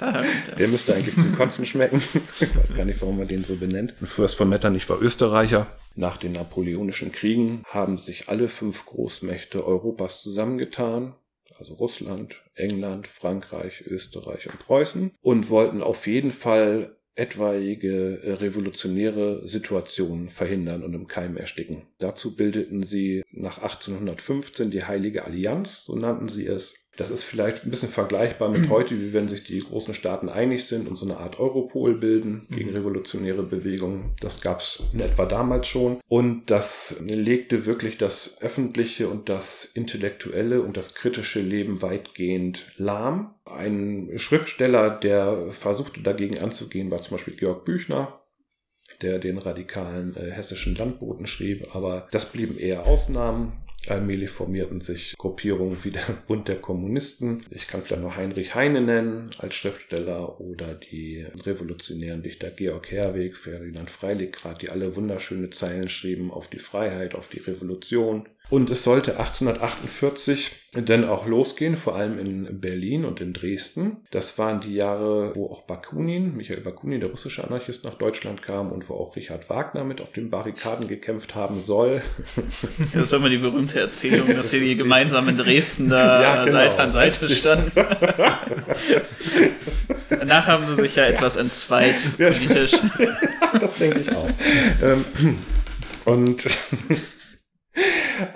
Der 0.00 0.08
Ah, 0.08 0.24
der 0.58 0.68
müsste 0.68 0.94
eigentlich 0.94 1.16
zum 1.16 1.34
Kotzen 1.34 1.66
schmecken. 1.66 2.00
Ich 2.40 2.56
weiß 2.56 2.74
gar 2.74 2.84
nicht, 2.84 3.00
warum 3.00 3.18
man 3.18 3.28
den 3.28 3.44
so 3.44 3.56
benennt. 3.56 3.94
Fürst 4.02 4.36
von 4.36 4.48
Metternich 4.48 4.88
war 4.88 5.00
Österreicher. 5.00 5.66
Nach 5.94 6.16
den 6.16 6.32
napoleonischen 6.32 7.10
Kriegen 7.10 7.62
haben 7.66 7.98
sich 7.98 8.28
alle 8.28 8.48
fünf 8.48 8.86
Großmächte 8.86 9.66
Europas 9.66 10.22
zusammengetan, 10.22 11.14
also 11.58 11.74
Russland, 11.74 12.42
England, 12.54 13.08
Frankreich, 13.08 13.82
Österreich 13.86 14.48
und 14.48 14.58
Preußen, 14.60 15.10
und 15.20 15.50
wollten 15.50 15.82
auf 15.82 16.06
jeden 16.06 16.30
Fall 16.30 16.96
etwaige 17.16 18.20
revolutionäre 18.40 19.46
Situationen 19.48 20.30
verhindern 20.30 20.84
und 20.84 20.94
im 20.94 21.08
Keim 21.08 21.36
ersticken. 21.36 21.82
Dazu 21.98 22.36
bildeten 22.36 22.84
sie 22.84 23.24
nach 23.32 23.58
1815 23.58 24.70
die 24.70 24.84
Heilige 24.84 25.24
Allianz, 25.24 25.82
so 25.84 25.96
nannten 25.96 26.28
sie 26.28 26.46
es, 26.46 26.74
das 26.98 27.10
ist 27.10 27.22
vielleicht 27.22 27.64
ein 27.64 27.70
bisschen 27.70 27.88
vergleichbar 27.88 28.48
mit 28.48 28.62
mhm. 28.62 28.70
heute, 28.70 28.98
wie 29.00 29.12
wenn 29.12 29.28
sich 29.28 29.44
die 29.44 29.60
großen 29.60 29.94
Staaten 29.94 30.28
einig 30.28 30.66
sind 30.66 30.88
und 30.88 30.96
so 30.96 31.06
eine 31.06 31.18
Art 31.18 31.38
Europol 31.38 31.94
bilden 31.94 32.48
gegen 32.50 32.70
mhm. 32.70 32.76
revolutionäre 32.76 33.44
Bewegungen. 33.44 34.14
Das 34.20 34.40
gab 34.40 34.58
es 34.58 34.82
in 34.92 34.98
etwa 34.98 35.24
damals 35.24 35.68
schon. 35.68 36.00
Und 36.08 36.50
das 36.50 37.00
legte 37.06 37.66
wirklich 37.66 37.98
das 37.98 38.42
öffentliche 38.42 39.08
und 39.08 39.28
das 39.28 39.64
intellektuelle 39.64 40.60
und 40.60 40.76
das 40.76 40.96
kritische 40.96 41.40
Leben 41.40 41.82
weitgehend 41.82 42.66
lahm. 42.78 43.36
Ein 43.44 44.10
Schriftsteller, 44.16 44.90
der 44.90 45.52
versuchte 45.52 46.00
dagegen 46.02 46.40
anzugehen, 46.40 46.90
war 46.90 47.00
zum 47.00 47.16
Beispiel 47.16 47.36
Georg 47.36 47.64
Büchner 47.64 48.20
der 49.00 49.20
den 49.20 49.38
radikalen 49.38 50.16
äh, 50.16 50.32
hessischen 50.32 50.74
Landboten 50.74 51.28
schrieb, 51.28 51.72
aber 51.72 52.08
das 52.10 52.26
blieben 52.26 52.58
eher 52.58 52.84
Ausnahmen. 52.84 53.52
Allmählich 53.90 54.30
formierten 54.30 54.80
sich 54.80 55.14
Gruppierungen 55.16 55.82
wie 55.82 55.90
der 55.90 56.00
Bund 56.26 56.48
der 56.48 56.56
Kommunisten. 56.56 57.44
Ich 57.50 57.66
kann 57.66 57.82
vielleicht 57.82 58.02
noch 58.02 58.16
Heinrich 58.16 58.54
Heine 58.54 58.80
nennen 58.80 59.30
als 59.38 59.54
Schriftsteller 59.54 60.40
oder 60.40 60.74
die 60.74 61.26
revolutionären 61.44 62.22
Dichter 62.22 62.50
Georg 62.50 62.90
Herweg, 62.90 63.36
Ferdinand 63.36 63.90
Freiligrath, 63.90 64.62
die 64.62 64.70
alle 64.70 64.96
wunderschöne 64.96 65.50
Zeilen 65.50 65.88
schrieben 65.88 66.30
auf 66.30 66.48
die 66.48 66.58
Freiheit, 66.58 67.14
auf 67.14 67.28
die 67.28 67.40
Revolution. 67.40 68.28
Und 68.50 68.70
es 68.70 68.82
sollte 68.82 69.18
1848 69.18 70.52
dann 70.72 71.06
auch 71.06 71.26
losgehen, 71.26 71.76
vor 71.76 71.96
allem 71.96 72.18
in 72.18 72.60
Berlin 72.60 73.04
und 73.04 73.20
in 73.20 73.34
Dresden. 73.34 73.98
Das 74.10 74.38
waren 74.38 74.60
die 74.60 74.74
Jahre, 74.74 75.34
wo 75.34 75.50
auch 75.50 75.62
Bakunin, 75.62 76.34
Michael 76.34 76.60
Bakunin, 76.62 77.00
der 77.00 77.10
russische 77.10 77.44
Anarchist, 77.44 77.84
nach 77.84 77.94
Deutschland 77.94 78.40
kam 78.42 78.72
und 78.72 78.88
wo 78.88 78.94
auch 78.94 79.16
Richard 79.16 79.50
Wagner 79.50 79.84
mit 79.84 80.00
auf 80.00 80.12
den 80.12 80.30
Barrikaden 80.30 80.88
gekämpft 80.88 81.34
haben 81.34 81.60
soll. 81.60 82.02
Das 82.94 83.08
ist 83.08 83.12
immer 83.12 83.28
die 83.28 83.38
berühmte 83.38 83.80
Erzählung, 83.80 84.28
dass 84.34 84.50
sie 84.50 84.76
gemeinsam 84.76 85.28
in 85.28 85.36
Dresden 85.36 85.88
da 85.88 86.22
ja, 86.36 86.44
genau. 86.44 86.58
Seite 86.58 86.78
an 86.80 86.92
Seite 86.92 87.28
standen. 87.28 87.72
Danach 90.08 90.46
haben 90.46 90.66
sie 90.66 90.76
sich 90.76 90.96
ja 90.96 91.04
etwas 91.04 91.36
entzweit 91.36 91.96
politisch. 92.16 92.72
das 93.60 93.74
denke 93.74 93.98
ich 94.00 94.10
auch. 94.10 94.28
Ähm, 94.82 95.04
und 96.04 96.46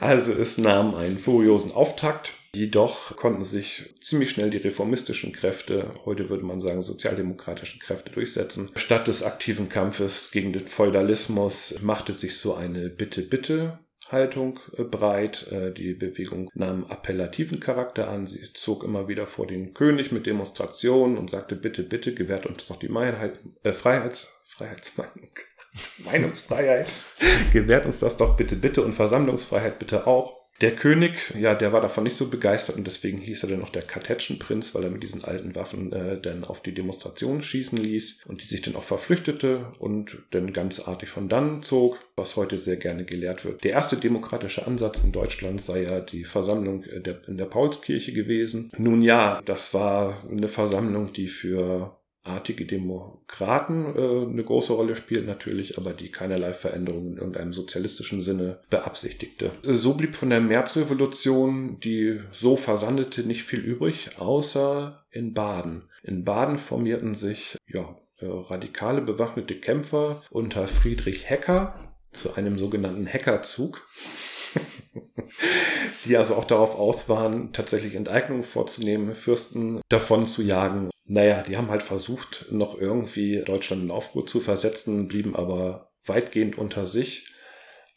also 0.01 0.33
es 0.33 0.59
nahm 0.59 0.95
einen 0.95 1.19
furiosen 1.19 1.73
Auftakt. 1.73 2.33
Jedoch 2.55 3.17
konnten 3.17 3.45
sich 3.45 3.95
ziemlich 4.01 4.31
schnell 4.31 4.51
die 4.51 4.59
reformistischen 4.59 5.33
Kräfte, 5.33 5.95
heute 6.05 6.29
würde 6.29 6.45
man 6.45 6.61
sagen 6.61 6.83
sozialdemokratischen 6.83 7.81
Kräfte 7.81 8.13
durchsetzen. 8.13 8.71
Statt 8.77 9.09
des 9.09 9.23
aktiven 9.23 9.71
Kampfes 9.71 10.31
gegen 10.31 10.53
den 10.53 10.69
Feudalismus 10.69 11.77
machte 11.81 12.13
sich 12.13 12.37
so 12.37 12.55
eine 12.55 12.91
Bitte-Bitte 12.91 13.79
Haltung 14.13 14.61
äh, 14.77 14.85
breit. 14.85 15.49
Äh, 15.51 15.73
die 15.73 15.95
Bewegung 15.95 16.51
nahm 16.55 16.85
appellativen 16.85 17.59
Charakter 17.59 18.09
an. 18.09 18.27
Sie 18.27 18.53
zog 18.53 18.85
immer 18.85 19.09
wieder 19.09 19.27
vor 19.27 19.47
den 19.47 19.75
König 19.75 20.13
mit 20.13 20.27
Demonstrationen 20.27 21.17
und 21.17 21.31
sagte, 21.31 21.57
bitte, 21.57 21.83
bitte, 21.83 22.15
gewährt 22.15 22.47
uns 22.47 22.69
noch 22.69 22.79
die 22.79 22.89
Meinheit, 22.89 23.41
äh, 23.63 23.73
Freiheits, 23.73 24.29
Freiheitsmeinung. 24.45 25.31
Meinungsfreiheit. 25.99 26.87
Gewährt 27.53 27.87
uns 27.87 28.01
das 28.01 28.17
doch 28.17 28.37
bitte, 28.37 28.57
bitte 28.57 28.83
und 28.83 28.93
Versammlungsfreiheit 28.93 29.79
bitte 29.79 30.07
auch. 30.07 30.43
Der 30.63 30.77
König, 30.77 31.35
ja, 31.37 31.57
der 31.57 31.73
war 31.73 31.81
davon 31.81 32.05
nicht 32.05 32.17
so 32.17 32.29
begeistert 32.29 32.77
und 32.77 32.87
deswegen 32.87 33.19
hieß 33.19 33.43
er 33.43 33.49
dann 33.49 33.63
auch 33.65 33.71
der 33.71 33.83
Kartätschenprinz, 33.83 34.73
weil 34.75 34.85
er 34.85 34.91
mit 34.91 35.03
diesen 35.03 35.25
alten 35.25 35.57
Waffen 35.57 35.93
äh, 35.93 36.21
dann 36.21 36.45
auf 36.45 36.63
die 36.63 36.73
Demonstration 36.73 37.43
schießen 37.43 37.79
ließ 37.79 38.21
und 38.27 38.43
die 38.43 38.47
sich 38.47 38.63
dann 38.63 38.77
auch 38.77 38.85
verflüchtete 38.85 39.73
und 39.81 40.19
dann 40.31 40.53
ganz 40.53 40.79
artig 40.79 41.09
von 41.09 41.29
dann 41.29 41.65
zog, 41.65 41.99
was 42.15 42.37
heute 42.37 42.59
sehr 42.59 42.77
gerne 42.77 43.05
gelehrt 43.05 43.45
wird. 43.45 43.65
Der 43.65 43.73
erste 43.73 43.97
demokratische 43.97 44.65
Ansatz 44.65 45.01
in 45.03 45.11
Deutschland 45.11 45.61
sei 45.61 45.83
ja 45.83 45.99
die 45.99 46.23
Versammlung 46.23 46.85
äh, 46.85 47.01
der, 47.01 47.27
in 47.27 47.39
der 47.39 47.47
Paulskirche 47.47 48.13
gewesen. 48.13 48.71
Nun 48.79 49.03
ja, 49.03 49.41
das 49.45 49.75
war 49.75 50.23
eine 50.31 50.49
Versammlung, 50.49 51.13
die 51.13 51.27
für 51.27 51.97
artige 52.25 52.67
Demokraten 52.67 53.97
äh, 53.97 54.31
eine 54.31 54.45
große 54.45 54.73
Rolle 54.73 54.97
spielt 54.97 55.27
natürlich, 55.27 55.77
aber 55.79 55.93
die 55.93 56.11
keinerlei 56.11 56.55
Veränderungen 56.55 57.13
in 57.13 57.19
irgendeinem 57.19 57.53
sozialistischen 57.53 58.23
Sinne 58.23 58.61
beabsichtigte. 58.71 59.51
So 59.63 59.95
blieb 59.95 60.15
von 60.15 60.31
der 60.31 60.41
Märzrevolution, 60.41 61.81
die 61.81 62.21
so 62.31 62.57
versandete, 62.57 63.23
nicht 63.23 63.43
viel 63.43 63.61
übrig, 63.61 64.11
außer 64.19 65.05
in 65.11 65.35
Baden. 65.35 65.89
In 66.03 66.25
Baden 66.25 66.59
formierten 66.59 67.15
sich 67.15 67.57
ja, 67.67 67.97
äh, 68.19 68.27
radikale 68.27 69.03
bewaffnete 69.03 69.57
Kämpfer 69.57 70.23
unter 70.31 70.69
Friedrich 70.69 71.29
Hecker 71.29 71.93
zu 72.13 72.35
einem 72.35 72.59
sogenannten 72.59 73.07
Hackerzug. 73.07 73.87
die 76.05 76.17
also 76.17 76.35
auch 76.35 76.45
darauf 76.45 76.75
aus 76.75 77.09
waren, 77.09 77.53
tatsächlich 77.53 77.95
Enteignungen 77.95 78.45
vorzunehmen, 78.45 79.15
Fürsten 79.15 79.81
davon 79.89 80.27
zu 80.27 80.43
jagen 80.43 80.91
Naja, 81.05 81.43
die 81.43 81.57
haben 81.57 81.71
halt 81.71 81.83
versucht, 81.83 82.47
noch 82.51 82.79
irgendwie 82.79 83.43
Deutschland 83.45 83.83
in 83.83 83.91
Aufruhr 83.91 84.27
zu 84.27 84.41
versetzen, 84.41 85.09
blieben 85.09 85.37
aber 85.37 85.93
weitgehend 86.05 86.59
unter 86.59 86.87
sich. 86.87 87.33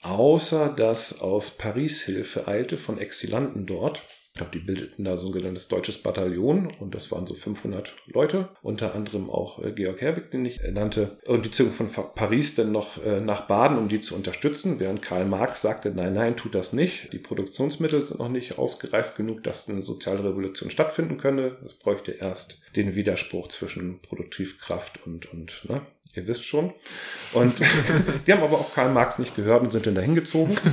Außer 0.02 0.70
dass 0.70 1.22
aus 1.22 1.52
Paris 1.52 2.02
Hilfe 2.02 2.48
eilte 2.48 2.78
von 2.78 3.00
Exilanten 3.00 3.66
dort, 3.66 4.04
ich 4.36 4.40
glaube, 4.40 4.52
die 4.52 4.66
bildeten 4.66 5.06
da 5.06 5.16
so 5.16 5.28
ein 5.28 5.32
sogenanntes 5.32 5.70
deutsches 5.70 5.98
Bataillon 5.98 6.68
und 6.82 6.94
das 6.94 7.10
waren 7.10 7.26
so 7.26 7.34
500 7.34 7.96
Leute, 8.08 8.50
unter 8.62 8.94
anderem 8.94 9.30
auch 9.30 9.64
äh, 9.64 9.72
Georg 9.72 10.02
Herwig, 10.02 10.30
den 10.30 10.44
ich 10.44 10.60
nannte. 10.74 11.18
Und 11.26 11.46
die 11.46 11.52
zogen 11.52 11.72
von 11.72 11.90
Paris 12.14 12.54
dann 12.54 12.74
noch 12.74 13.02
äh, 13.02 13.22
nach 13.22 13.48
Baden, 13.48 13.78
um 13.78 13.88
die 13.88 14.02
zu 14.02 14.14
unterstützen, 14.14 14.82
während 14.82 15.02
Karl 15.02 15.24
Marx 15.24 15.62
sagte, 15.62 15.92
nein, 15.92 16.16
nein, 16.16 16.36
tut 16.36 16.54
das 16.54 16.74
nicht. 16.74 17.14
Die 17.14 17.18
Produktionsmittel 17.18 18.04
sind 18.04 18.20
noch 18.20 18.28
nicht 18.28 18.60
ausgereift 18.60 19.16
genug, 19.16 19.42
dass 19.44 19.70
eine 19.70 19.80
soziale 19.80 20.26
Revolution 20.26 20.70
stattfinden 20.70 21.16
könne. 21.16 21.56
Es 21.66 21.74
bräuchte 21.74 22.12
erst 22.12 22.60
den 22.76 22.94
Widerspruch 22.94 23.48
zwischen 23.48 24.02
Produktivkraft 24.02 25.00
und, 25.06 25.32
und 25.32 25.64
ne, 25.70 25.82
ihr 26.18 26.28
wisst 26.28 26.46
schon. 26.46 26.74
Und 27.34 27.56
die 28.28 28.34
haben 28.34 28.44
aber 28.44 28.60
auf 28.60 28.74
Karl 28.74 28.90
Marx 28.92 29.20
nicht 29.20 29.36
gehört 29.36 29.64
und 29.64 29.72
sind 29.72 29.86
dann 29.86 29.96
dahin 29.96 30.16
gezogen. 30.16 30.58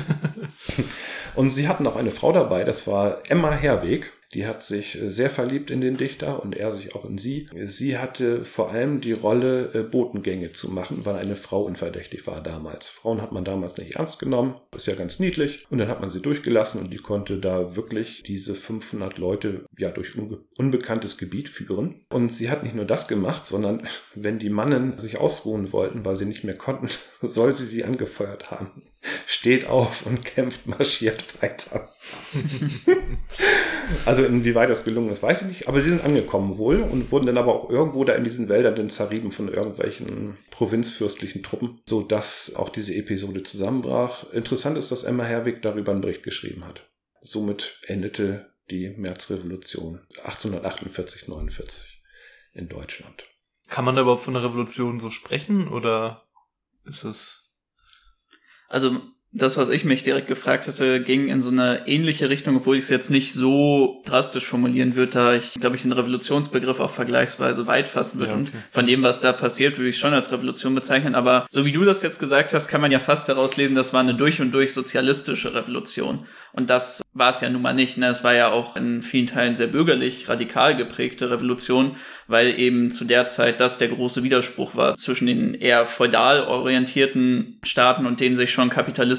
Und 1.35 1.49
sie 1.49 1.67
hatten 1.67 1.87
auch 1.87 1.97
eine 1.97 2.11
Frau 2.11 2.31
dabei, 2.33 2.63
das 2.63 2.87
war 2.87 3.23
Emma 3.27 3.51
Herweg. 3.53 4.13
Die 4.35 4.47
hat 4.47 4.63
sich 4.63 5.01
äh, 5.01 5.11
sehr 5.11 5.31
verliebt 5.31 5.71
in 5.71 5.81
den 5.81 5.97
Dichter 5.97 6.43
und 6.43 6.57
er 6.57 6.73
sich 6.73 6.95
auch 6.95 7.05
in 7.05 7.19
sie. 7.19 7.49
Sie 7.65 7.99
hatte 7.99 8.45
vor 8.45 8.71
allem 8.71 9.01
die 9.01 9.13
Rolle, 9.13 9.71
äh, 9.75 9.83
Botengänge 9.83 10.53
zu 10.53 10.71
machen, 10.71 11.05
weil 11.05 11.17
eine 11.17 11.37
Frau 11.37 11.63
unverdächtig 11.63 12.27
war 12.27 12.43
damals. 12.43 12.89
Frauen 12.89 13.21
hat 13.21 13.33
man 13.33 13.45
damals 13.45 13.77
nicht 13.77 13.97
ernst 13.97 14.19
genommen. 14.19 14.55
ist 14.75 14.87
ja 14.87 14.95
ganz 14.95 15.19
niedlich. 15.19 15.67
Und 15.71 15.79
dann 15.79 15.89
hat 15.89 16.01
man 16.01 16.11
sie 16.11 16.21
durchgelassen 16.21 16.81
und 16.81 16.93
die 16.93 16.99
konnte 16.99 17.39
da 17.39 17.77
wirklich 17.77 18.23
diese 18.23 18.55
500 18.55 19.19
Leute 19.19 19.67
ja 19.77 19.91
durch 19.91 20.17
unbe 20.17 20.45
unbekanntes 20.57 21.19
Gebiet 21.19 21.49
führen. 21.49 22.05
Und 22.11 22.31
sie 22.33 22.51
hat 22.51 22.63
nicht 22.63 22.75
nur 22.75 22.85
das 22.85 23.09
gemacht, 23.09 23.47
sondern 23.47 23.83
wenn 24.15 24.39
die 24.39 24.51
Mannen 24.51 24.99
sich 24.99 25.19
ausruhen 25.19 25.73
wollten, 25.73 26.05
weil 26.05 26.17
sie 26.17 26.27
nicht 26.27 26.45
mehr 26.45 26.57
konnten, 26.57 26.89
soll 27.21 27.53
sie 27.55 27.67
sie 27.67 27.85
angefeuert 27.85 28.51
haben 28.51 28.83
steht 29.27 29.67
auf 29.67 30.07
und 30.07 30.25
kämpft, 30.25 30.67
marschiert 30.67 31.43
weiter. 31.43 31.95
also 34.05 34.25
inwieweit 34.25 34.71
das 34.71 34.85
gelungen 34.85 35.11
ist, 35.11 35.23
weiß 35.23 35.43
ich 35.43 35.49
nicht. 35.49 35.69
Aber 35.69 35.81
sie 35.81 35.91
sind 35.91 36.05
angekommen 36.05 36.59
wohl 36.59 36.81
und 36.81 37.11
wurden 37.11 37.27
dann 37.27 37.39
aber 37.39 37.55
auch 37.55 37.71
irgendwo 37.71 38.05
da 38.05 38.15
in 38.15 38.25
diesen 38.25 38.49
Wäldern 38.49 38.75
den 38.75 38.91
zerrieben 38.91 39.33
von 39.33 39.49
irgendwelchen 39.49 40.39
provinzfürstlichen 40.51 41.43
Truppen, 41.43 41.81
so 41.87 42.03
dass 42.03 42.55
auch 42.57 42.69
diese 42.69 42.95
Episode 42.95 43.43
zusammenbrach. 43.43 44.31
Interessant 44.33 44.79
ist, 44.79 44.91
dass 44.91 45.05
Emma 45.05 45.25
Herwig 45.25 45.63
darüber 45.63 45.93
einen 45.93 46.01
Bericht 46.01 46.23
geschrieben 46.23 46.65
hat. 46.65 46.89
Somit 47.23 47.79
endete 47.87 48.53
die 48.71 48.91
Märzrevolution 48.97 50.01
1848, 50.25 51.29
49 51.29 52.03
in 52.55 52.69
Deutschland. 52.69 53.25
Kann 53.69 53.85
man 53.85 53.97
da 53.97 54.03
überhaupt 54.03 54.25
von 54.25 54.37
einer 54.37 54.45
Revolution 54.45 55.01
so 55.01 55.11
sprechen 55.11 55.69
oder 55.69 56.27
ist 56.85 57.05
es 57.05 57.42
also 58.73 59.03
das, 59.35 59.57
was 59.57 59.71
ich 59.71 59.85
mich 59.87 60.03
direkt 60.03 60.29
gefragt 60.29 60.69
hatte, 60.69 61.01
ging 61.01 61.29
in 61.29 61.41
so 61.41 61.51
eine 61.51 61.87
ähnliche 61.87 62.29
Richtung, 62.29 62.57
obwohl 62.57 62.77
ich 62.77 62.85
es 62.85 62.91
jetzt 62.91 63.11
nicht 63.11 63.33
so 63.33 64.03
drastisch 64.05 64.47
formulieren 64.47 64.95
würde, 64.95 65.13
da 65.13 65.35
ich, 65.35 65.55
glaube 65.55 65.77
ich, 65.77 65.83
den 65.83 65.93
Revolutionsbegriff 65.93 66.81
auch 66.81 66.91
vergleichsweise 66.91 67.67
weit 67.67 67.89
fassen 67.89 68.19
würde. 68.19 68.33
Ja, 68.33 68.39
okay. 68.39 68.51
Und 68.51 68.63
von 68.71 68.87
dem, 68.87 69.03
was 69.03 69.21
da 69.21 69.33
passiert, 69.33 69.79
würde 69.79 69.89
ich 69.89 69.99
schon 69.99 70.13
als 70.13 70.31
Revolution 70.33 70.75
bezeichnen. 70.75 71.15
Aber 71.15 71.47
so 71.51 71.65
wie 71.65 71.73
du 71.73 71.85
das 71.85 72.03
jetzt 72.03 72.21
gesagt 72.21 72.53
hast, 72.53 72.69
kann 72.69 72.83
man 72.83 72.93
ja 72.93 72.99
fast 72.99 73.27
daraus 73.29 73.57
lesen, 73.57 73.75
das 73.75 73.95
war 73.95 74.01
eine 74.01 74.15
durch 74.15 74.41
und 74.43 74.53
durch 74.53 74.75
sozialistische 74.75 75.55
Revolution. 75.55 76.27
Und 76.53 76.69
das 76.69 77.01
war 77.15 77.31
es 77.31 77.41
ja 77.41 77.49
nun 77.49 77.63
mal 77.63 77.73
nicht. 77.73 77.97
Ne? 77.97 78.09
Es 78.09 78.25
war 78.25 78.35
ja 78.35 78.51
auch 78.51 78.77
in 78.77 79.01
vielen 79.01 79.27
Teilen 79.27 79.55
sehr 79.55 79.67
bürgerlich, 79.67 80.29
radikal 80.29 80.77
geprägte 80.77 81.31
Revolution, 81.31 81.97
weil 82.27 82.59
eben 82.59 82.91
zu 82.91 83.05
der 83.05 83.27
Zeit 83.27 83.61
das 83.61 83.79
der 83.79 83.89
große 83.89 84.23
Widerspruch 84.23 84.77
war 84.77 84.95
zwischen 84.95 85.27
den 85.27 85.55
eher 85.55 85.87
feudal 85.87 86.43
orientierten 86.43 87.59
Staaten 87.65 88.05
und 88.05 88.21
den 88.21 88.37
sich 88.37 88.53
schon 88.53 88.69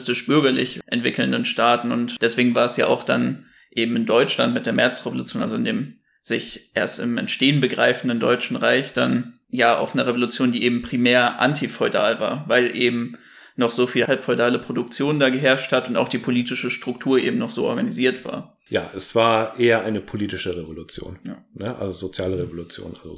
kapitalistisch-bürgerlich 0.04 0.82
entwickelnden 0.88 1.45
Staaten. 1.45 1.91
Und 1.91 2.22
deswegen 2.22 2.56
war 2.56 2.66
es 2.66 2.78
ja 2.78 2.88
auch 2.88 3.04
dann 3.04 3.45
eben 3.72 3.95
in 3.95 4.06
Deutschland 4.06 4.54
mit 4.54 4.66
der 4.66 4.74
Märzrevolution, 4.74 5.41
also 5.41 5.56
in 5.56 5.66
dem 5.66 5.99
sich 6.22 6.72
erst 6.74 6.99
im 6.99 7.18
Entstehen 7.18 7.60
begreifenden 7.60 8.20
Deutschen 8.20 8.56
Reich, 8.56 8.93
dann 8.93 9.39
ja 9.49 9.78
auch 9.78 9.93
eine 9.93 10.06
Revolution, 10.08 10.51
die 10.51 10.64
eben 10.64 10.82
primär 10.82 11.39
antifeudal 11.39 12.20
war, 12.20 12.45
weil 12.47 12.76
eben 12.76 13.18
noch 13.56 13.72
so 13.72 13.86
viel 13.86 14.08
halbfeudale 14.08 14.58
Produktion 14.58 15.20
da 15.20 15.30
geherrscht 15.30 15.72
hat 15.72 15.89
und 15.89 15.97
auch 15.97 16.08
die 16.08 16.18
politische 16.18 16.72
Struktur 16.72 17.20
eben 17.20 17.38
noch 17.38 17.51
so 17.51 17.66
organisiert 17.66 18.26
war. 18.26 18.58
Ja, 18.70 18.89
es 18.95 19.14
war 19.14 19.60
eher 19.60 19.84
eine 19.84 20.01
politische 20.01 20.56
Revolution, 20.56 21.20
ja. 21.28 21.43
ne? 21.54 21.76
also 21.78 21.97
soziale 21.97 22.39
Revolution, 22.39 22.95
also 23.04 23.16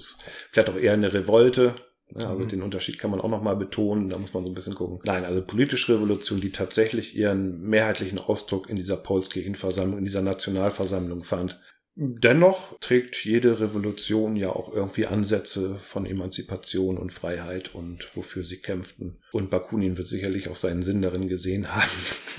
vielleicht 0.52 0.70
auch 0.70 0.76
eher 0.76 0.94
eine 0.94 1.14
Revolte. 1.14 1.76
Ne? 2.12 2.28
Also 2.28 2.44
mhm. 2.44 2.50
den 2.50 2.62
Unterschied 2.62 2.98
kann 2.98 3.12
man 3.12 3.22
auch 3.22 3.30
nochmal 3.30 3.56
betonen, 3.56 4.10
da 4.10 4.18
muss 4.18 4.34
man 4.34 4.46
so 4.46 4.52
ein 4.52 4.56
bisschen 4.56 4.76
gucken. 4.76 5.00
Nein, 5.04 5.26
also 5.26 5.42
politische 5.42 5.94
Revolution, 5.94 6.40
die 6.40 6.52
tatsächlich 6.52 7.16
ihren 7.16 7.62
mehrheitlichen 7.62 8.20
Ausdruck 8.20 8.70
in 8.70 8.76
dieser 8.76 8.98
Paulskirchenversammlung, 8.98 10.00
in 10.00 10.06
dieser 10.06 10.22
Nationalversammlung 10.22 11.24
fand. 11.24 11.60
Dennoch 11.98 12.78
trägt 12.82 13.24
jede 13.24 13.62
Revolution 13.62 14.36
ja 14.36 14.50
auch 14.50 14.74
irgendwie 14.74 15.06
Ansätze 15.06 15.76
von 15.80 16.06
Emanzipation 16.06 16.98
und 16.98 17.14
Freiheit 17.14 17.74
und 17.74 18.14
wofür 18.18 18.44
sie 18.44 18.58
kämpften. 18.58 19.18
Und 19.32 19.50
Bakunin 19.50 19.98
wird 19.98 20.08
sicherlich 20.08 20.50
auch 20.50 20.58
seinen 20.58 20.84
Sinn 20.84 21.02
darin 21.02 21.30
gesehen 21.30 21.72
haben, 21.74 21.90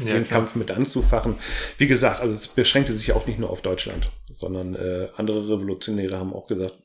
ja, 0.00 0.12
den 0.12 0.26
klar. 0.26 0.40
Kampf 0.40 0.56
mit 0.56 0.70
anzufachen. 0.70 1.36
Wie 1.78 1.86
gesagt, 1.86 2.20
also 2.20 2.34
es 2.34 2.48
beschränkte 2.48 2.92
sich 2.92 3.06
ja 3.06 3.14
auch 3.14 3.26
nicht 3.26 3.38
nur 3.38 3.48
auf 3.48 3.62
Deutschland, 3.62 4.12
sondern 4.30 4.74
äh, 4.74 5.08
andere 5.16 5.48
Revolutionäre 5.48 6.18
haben 6.18 6.34
auch 6.34 6.48
gesagt, 6.48 6.76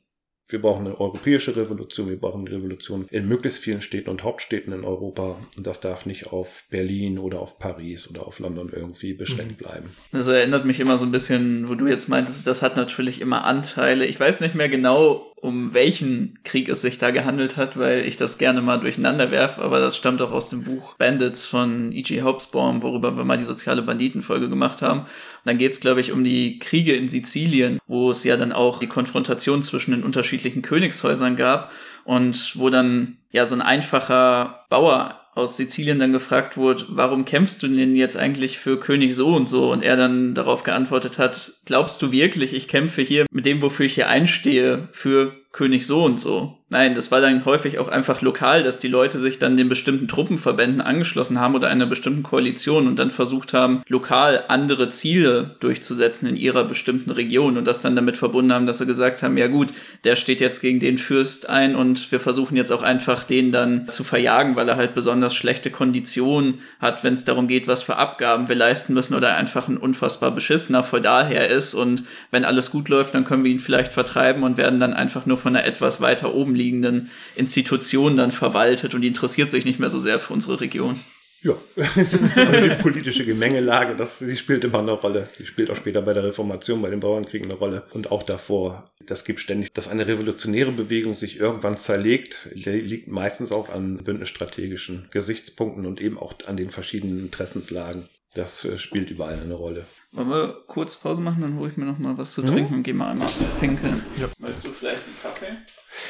wir 0.52 0.62
brauchen 0.62 0.86
eine 0.86 1.00
europäische 1.00 1.56
Revolution, 1.56 2.10
wir 2.10 2.20
brauchen 2.20 2.42
eine 2.42 2.56
Revolution 2.56 3.08
in 3.10 3.28
möglichst 3.28 3.60
vielen 3.60 3.82
Städten 3.82 4.10
und 4.10 4.24
Hauptstädten 4.24 4.74
in 4.74 4.84
Europa. 4.84 5.38
Und 5.58 5.68
das 5.68 5.80
darf 5.80 6.06
nicht 6.06 6.28
auf 6.28 6.64
Berlin 6.70 7.20
oder 7.20 7.40
auf 7.40 7.60
Paris 7.60 8.10
oder 8.10 8.28
auf 8.28 8.40
London 8.40 8.72
irgendwie 8.74 9.14
beschränkt 9.14 9.62
mhm. 9.62 9.64
bleiben. 9.64 9.90
Das 10.12 10.28
erinnert 10.28 10.66
mich 10.66 10.80
immer 10.80 10.98
so 10.98 11.06
ein 11.06 11.12
bisschen, 11.12 11.70
wo 11.70 11.76
du 11.76 11.88
jetzt 11.88 12.10
meintest, 12.10 12.46
das 12.48 12.62
hat 12.62 12.76
natürlich 12.76 13.22
immer 13.22 13.46
Anteile. 13.46 14.06
Ich 14.06 14.20
weiß 14.20 14.42
nicht 14.42 14.56
mehr 14.56 14.70
genau, 14.70 15.31
um 15.42 15.74
welchen 15.74 16.38
Krieg 16.44 16.70
es 16.70 16.82
sich 16.82 17.00
da 17.00 17.10
gehandelt 17.10 17.58
hat, 17.58 17.78
weil 17.78 18.06
ich 18.06 18.16
das 18.16 18.38
gerne 18.38 18.62
mal 18.62 18.80
durcheinander 18.80 19.32
werfe, 19.32 19.64
aber 19.64 19.80
das 19.80 19.98
stammt 19.98 20.22
auch 20.22 20.32
aus 20.32 20.50
dem 20.50 20.64
Buch 20.64 20.94
Bandits 20.98 21.48
von 21.48 21.92
E.G. 21.92 22.22
Hobsbawm, 22.22 22.84
worüber 22.84 23.18
wir 23.18 23.26
mal 23.26 23.40
die 23.40 23.44
soziale 23.44 23.82
Banditenfolge 23.82 24.50
gemacht 24.50 24.84
haben. 24.84 25.00
Und 25.00 25.08
dann 25.46 25.58
geht 25.58 25.72
es, 25.72 25.80
glaube 25.80 26.00
ich, 26.00 26.12
um 26.12 26.24
die 26.24 26.60
Kriege 26.60 26.94
in 26.94 27.10
Sizilien, 27.10 27.80
wo 27.88 28.12
es 28.12 28.24
ja 28.24 28.38
dann 28.38 28.52
auch 28.52 28.78
die 28.78 28.88
Konfrontation 28.88 29.64
zwischen 29.64 29.92
den 29.92 30.04
unterschiedlichen 30.04 30.62
Königshäusern 30.62 31.36
gab 31.36 31.72
und 32.04 32.54
wo 32.56 32.70
dann 32.70 33.18
ja 33.32 33.48
so 33.48 33.56
ein 33.56 33.62
einfacher 33.62 34.66
Bauer 34.70 35.21
aus 35.34 35.58
Sizilien 35.58 36.00
dann 36.00 36.14
gefragt 36.14 36.58
wurde, 36.58 36.86
warum 36.90 37.26
kämpfst 37.26 37.64
du 37.64 37.68
denn 37.68 37.96
jetzt 37.96 38.18
eigentlich 38.18 38.58
für 38.58 38.80
König 38.80 39.16
so 39.16 39.34
und 39.36 39.48
so? 39.48 39.72
Und 39.72 39.84
er 39.84 39.96
dann 39.96 40.34
darauf 40.34 40.64
geantwortet 40.64 41.18
hat, 41.18 41.54
glaubst 41.66 42.02
du 42.02 42.12
wirklich, 42.12 42.54
ich 42.54 42.68
kämpfe 42.68 43.02
hier 43.02 43.26
mit 43.32 43.46
dem, 43.46 43.62
wofür 43.62 43.86
ich 43.86 43.96
hier 43.96 44.10
einstehe, 44.10 44.90
für 44.92 45.41
König 45.52 45.86
so 45.86 46.06
und 46.06 46.20
so? 46.20 46.58
Nein, 46.74 46.96
das 46.96 47.12
war 47.12 47.20
dann 47.20 47.44
häufig 47.44 47.80
auch 47.80 47.90
einfach 47.90 48.22
lokal, 48.22 48.64
dass 48.64 48.80
die 48.80 48.88
Leute 48.88 49.20
sich 49.20 49.40
dann 49.40 49.58
den 49.58 49.68
bestimmten 49.68 50.08
Truppenverbänden 50.08 50.80
angeschlossen 50.80 51.38
haben 51.38 51.54
oder 51.54 51.68
einer 51.68 51.86
bestimmten 51.86 52.24
Koalition 52.24 52.88
und 52.88 52.98
dann 52.98 53.12
versucht 53.12 53.54
haben, 53.54 53.84
lokal 53.90 54.46
andere 54.48 54.88
Ziele 54.88 55.58
durchzusetzen 55.60 56.30
in 56.30 56.38
ihrer 56.38 56.64
bestimmten 56.64 57.12
Region 57.12 57.58
und 57.58 57.68
das 57.68 57.82
dann 57.82 57.98
damit 57.98 58.16
verbunden 58.16 58.54
haben, 58.54 58.66
dass 58.66 58.78
sie 58.78 58.86
gesagt 58.86 59.22
haben, 59.22 59.38
ja 59.38 59.48
gut, 59.48 59.74
der 60.06 60.16
steht 60.16 60.40
jetzt 60.40 60.62
gegen 60.62 60.80
den 60.80 60.98
Fürst 60.98 61.50
ein 61.50 61.76
und 61.76 62.10
wir 62.10 62.22
versuchen 62.22 62.56
jetzt 62.56 62.72
auch 62.72 62.84
einfach 62.84 63.26
den 63.26 63.52
dann 63.52 63.90
zu 63.90 64.06
verjagen, 64.06 64.56
weil 64.56 64.70
er 64.70 64.78
halt 64.78 64.96
besonders 64.96 65.36
schlechte 65.36 65.72
Konditionen 65.72 66.62
hat, 66.80 67.04
wenn 67.04 67.16
es 67.16 67.26
darum 67.26 67.50
geht, 67.50 67.68
was 67.68 67.84
für 67.84 67.98
Abgaben 67.98 68.48
wir 68.48 68.56
leisten 68.56 68.94
müssen 68.94 69.16
oder 69.16 69.36
einfach 69.36 69.68
ein 69.68 69.76
unfassbar 69.76 70.32
beschissener 70.32 70.86
Feudalherr 70.86 71.50
ist 71.50 71.74
und 71.74 72.06
wenn 72.32 72.46
alles 72.46 72.72
gut 72.72 72.88
läuft, 72.88 73.14
dann 73.14 73.26
können 73.26 73.44
wir 73.44 73.52
ihn 73.52 73.60
vielleicht 73.60 73.92
vertreiben 73.92 74.44
und 74.44 74.56
werden 74.56 74.80
dann 74.80 74.94
einfach 74.94 75.26
nur 75.26 75.41
von 75.42 75.56
einer 75.56 75.66
etwas 75.66 76.00
weiter 76.02 76.34
oben 76.34 76.56
liegenden 76.56 77.12
Institution 77.36 78.16
dann 78.16 78.32
verwaltet 78.32 78.94
und 78.94 79.02
die 79.02 79.08
interessiert 79.08 79.50
sich 79.50 79.66
nicht 79.66 79.80
mehr 79.80 79.90
so 79.90 80.00
sehr 80.00 80.20
für 80.20 80.34
unsere 80.34 80.62
Region. 80.62 81.00
Ja, 81.44 81.58
also 81.76 82.70
die 82.70 82.82
politische 82.82 83.26
Gemengelage, 83.26 83.96
das, 83.96 84.20
die 84.20 84.38
spielt 84.38 84.64
immer 84.64 84.80
eine 84.80 84.92
Rolle. 84.92 85.28
Die 85.40 85.46
spielt 85.48 85.72
auch 85.72 85.76
später 85.76 86.04
bei 86.04 86.14
der 86.14 86.24
Reformation, 86.24 86.84
bei 86.84 86.92
den 86.92 87.00
Bauernkriegen 87.00 87.50
eine 87.50 87.60
Rolle. 87.60 87.84
Und 87.94 88.12
auch 88.12 88.22
davor, 88.22 88.86
das 89.08 89.26
gibt 89.26 89.40
ständig, 89.40 89.74
dass 89.74 89.90
eine 89.90 90.08
revolutionäre 90.08 90.72
Bewegung 90.72 91.16
sich 91.16 91.40
irgendwann 91.40 91.78
zerlegt, 91.78 92.50
liegt 92.54 93.08
meistens 93.08 93.52
auch 93.52 93.70
an 93.70 94.04
bündnisstrategischen 94.04 95.08
Gesichtspunkten 95.10 95.88
und 95.88 96.00
eben 96.00 96.20
auch 96.20 96.36
an 96.46 96.58
den 96.58 96.70
verschiedenen 96.70 97.20
Interessenslagen. 97.20 98.08
Das 98.34 98.64
äh, 98.64 98.78
spielt 98.78 99.10
überall 99.10 99.40
eine 99.40 99.56
Rolle. 99.56 99.86
Wollen 100.14 100.30
wir 100.30 100.64
kurz 100.68 100.96
Pause 100.96 101.22
machen, 101.22 101.42
dann 101.42 101.58
hole 101.58 101.70
ich 101.70 101.76
mir 101.76 101.86
noch 101.86 101.98
mal 101.98 102.18
was 102.18 102.34
zu 102.34 102.42
trinken 102.44 102.70
hm? 102.70 102.78
und 102.78 102.84
gehe 102.84 102.94
mal 102.94 103.12
einmal 103.12 103.28
pinkeln. 103.60 104.02
Ja. 104.20 104.30
Weißt 104.40 104.66
du 104.66 104.70
vielleicht 104.70 105.02
Kaffee? 105.22 105.56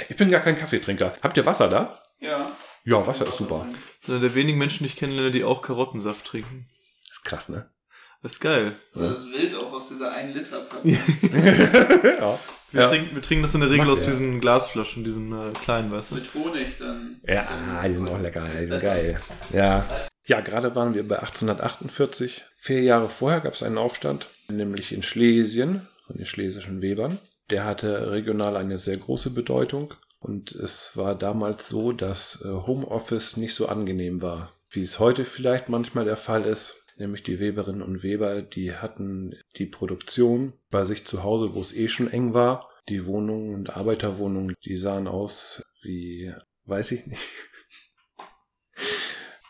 Ich 0.09 0.15
bin 0.15 0.29
gar 0.31 0.41
kein 0.41 0.57
Kaffeetrinker. 0.57 1.13
Habt 1.21 1.37
ihr 1.37 1.45
Wasser 1.45 1.67
da? 1.69 2.01
Ja. 2.19 2.51
Ja, 2.83 3.05
Wasser 3.05 3.27
ist 3.27 3.37
super. 3.37 3.67
Das 3.99 4.07
sind 4.07 4.21
der 4.21 4.33
wenigen 4.35 4.57
Menschen, 4.57 4.83
die 4.83 4.89
ich 4.89 4.95
kenne, 4.95 5.31
die 5.31 5.43
auch 5.43 5.61
Karottensaft 5.61 6.25
trinken. 6.25 6.67
Das 7.07 7.17
ist 7.17 7.23
krass, 7.25 7.49
ne? 7.49 7.69
Das 8.23 8.33
ist 8.33 8.39
geil. 8.39 8.75
Das 8.93 9.23
ist 9.23 9.33
wild 9.33 9.55
auch 9.55 9.73
aus 9.73 9.89
dieser 9.89 10.11
1 10.13 10.35
Liter 10.35 10.61
Packung. 10.61 10.89
ja. 10.91 12.39
Wir, 12.71 12.81
Ja. 12.81 12.87
trinken, 12.89 13.15
wir 13.15 13.21
trinken 13.21 13.41
das 13.43 13.53
in 13.55 13.61
der 13.61 13.69
Regel 13.69 13.85
Mag 13.87 13.97
aus 13.97 14.03
der. 14.05 14.11
diesen 14.13 14.39
Glasflaschen, 14.39 15.03
diesen 15.03 15.31
äh, 15.33 15.51
kleinen, 15.53 15.91
weißt 15.91 16.11
du? 16.11 16.15
Mit 16.15 16.33
Honig 16.33 16.77
dann. 16.77 17.19
Ja, 17.27 17.43
Dann- 17.45 17.91
die 17.91 17.97
sind 17.97 18.09
auch 18.09 18.19
lecker, 18.19 18.47
die 18.47 18.53
ist 18.63 18.69
sind 18.69 18.81
geil. 18.81 19.19
Ja. 19.51 19.85
Ja, 20.25 20.39
gerade 20.41 20.75
waren 20.75 20.93
wir 20.93 21.05
bei 21.07 21.17
1848. 21.19 22.45
Vier 22.57 22.81
Jahre 22.81 23.09
vorher 23.09 23.41
gab 23.41 23.53
es 23.53 23.63
einen 23.63 23.77
Aufstand, 23.79 24.27
nämlich 24.49 24.93
in 24.93 25.01
Schlesien 25.01 25.87
von 26.05 26.15
den 26.15 26.25
schlesischen 26.25 26.81
Webern. 26.81 27.17
Der 27.51 27.65
hatte 27.65 28.11
regional 28.11 28.55
eine 28.55 28.77
sehr 28.77 28.97
große 28.97 29.29
Bedeutung 29.29 29.93
und 30.19 30.53
es 30.53 30.95
war 30.95 31.15
damals 31.15 31.67
so, 31.67 31.91
dass 31.91 32.41
äh, 32.45 32.47
Homeoffice 32.47 33.35
nicht 33.35 33.53
so 33.53 33.67
angenehm 33.67 34.21
war, 34.21 34.53
wie 34.69 34.83
es 34.83 34.99
heute 34.99 35.25
vielleicht 35.25 35.67
manchmal 35.67 36.05
der 36.05 36.15
Fall 36.15 36.45
ist. 36.45 36.77
Nämlich 36.97 37.23
die 37.23 37.39
Weberinnen 37.39 37.81
und 37.81 38.03
Weber, 38.03 38.41
die 38.41 38.73
hatten 38.73 39.35
die 39.57 39.65
Produktion 39.65 40.53
bei 40.69 40.85
sich 40.85 41.05
zu 41.05 41.23
Hause, 41.23 41.53
wo 41.53 41.61
es 41.61 41.73
eh 41.73 41.87
schon 41.87 42.11
eng 42.11 42.33
war. 42.33 42.69
Die 42.89 43.05
Wohnungen 43.05 43.53
und 43.53 43.75
Arbeiterwohnungen, 43.75 44.55
die 44.63 44.77
sahen 44.77 45.07
aus 45.07 45.63
wie, 45.81 46.33
weiß 46.65 46.91
ich 46.93 47.05
nicht, 47.07 47.21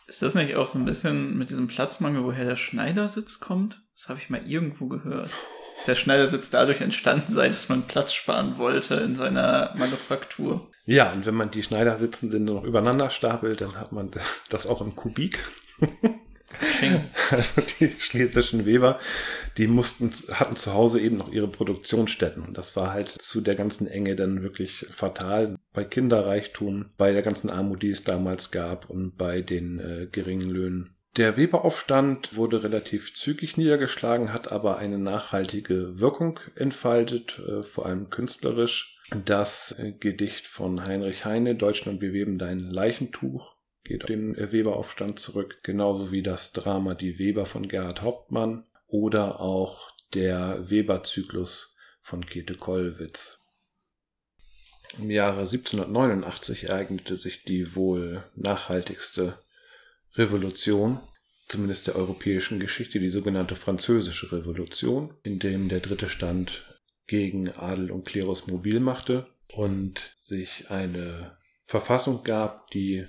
Ist 0.08 0.20
das 0.20 0.34
nicht 0.34 0.56
auch 0.56 0.68
so 0.68 0.78
ein 0.78 0.84
bisschen 0.84 1.38
mit 1.38 1.48
diesem 1.48 1.68
Platzmangel, 1.68 2.24
woher 2.24 2.44
der 2.44 2.56
Schneidersitz 2.56 3.40
kommt? 3.40 3.82
Das 3.94 4.10
habe 4.10 4.18
ich 4.18 4.28
mal 4.28 4.46
irgendwo 4.46 4.88
gehört. 4.88 5.30
Dass 5.76 5.86
der 5.86 5.94
Schneidersitz 5.94 6.50
dadurch 6.50 6.80
entstanden 6.80 7.32
sei, 7.32 7.48
dass 7.48 7.68
man 7.68 7.82
Platz 7.82 8.12
sparen 8.12 8.58
wollte 8.58 8.94
in 8.94 9.14
seiner 9.14 9.74
Manufaktur. 9.76 10.70
Ja, 10.84 11.12
und 11.12 11.26
wenn 11.26 11.34
man 11.34 11.50
die 11.50 11.62
Schneidersitzenden 11.62 12.44
noch 12.44 12.64
übereinander 12.64 13.10
stapelt, 13.10 13.60
dann 13.60 13.76
hat 13.76 13.92
man 13.92 14.10
das 14.50 14.66
auch 14.66 14.80
im 14.80 14.96
Kubik. 14.96 15.38
Also 17.30 17.62
die 17.80 17.90
schlesischen 17.98 18.66
Weber, 18.66 18.98
die 19.56 19.66
mussten, 19.66 20.10
hatten 20.32 20.56
zu 20.56 20.74
Hause 20.74 21.00
eben 21.00 21.16
noch 21.16 21.32
ihre 21.32 21.48
Produktionsstätten. 21.48 22.42
Und 22.42 22.58
das 22.58 22.76
war 22.76 22.92
halt 22.92 23.08
zu 23.08 23.40
der 23.40 23.54
ganzen 23.54 23.86
Enge 23.86 24.16
dann 24.16 24.42
wirklich 24.42 24.86
fatal. 24.90 25.56
Bei 25.72 25.84
Kinderreichtum, 25.84 26.86
bei 26.98 27.12
der 27.12 27.22
ganzen 27.22 27.48
Armut, 27.50 27.82
die 27.82 27.90
es 27.90 28.04
damals 28.04 28.50
gab 28.50 28.90
und 28.90 29.16
bei 29.16 29.40
den 29.40 29.78
äh, 29.78 30.06
geringen 30.10 30.50
Löhnen. 30.50 30.94
Der 31.18 31.36
Weberaufstand 31.36 32.36
wurde 32.36 32.62
relativ 32.62 33.14
zügig 33.14 33.58
niedergeschlagen, 33.58 34.32
hat 34.32 34.50
aber 34.50 34.78
eine 34.78 34.98
nachhaltige 34.98 36.00
Wirkung 36.00 36.40
entfaltet, 36.54 37.38
äh, 37.46 37.62
vor 37.62 37.84
allem 37.84 38.08
künstlerisch. 38.08 38.98
Das 39.26 39.72
äh, 39.78 39.92
Gedicht 39.92 40.46
von 40.46 40.86
Heinrich 40.86 41.26
Heine, 41.26 41.54
Deutschland, 41.54 42.00
wir 42.00 42.14
weben 42.14 42.38
dein 42.38 42.60
Leichentuch, 42.60 43.54
geht 43.84 44.04
auf 44.04 44.06
den 44.06 44.34
äh, 44.36 44.52
Weberaufstand 44.52 45.18
zurück, 45.18 45.58
genauso 45.62 46.12
wie 46.12 46.22
das 46.22 46.52
Drama 46.52 46.94
Die 46.94 47.18
Weber 47.18 47.44
von 47.44 47.68
Gerhard 47.68 48.00
Hauptmann 48.00 48.64
oder 48.86 49.40
auch 49.40 49.90
der 50.14 50.70
Weber-Zyklus 50.70 51.74
von 52.00 52.24
Käthe 52.24 52.54
Kollwitz. 52.54 53.38
Im 54.98 55.10
Jahre 55.10 55.40
1789 55.40 56.70
ereignete 56.70 57.16
sich 57.16 57.44
die 57.44 57.76
wohl 57.76 58.24
nachhaltigste 58.34 59.38
Revolution, 60.14 61.00
zumindest 61.48 61.86
der 61.86 61.96
europäischen 61.96 62.60
Geschichte, 62.60 63.00
die 63.00 63.10
sogenannte 63.10 63.56
Französische 63.56 64.32
Revolution, 64.32 65.14
in 65.22 65.38
dem 65.38 65.68
der 65.68 65.80
dritte 65.80 66.08
Stand 66.08 66.64
gegen 67.06 67.50
Adel 67.50 67.90
und 67.90 68.04
Klerus 68.04 68.46
mobil 68.46 68.80
machte 68.80 69.26
und 69.52 70.12
sich 70.16 70.70
eine 70.70 71.36
Verfassung 71.64 72.24
gab, 72.24 72.70
die 72.70 73.06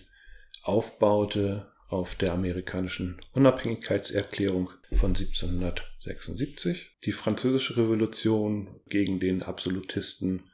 aufbaute 0.64 1.72
auf 1.90 2.16
der 2.16 2.34
amerikanischen 2.34 3.20
Unabhängigkeitserklärung 3.34 4.72
von 4.94 5.10
1776. 5.16 6.98
Die 7.06 7.12
französische 7.12 7.78
Revolution 7.78 8.80
gegen 8.88 9.20
den 9.20 9.44
Absolutisten 9.44 10.50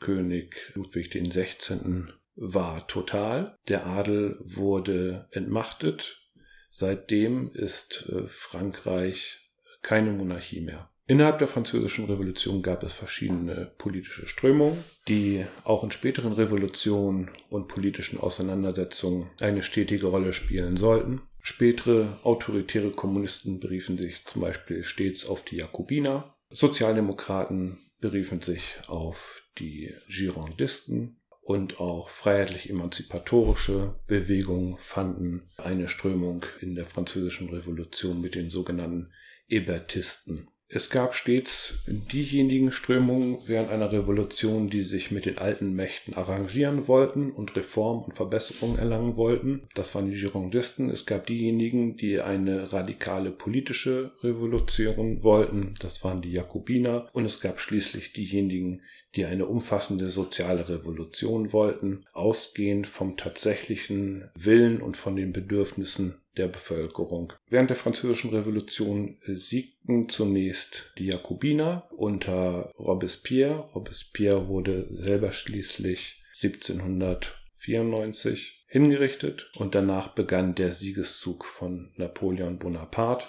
König 0.00 0.72
Ludwig 0.74 1.12
16. 1.12 2.12
war 2.36 2.86
total. 2.86 3.56
Der 3.68 3.86
Adel 3.86 4.38
wurde 4.40 5.28
entmachtet. 5.32 6.22
Seitdem 6.70 7.50
ist 7.52 8.06
äh, 8.10 8.26
Frankreich 8.28 9.50
keine 9.82 10.12
Monarchie 10.12 10.60
mehr. 10.60 10.90
Innerhalb 11.08 11.38
der 11.38 11.46
französischen 11.46 12.06
Revolution 12.06 12.62
gab 12.62 12.82
es 12.82 12.92
verschiedene 12.92 13.72
politische 13.78 14.26
Strömungen, 14.26 14.82
die 15.06 15.46
auch 15.62 15.84
in 15.84 15.92
späteren 15.92 16.32
Revolutionen 16.32 17.30
und 17.48 17.68
politischen 17.68 18.18
Auseinandersetzungen 18.18 19.30
eine 19.40 19.62
stetige 19.62 20.06
Rolle 20.06 20.32
spielen 20.32 20.76
sollten. 20.76 21.22
Spätere 21.42 22.18
autoritäre 22.24 22.90
Kommunisten 22.90 23.60
beriefen 23.60 23.96
sich 23.96 24.24
zum 24.24 24.42
Beispiel 24.42 24.82
stets 24.82 25.26
auf 25.26 25.44
die 25.44 25.58
Jakobiner. 25.58 26.34
Sozialdemokraten 26.50 27.78
beriefen 28.00 28.42
sich 28.42 28.64
auf 28.88 29.44
die 29.58 29.94
Girondisten 30.08 31.20
und 31.46 31.78
auch 31.78 32.08
freiheitlich-emanzipatorische 32.08 33.94
Bewegungen 34.08 34.76
fanden 34.78 35.48
eine 35.56 35.86
Strömung 35.86 36.44
in 36.60 36.74
der 36.74 36.86
französischen 36.86 37.48
Revolution 37.50 38.20
mit 38.20 38.34
den 38.34 38.50
sogenannten 38.50 39.12
Hébertisten. 39.48 40.48
Es 40.68 40.90
gab 40.90 41.14
stets 41.14 41.74
diejenigen 41.86 42.72
Strömungen 42.72 43.38
während 43.46 43.70
einer 43.70 43.92
Revolution, 43.92 44.68
die 44.68 44.82
sich 44.82 45.12
mit 45.12 45.24
den 45.24 45.38
alten 45.38 45.74
Mächten 45.74 46.14
arrangieren 46.14 46.88
wollten 46.88 47.30
und 47.30 47.54
Reform 47.54 48.02
und 48.02 48.14
Verbesserungen 48.14 48.76
erlangen 48.76 49.14
wollten. 49.14 49.68
Das 49.76 49.94
waren 49.94 50.10
die 50.10 50.20
Girondisten. 50.20 50.90
Es 50.90 51.06
gab 51.06 51.28
diejenigen, 51.28 51.96
die 51.96 52.20
eine 52.20 52.72
radikale 52.72 53.30
politische 53.30 54.16
Revolution 54.24 55.22
wollten. 55.22 55.74
Das 55.78 56.02
waren 56.02 56.20
die 56.20 56.32
Jakobiner. 56.32 57.08
Und 57.12 57.26
es 57.26 57.40
gab 57.40 57.60
schließlich 57.60 58.12
diejenigen, 58.12 58.82
die 59.14 59.24
eine 59.24 59.46
umfassende 59.46 60.10
soziale 60.10 60.68
Revolution 60.68 61.52
wollten, 61.52 62.04
ausgehend 62.12 62.86
vom 62.86 63.16
tatsächlichen 63.16 64.30
Willen 64.34 64.82
und 64.82 64.96
von 64.96 65.16
den 65.16 65.32
Bedürfnissen 65.32 66.20
der 66.36 66.48
Bevölkerung. 66.48 67.32
Während 67.48 67.70
der 67.70 67.76
Französischen 67.76 68.30
Revolution 68.30 69.18
siegten 69.24 70.08
zunächst 70.08 70.92
die 70.98 71.06
Jakobiner 71.06 71.88
unter 71.96 72.72
Robespierre. 72.78 73.64
Robespierre 73.74 74.48
wurde 74.48 74.86
selber 74.90 75.30
schließlich 75.32 76.22
1794 76.34 78.66
hingerichtet 78.68 79.50
und 79.56 79.74
danach 79.74 80.08
begann 80.08 80.54
der 80.54 80.74
Siegeszug 80.74 81.46
von 81.46 81.92
Napoleon 81.96 82.58
Bonaparte, 82.58 83.24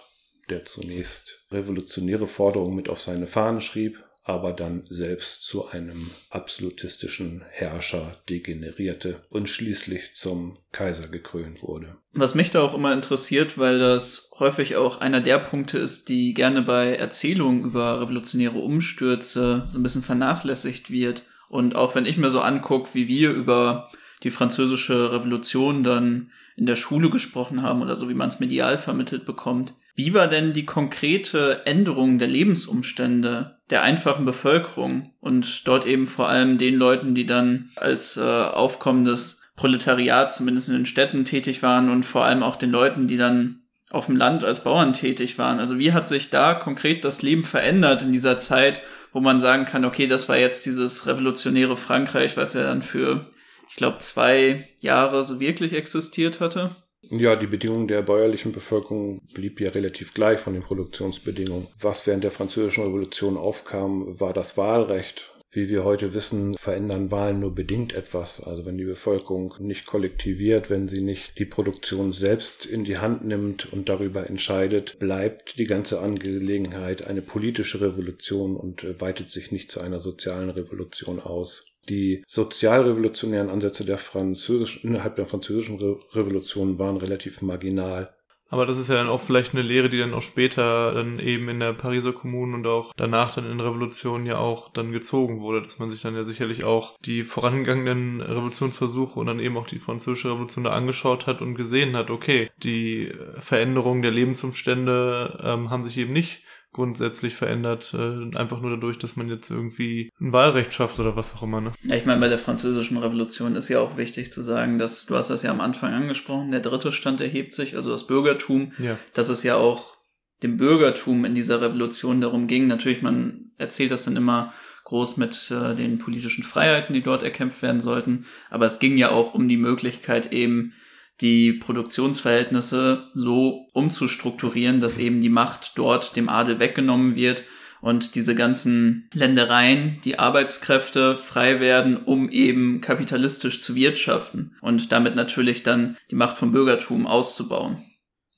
der 0.49 0.65
zunächst 0.65 1.45
revolutionäre 1.51 2.27
Forderungen 2.27 2.75
mit 2.75 2.89
auf 2.89 2.99
seine 2.99 3.27
Fahnen 3.27 3.61
schrieb, 3.61 4.03
aber 4.27 4.51
dann 4.51 4.83
selbst 4.89 5.43
zu 5.43 5.69
einem 5.69 6.11
absolutistischen 6.29 7.45
Herrscher 7.49 8.17
degenerierte 8.29 9.21
und 9.29 9.47
schließlich 9.47 10.15
zum 10.15 10.57
Kaiser 10.73 11.07
gekrönt 11.07 11.63
wurde. 11.63 11.95
Was 12.11 12.35
mich 12.35 12.51
da 12.51 12.61
auch 12.61 12.73
immer 12.73 12.91
interessiert, 12.91 13.57
weil 13.57 13.79
das 13.79 14.31
häufig 14.37 14.75
auch 14.75 14.99
einer 14.99 15.21
der 15.21 15.39
Punkte 15.39 15.77
ist, 15.77 16.09
die 16.09 16.33
gerne 16.33 16.61
bei 16.61 16.93
Erzählungen 16.95 17.63
über 17.63 18.01
revolutionäre 18.01 18.59
Umstürze 18.59 19.69
so 19.71 19.79
ein 19.79 19.83
bisschen 19.83 20.03
vernachlässigt 20.03 20.91
wird. 20.91 21.23
Und 21.47 21.77
auch 21.77 21.95
wenn 21.95 22.05
ich 22.05 22.17
mir 22.17 22.29
so 22.29 22.41
angucke, 22.41 22.89
wie 22.93 23.07
wir 23.07 23.31
über 23.31 23.89
die 24.23 24.31
französische 24.31 25.13
Revolution 25.13 25.83
dann 25.83 26.31
in 26.57 26.65
der 26.65 26.75
Schule 26.75 27.09
gesprochen 27.09 27.61
haben 27.61 27.81
oder 27.81 27.95
so, 27.95 28.09
wie 28.09 28.13
man 28.13 28.27
es 28.27 28.41
medial 28.41 28.77
vermittelt 28.77 29.25
bekommt. 29.25 29.73
Wie 29.95 30.13
war 30.13 30.27
denn 30.27 30.51
die 30.51 30.65
konkrete 30.65 31.65
Änderung 31.65 32.19
der 32.19 32.27
Lebensumstände 32.27 33.56
der 33.69 33.83
einfachen 33.83 34.25
Bevölkerung 34.25 35.13
und 35.19 35.67
dort 35.67 35.85
eben 35.85 36.07
vor 36.07 36.29
allem 36.29 36.57
den 36.57 36.75
Leuten, 36.75 37.15
die 37.15 37.25
dann 37.25 37.71
als 37.75 38.17
äh, 38.17 38.21
aufkommendes 38.21 39.43
Proletariat 39.55 40.31
zumindest 40.31 40.69
in 40.69 40.75
den 40.75 40.85
Städten 40.85 41.25
tätig 41.25 41.63
waren 41.63 41.89
und 41.89 42.05
vor 42.05 42.23
allem 42.23 42.43
auch 42.43 42.55
den 42.55 42.71
Leuten, 42.71 43.07
die 43.07 43.17
dann 43.17 43.63
auf 43.89 44.05
dem 44.05 44.15
Land 44.15 44.43
als 44.43 44.63
Bauern 44.63 44.93
tätig 44.93 45.37
waren. 45.37 45.59
Also 45.59 45.79
wie 45.79 45.93
hat 45.93 46.07
sich 46.07 46.29
da 46.29 46.53
konkret 46.53 47.03
das 47.03 47.21
Leben 47.21 47.43
verändert 47.43 48.01
in 48.01 48.11
dieser 48.11 48.37
Zeit, 48.37 48.81
wo 49.13 49.19
man 49.19 49.39
sagen 49.39 49.65
kann, 49.65 49.85
okay, 49.85 50.07
das 50.07 50.29
war 50.29 50.37
jetzt 50.37 50.65
dieses 50.65 51.07
revolutionäre 51.07 51.77
Frankreich, 51.77 52.37
was 52.37 52.53
ja 52.53 52.63
dann 52.63 52.81
für, 52.81 53.31
ich 53.69 53.75
glaube, 53.75 53.99
zwei 53.99 54.69
Jahre 54.79 55.23
so 55.23 55.39
wirklich 55.39 55.73
existiert 55.73 56.39
hatte? 56.39 56.69
Ja, 57.09 57.35
die 57.35 57.47
Bedingung 57.47 57.87
der 57.87 58.01
bäuerlichen 58.01 58.51
Bevölkerung 58.51 59.21
blieb 59.33 59.61
ja 59.61 59.69
relativ 59.69 60.13
gleich 60.13 60.39
von 60.39 60.53
den 60.53 60.63
Produktionsbedingungen. 60.63 61.67
Was 61.79 62.05
während 62.05 62.23
der 62.23 62.31
Französischen 62.31 62.83
Revolution 62.83 63.37
aufkam, 63.37 64.19
war 64.19 64.33
das 64.33 64.57
Wahlrecht. 64.57 65.31
Wie 65.49 65.69
wir 65.69 65.85
heute 65.85 66.13
wissen, 66.13 66.55
verändern 66.55 67.09
Wahlen 67.09 67.39
nur 67.39 67.55
bedingt 67.55 67.93
etwas. 67.93 68.41
Also 68.41 68.65
wenn 68.65 68.77
die 68.77 68.83
Bevölkerung 68.83 69.55
nicht 69.59 69.85
kollektiviert, 69.85 70.69
wenn 70.69 70.89
sie 70.89 71.01
nicht 71.01 71.39
die 71.39 71.45
Produktion 71.45 72.11
selbst 72.11 72.65
in 72.65 72.83
die 72.83 72.97
Hand 72.97 73.25
nimmt 73.25 73.71
und 73.71 73.87
darüber 73.87 74.29
entscheidet, 74.29 74.99
bleibt 74.99 75.57
die 75.57 75.63
ganze 75.63 76.01
Angelegenheit 76.01 77.07
eine 77.07 77.21
politische 77.21 77.79
Revolution 77.79 78.57
und 78.57 78.83
äh, 78.83 78.99
weitet 78.99 79.29
sich 79.29 79.53
nicht 79.53 79.71
zu 79.71 79.79
einer 79.79 79.99
sozialen 79.99 80.49
Revolution 80.49 81.21
aus. 81.21 81.63
Die 81.89 82.23
sozialrevolutionären 82.27 83.49
Ansätze 83.49 83.85
der 83.85 83.97
französischen, 83.97 84.89
innerhalb 84.89 85.15
der 85.15 85.25
französischen 85.25 85.77
Re 85.79 85.99
Revolution 86.13 86.77
waren 86.79 86.97
relativ 86.97 87.41
marginal. 87.41 88.13
Aber 88.49 88.65
das 88.65 88.77
ist 88.77 88.87
ja 88.87 88.95
dann 88.95 89.09
auch 89.09 89.21
vielleicht 89.21 89.53
eine 89.53 89.61
Lehre, 89.61 89.89
die 89.89 89.97
dann 89.97 90.13
auch 90.13 90.21
später 90.21 90.93
dann 90.93 91.19
eben 91.19 91.49
in 91.49 91.59
der 91.59 91.73
Pariser 91.73 92.13
Kommune 92.13 92.55
und 92.55 92.65
auch 92.65 92.93
danach 92.95 93.33
dann 93.35 93.49
in 93.51 93.59
Revolutionen 93.59 94.25
ja 94.25 94.37
auch 94.37 94.71
dann 94.71 94.93
gezogen 94.93 95.41
wurde, 95.41 95.63
dass 95.63 95.79
man 95.79 95.89
sich 95.89 96.01
dann 96.01 96.15
ja 96.15 96.23
sicherlich 96.23 96.63
auch 96.63 96.97
die 97.01 97.23
vorangegangenen 97.23 98.21
Revolutionsversuche 98.21 99.19
und 99.19 99.25
dann 99.25 99.41
eben 99.41 99.57
auch 99.57 99.67
die 99.67 99.79
französische 99.79 100.31
Revolution 100.31 100.63
da 100.63 100.71
angeschaut 100.71 101.27
hat 101.27 101.41
und 101.41 101.55
gesehen 101.55 101.97
hat, 101.97 102.09
okay, 102.09 102.49
die 102.63 103.11
Veränderung 103.39 104.01
der 104.01 104.11
Lebensumstände 104.11 105.39
ähm, 105.43 105.69
haben 105.69 105.83
sich 105.83 105.97
eben 105.97 106.13
nicht 106.13 106.43
grundsätzlich 106.77 107.33
verändert, 107.33 107.91
äh, 107.95 108.37
einfach 108.37 108.61
nur 108.61 108.69
dadurch, 108.69 108.99
dass 108.99 109.15
man 109.15 109.29
jetzt 109.29 109.49
irgendwie 109.49 110.11
ein 110.21 110.31
Wahlrecht 110.31 110.71
schafft 110.71 110.99
oder 110.99 111.15
was 111.15 111.33
auch 111.33 111.41
immer. 111.41 111.59
Ne? 111.59 111.71
Ja, 111.81 111.95
ich 111.95 112.05
meine, 112.05 112.21
bei 112.21 112.27
der 112.27 112.37
französischen 112.37 112.97
Revolution 112.97 113.55
ist 113.55 113.67
ja 113.67 113.79
auch 113.79 113.97
wichtig 113.97 114.31
zu 114.31 114.43
sagen, 114.43 114.77
dass, 114.77 115.07
du 115.07 115.15
hast 115.15 115.31
das 115.31 115.41
ja 115.41 115.49
am 115.49 115.59
Anfang 115.59 115.91
angesprochen, 115.91 116.51
der 116.51 116.59
dritte 116.59 116.91
Stand 116.91 117.19
erhebt 117.19 117.55
sich, 117.55 117.75
also 117.75 117.89
das 117.89 118.05
Bürgertum, 118.05 118.73
ja. 118.77 118.95
dass 119.15 119.29
es 119.29 119.41
ja 119.41 119.55
auch 119.55 119.97
dem 120.43 120.57
Bürgertum 120.57 121.25
in 121.25 121.33
dieser 121.33 121.63
Revolution 121.63 122.21
darum 122.21 122.45
ging. 122.45 122.67
Natürlich, 122.67 123.01
man 123.01 123.49
erzählt 123.57 123.89
das 123.89 124.05
dann 124.05 124.15
immer 124.15 124.53
groß 124.83 125.17
mit 125.17 125.49
äh, 125.49 125.73
den 125.73 125.97
politischen 125.97 126.43
Freiheiten, 126.43 126.93
die 126.93 127.01
dort 127.01 127.23
erkämpft 127.23 127.63
werden 127.63 127.81
sollten, 127.81 128.27
aber 128.51 128.67
es 128.67 128.77
ging 128.77 128.99
ja 128.99 129.09
auch 129.09 129.33
um 129.33 129.47
die 129.47 129.57
Möglichkeit 129.57 130.31
eben 130.31 130.73
die 131.21 131.53
Produktionsverhältnisse 131.53 133.09
so 133.13 133.67
umzustrukturieren, 133.73 134.79
dass 134.79 134.97
eben 134.97 135.21
die 135.21 135.29
Macht 135.29 135.73
dort 135.75 136.15
dem 136.15 136.29
Adel 136.29 136.59
weggenommen 136.59 137.15
wird 137.15 137.43
und 137.81 138.15
diese 138.15 138.35
ganzen 138.35 139.09
Ländereien, 139.13 139.99
die 140.03 140.19
Arbeitskräfte 140.19 141.15
frei 141.17 141.59
werden, 141.59 141.97
um 141.97 142.29
eben 142.29 142.81
kapitalistisch 142.81 143.61
zu 143.61 143.75
wirtschaften 143.75 144.55
und 144.61 144.91
damit 144.91 145.15
natürlich 145.15 145.63
dann 145.63 145.97
die 146.11 146.15
Macht 146.15 146.37
vom 146.37 146.51
Bürgertum 146.51 147.07
auszubauen. 147.07 147.83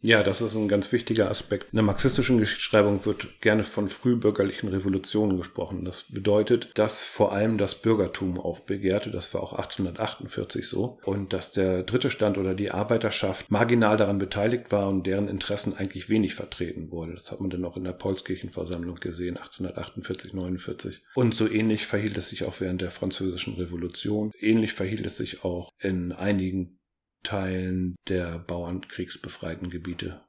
Ja, 0.02 0.24
das 0.24 0.40
ist 0.40 0.56
ein 0.56 0.70
ganz 0.70 0.94
wichtiger 0.94 1.30
Aspekt. 1.30 1.66
In 1.72 1.76
der 1.76 1.84
marxistischen 1.84 2.38
Geschichtsschreibung 2.38 3.06
wird 3.06 3.42
gerne 3.42 3.66
von 3.66 3.90
frühbürgerlichen 3.90 4.70
Revolutionen 4.70 5.38
gesprochen. 5.38 5.84
Das 5.84 6.06
bedeutet, 6.10 6.70
dass 6.76 7.04
vor 7.04 7.34
allem 7.34 7.58
das 7.58 7.76
Bürgertum 7.76 8.40
aufbegehrte. 8.40 9.12
Das 9.12 9.34
war 9.34 9.44
auch 9.44 9.54
1848 9.54 10.70
so. 10.70 11.00
Und 11.04 11.34
dass 11.34 11.52
der 11.52 11.84
dritte 11.84 12.10
Stand 12.10 12.38
oder 12.38 12.56
die 12.56 12.72
Arbeiterschaft 12.72 13.52
marginal 13.52 13.98
daran 13.98 14.20
beteiligt 14.20 14.72
war 14.72 14.88
und 14.88 15.06
deren 15.06 15.28
Interessen 15.28 15.76
eigentlich 15.76 16.08
wenig 16.08 16.34
vertreten 16.34 16.92
wurde. 16.92 17.14
Das 17.14 17.30
hat 17.32 17.42
man 17.42 17.50
dann 17.50 17.66
auch 17.66 17.76
in 17.76 17.84
der 17.84 17.92
Paulskirchenversammlung 17.92 18.96
gesehen, 18.96 19.36
1848, 19.36 20.34
49. 20.34 21.02
Und 21.16 21.36
so 21.36 21.50
ähnlich 21.50 21.88
verhielt 21.88 22.18
es 22.18 22.30
sich 22.30 22.46
auch 22.46 22.62
während 22.62 22.80
der 22.80 22.92
französischen 22.92 23.56
Revolution. 23.56 24.32
Ähnlich 24.40 24.74
verhielt 24.74 25.06
es 25.06 25.18
sich 25.18 25.44
auch 25.44 25.72
in 25.80 26.14
einigen 26.14 26.79
Teilen 27.24 27.96
der 28.08 28.40
Bauernkriegsbefreiten 28.40 29.70
Gebiete 29.70 30.22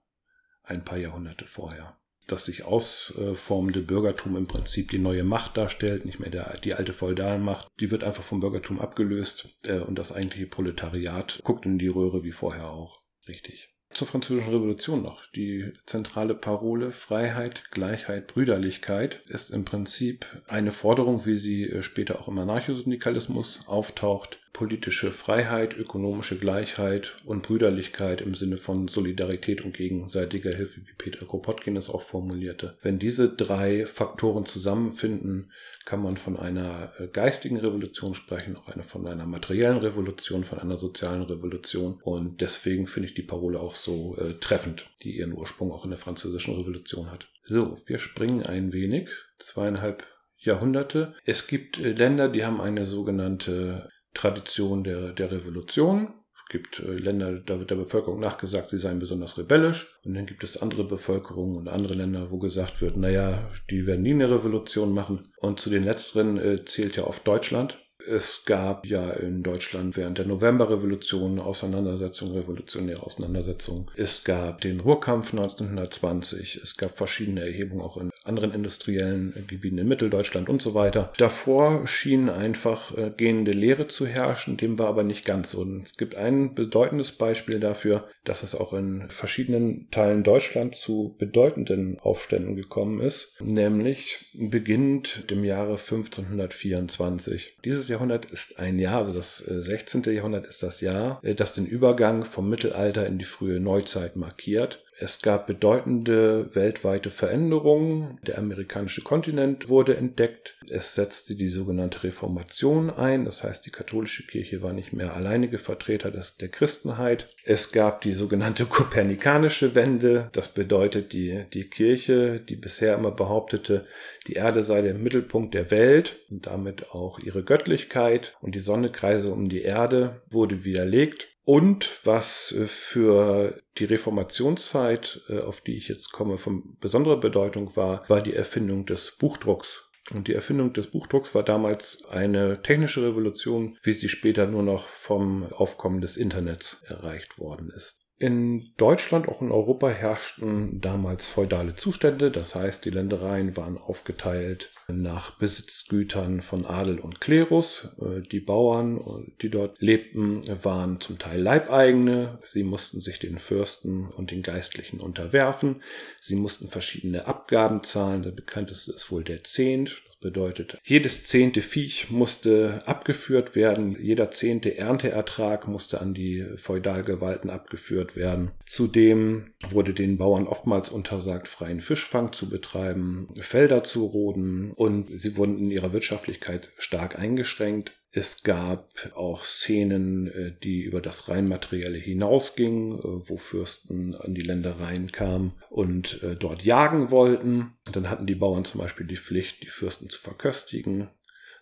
ein 0.62 0.84
paar 0.84 0.98
Jahrhunderte 0.98 1.46
vorher. 1.46 1.96
Das 2.26 2.44
sich 2.44 2.64
ausformende 2.64 3.80
Bürgertum 3.80 4.36
im 4.36 4.46
Prinzip 4.46 4.90
die 4.90 4.98
neue 4.98 5.24
Macht 5.24 5.56
darstellt, 5.56 6.04
nicht 6.04 6.20
mehr 6.20 6.30
der, 6.30 6.58
die 6.58 6.74
alte 6.74 6.92
Feudalmacht. 6.92 7.66
Die 7.80 7.90
wird 7.90 8.04
einfach 8.04 8.22
vom 8.22 8.38
Bürgertum 8.38 8.80
abgelöst 8.80 9.56
äh, 9.64 9.78
und 9.78 9.98
das 9.98 10.12
eigentliche 10.12 10.46
Proletariat 10.46 11.40
guckt 11.42 11.66
in 11.66 11.78
die 11.78 11.88
Röhre 11.88 12.22
wie 12.22 12.32
vorher 12.32 12.70
auch. 12.70 13.00
Richtig. 13.26 13.70
Zur 13.92 14.06
Französischen 14.06 14.52
Revolution 14.52 15.02
noch. 15.02 15.26
Die 15.34 15.72
zentrale 15.84 16.36
Parole 16.36 16.92
Freiheit, 16.92 17.72
Gleichheit, 17.72 18.28
Brüderlichkeit 18.28 19.22
ist 19.28 19.50
im 19.50 19.64
Prinzip 19.64 20.26
eine 20.46 20.70
Forderung, 20.70 21.26
wie 21.26 21.36
sie 21.36 21.64
äh, 21.64 21.82
später 21.82 22.20
auch 22.20 22.28
im 22.28 22.38
Anarchosyndikalismus 22.38 23.66
auftaucht, 23.66 24.39
politische 24.52 25.12
Freiheit, 25.12 25.76
ökonomische 25.76 26.36
Gleichheit 26.36 27.16
und 27.24 27.42
Brüderlichkeit 27.42 28.20
im 28.20 28.34
Sinne 28.34 28.56
von 28.56 28.88
Solidarität 28.88 29.64
und 29.64 29.76
gegenseitiger 29.76 30.54
Hilfe, 30.54 30.80
wie 30.80 30.94
Peter 30.98 31.24
Kropotkin 31.24 31.76
es 31.76 31.88
auch 31.88 32.02
formulierte. 32.02 32.76
Wenn 32.82 32.98
diese 32.98 33.28
drei 33.28 33.86
Faktoren 33.86 34.46
zusammenfinden, 34.46 35.52
kann 35.84 36.02
man 36.02 36.16
von 36.16 36.36
einer 36.36 36.92
äh, 36.98 37.06
geistigen 37.06 37.58
Revolution 37.58 38.14
sprechen, 38.14 38.56
auch 38.56 38.68
eine, 38.68 38.82
von 38.82 39.06
einer 39.06 39.26
materiellen 39.26 39.78
Revolution, 39.78 40.44
von 40.44 40.58
einer 40.58 40.76
sozialen 40.76 41.22
Revolution. 41.22 42.00
Und 42.02 42.40
deswegen 42.40 42.86
finde 42.86 43.08
ich 43.08 43.14
die 43.14 43.22
Parole 43.22 43.60
auch 43.60 43.74
so 43.74 44.16
äh, 44.18 44.34
treffend, 44.40 44.90
die 45.02 45.16
ihren 45.16 45.32
Ursprung 45.32 45.72
auch 45.72 45.84
in 45.84 45.90
der 45.90 45.98
französischen 45.98 46.56
Revolution 46.56 47.10
hat. 47.10 47.28
So, 47.42 47.78
wir 47.86 47.98
springen 47.98 48.44
ein 48.44 48.72
wenig, 48.72 49.08
zweieinhalb 49.38 50.06
Jahrhunderte. 50.40 51.14
Es 51.24 51.46
gibt 51.46 51.78
äh, 51.78 51.92
Länder, 51.92 52.28
die 52.28 52.44
haben 52.44 52.60
eine 52.60 52.84
sogenannte 52.84 53.88
Tradition 54.14 54.84
der, 54.84 55.12
der 55.12 55.30
Revolution. 55.30 56.14
Es 56.34 56.52
gibt 56.52 56.80
äh, 56.80 56.92
Länder, 56.92 57.40
da 57.40 57.58
wird 57.58 57.70
der 57.70 57.76
Bevölkerung 57.76 58.20
nachgesagt, 58.20 58.70
sie 58.70 58.78
seien 58.78 58.98
besonders 58.98 59.38
rebellisch. 59.38 60.00
Und 60.04 60.14
dann 60.14 60.26
gibt 60.26 60.42
es 60.42 60.60
andere 60.60 60.84
Bevölkerungen 60.84 61.56
und 61.56 61.68
andere 61.68 61.94
Länder, 61.94 62.30
wo 62.30 62.38
gesagt 62.38 62.80
wird, 62.80 62.96
naja, 62.96 63.50
die 63.70 63.86
werden 63.86 64.02
nie 64.02 64.14
eine 64.14 64.30
Revolution 64.30 64.92
machen. 64.92 65.32
Und 65.38 65.60
zu 65.60 65.70
den 65.70 65.84
letzteren 65.84 66.38
äh, 66.38 66.64
zählt 66.64 66.96
ja 66.96 67.04
oft 67.04 67.26
Deutschland. 67.26 67.78
Es 68.06 68.44
gab 68.46 68.86
ja 68.86 69.10
in 69.10 69.42
Deutschland 69.42 69.96
während 69.96 70.18
der 70.18 70.26
Novemberrevolution 70.26 71.38
Auseinandersetzungen, 71.38 72.34
revolutionäre 72.34 73.02
Auseinandersetzungen. 73.02 73.90
Es 73.94 74.24
gab 74.24 74.60
den 74.62 74.80
Ruhrkampf 74.80 75.32
1920. 75.32 76.60
Es 76.62 76.76
gab 76.76 76.96
verschiedene 76.96 77.42
Erhebungen 77.42 77.82
auch 77.82 77.96
in 77.98 78.10
anderen 78.24 78.52
industriellen 78.52 79.32
Gebieten 79.46 79.78
in 79.78 79.88
Mitteldeutschland 79.88 80.48
und 80.48 80.60
so 80.60 80.74
weiter. 80.74 81.12
Davor 81.16 81.86
schien 81.86 82.28
einfach 82.28 82.96
äh, 82.96 83.10
gehende 83.16 83.52
Lehre 83.52 83.86
zu 83.86 84.06
herrschen, 84.06 84.56
dem 84.56 84.78
war 84.78 84.88
aber 84.88 85.02
nicht 85.02 85.24
ganz 85.24 85.52
so. 85.52 85.60
Und 85.60 85.86
es 85.86 85.96
gibt 85.96 86.14
ein 86.16 86.54
bedeutendes 86.54 87.12
Beispiel 87.12 87.60
dafür, 87.60 88.08
dass 88.24 88.42
es 88.42 88.54
auch 88.54 88.72
in 88.72 89.08
verschiedenen 89.08 89.90
Teilen 89.90 90.22
Deutschlands 90.22 90.80
zu 90.80 91.16
bedeutenden 91.18 91.98
Aufständen 92.00 92.56
gekommen 92.56 93.00
ist, 93.00 93.40
nämlich 93.40 94.30
beginnend 94.34 95.30
dem 95.30 95.44
Jahre 95.44 95.72
1524. 95.72 97.56
Dieses 97.64 97.88
Jahrhundert 97.88 98.26
ist 98.26 98.58
ein 98.58 98.78
Jahr, 98.78 99.04
also 99.04 99.16
das 99.16 99.38
16. 99.38 100.04
Äh, 100.04 100.12
Jahrhundert 100.12 100.46
ist 100.46 100.62
das 100.62 100.80
Jahr, 100.80 101.20
äh, 101.22 101.34
das 101.34 101.52
den 101.52 101.66
Übergang 101.66 102.24
vom 102.24 102.48
Mittelalter 102.48 103.06
in 103.06 103.18
die 103.18 103.24
frühe 103.24 103.60
Neuzeit 103.60 104.16
markiert. 104.16 104.84
Es 105.02 105.22
gab 105.22 105.46
bedeutende 105.46 106.54
weltweite 106.54 107.08
Veränderungen. 107.08 108.18
Der 108.26 108.36
amerikanische 108.36 109.00
Kontinent 109.00 109.70
wurde 109.70 109.96
entdeckt. 109.96 110.58
Es 110.68 110.94
setzte 110.94 111.36
die 111.36 111.48
sogenannte 111.48 112.02
Reformation 112.04 112.90
ein. 112.90 113.24
Das 113.24 113.42
heißt, 113.42 113.64
die 113.64 113.70
katholische 113.70 114.26
Kirche 114.26 114.60
war 114.60 114.74
nicht 114.74 114.92
mehr 114.92 115.16
alleinige 115.16 115.56
Vertreter 115.56 116.10
des, 116.10 116.36
der 116.36 116.50
Christenheit. 116.50 117.30
Es 117.44 117.72
gab 117.72 118.02
die 118.02 118.12
sogenannte 118.12 118.66
kopernikanische 118.66 119.74
Wende. 119.74 120.28
Das 120.32 120.52
bedeutet, 120.52 121.14
die, 121.14 121.46
die 121.54 121.70
Kirche, 121.70 122.38
die 122.38 122.56
bisher 122.56 122.94
immer 122.94 123.10
behauptete, 123.10 123.86
die 124.26 124.34
Erde 124.34 124.64
sei 124.64 124.82
der 124.82 124.92
Mittelpunkt 124.92 125.54
der 125.54 125.70
Welt 125.70 126.18
und 126.28 126.46
damit 126.46 126.90
auch 126.90 127.18
ihre 127.18 127.42
Göttlichkeit 127.42 128.36
und 128.42 128.54
die 128.54 128.60
Sonne 128.60 128.90
kreise 128.90 129.32
um 129.32 129.48
die 129.48 129.62
Erde, 129.62 130.20
wurde 130.28 130.62
widerlegt. 130.64 131.28
Und 131.52 132.06
was 132.06 132.52
äh, 132.52 132.66
für 132.66 133.60
die 133.76 133.84
Reformationszeit, 133.84 135.20
äh, 135.28 135.40
auf 135.40 135.60
die 135.60 135.76
ich 135.76 135.88
jetzt 135.88 136.12
komme, 136.12 136.38
von 136.38 136.76
besonderer 136.78 137.18
Bedeutung 137.18 137.74
war, 137.74 138.08
war 138.08 138.22
die 138.22 138.36
Erfindung 138.36 138.86
des 138.86 139.16
Buchdrucks. 139.18 139.90
Und 140.14 140.28
die 140.28 140.34
Erfindung 140.34 140.72
des 140.74 140.92
Buchdrucks 140.92 141.34
war 141.34 141.42
damals 141.42 142.04
eine 142.08 142.62
technische 142.62 143.02
Revolution, 143.02 143.76
wie 143.82 143.94
sie 143.94 144.08
später 144.08 144.46
nur 144.46 144.62
noch 144.62 144.86
vom 144.86 145.42
Aufkommen 145.52 146.00
des 146.00 146.16
Internets 146.16 146.84
erreicht 146.86 147.40
worden 147.40 147.72
ist. 147.74 148.06
In 148.22 148.74
Deutschland, 148.76 149.28
auch 149.28 149.40
in 149.40 149.50
Europa 149.50 149.88
herrschten 149.88 150.78
damals 150.82 151.26
feudale 151.26 151.74
Zustände, 151.74 152.30
das 152.30 152.54
heißt 152.54 152.84
die 152.84 152.90
Ländereien 152.90 153.56
waren 153.56 153.78
aufgeteilt 153.78 154.68
nach 154.88 155.38
Besitzgütern 155.38 156.42
von 156.42 156.66
Adel 156.66 156.98
und 157.00 157.22
Klerus. 157.22 157.88
Äh, 157.98 158.20
die 158.20 158.40
Bauern, 158.40 159.32
die 159.40 159.48
dort 159.48 159.80
lebten, 159.80 160.42
waren 160.62 161.00
zum 161.00 161.18
Teil 161.18 161.40
Leibeigene, 161.40 162.38
sie 162.42 162.62
mussten 162.62 163.00
sich 163.00 163.20
den 163.20 163.38
Fürsten 163.38 164.08
und 164.08 164.32
den 164.32 164.42
Geistlichen 164.42 165.00
unterwerfen, 165.00 165.82
sie 166.20 166.36
mussten 166.36 166.68
verschiedene 166.68 167.26
Abgaben 167.26 167.82
zahlen, 167.84 168.22
der 168.22 168.32
bekannteste 168.32 168.92
ist 168.92 169.10
wohl 169.10 169.24
der 169.24 169.44
Zehnt, 169.44 170.02
bedeutet, 170.20 170.78
jedes 170.84 171.24
zehnte 171.24 171.62
Viech 171.62 172.10
musste 172.10 172.82
abgeführt 172.86 173.54
werden, 173.54 173.96
jeder 174.00 174.30
zehnte 174.30 174.76
Ernteertrag 174.76 175.66
musste 175.66 176.00
an 176.00 176.14
die 176.14 176.46
Feudalgewalten 176.56 177.50
abgeführt 177.50 178.16
werden. 178.16 178.52
Zudem 178.66 179.52
wurde 179.70 179.94
den 179.94 180.18
Bauern 180.18 180.46
oftmals 180.46 180.90
untersagt, 180.90 181.48
freien 181.48 181.80
Fischfang 181.80 182.32
zu 182.32 182.48
betreiben, 182.48 183.28
Felder 183.40 183.84
zu 183.84 184.06
roden 184.06 184.72
und 184.72 185.08
sie 185.12 185.36
wurden 185.36 185.58
in 185.58 185.70
ihrer 185.70 185.92
Wirtschaftlichkeit 185.92 186.70
stark 186.78 187.18
eingeschränkt. 187.18 187.92
Es 188.12 188.42
gab 188.42 188.92
auch 189.14 189.44
Szenen, 189.44 190.26
äh, 190.26 190.52
die 190.62 190.82
über 190.82 191.00
das 191.00 191.28
rein 191.28 191.46
materielle 191.46 191.98
hinausgingen, 191.98 192.98
äh, 192.98 193.28
wo 193.28 193.36
Fürsten 193.36 194.16
an 194.16 194.34
die 194.34 194.42
Ländereien 194.42 195.12
kamen 195.12 195.52
und 195.68 196.20
äh, 196.24 196.34
dort 196.34 196.64
jagen 196.64 197.12
wollten. 197.12 197.74
Und 197.86 197.94
dann 197.94 198.10
hatten 198.10 198.26
die 198.26 198.34
Bauern 198.34 198.64
zum 198.64 198.80
Beispiel 198.80 199.06
die 199.06 199.16
Pflicht, 199.16 199.62
die 199.62 199.68
Fürsten 199.68 200.10
zu 200.10 200.18
verköstigen. 200.18 201.08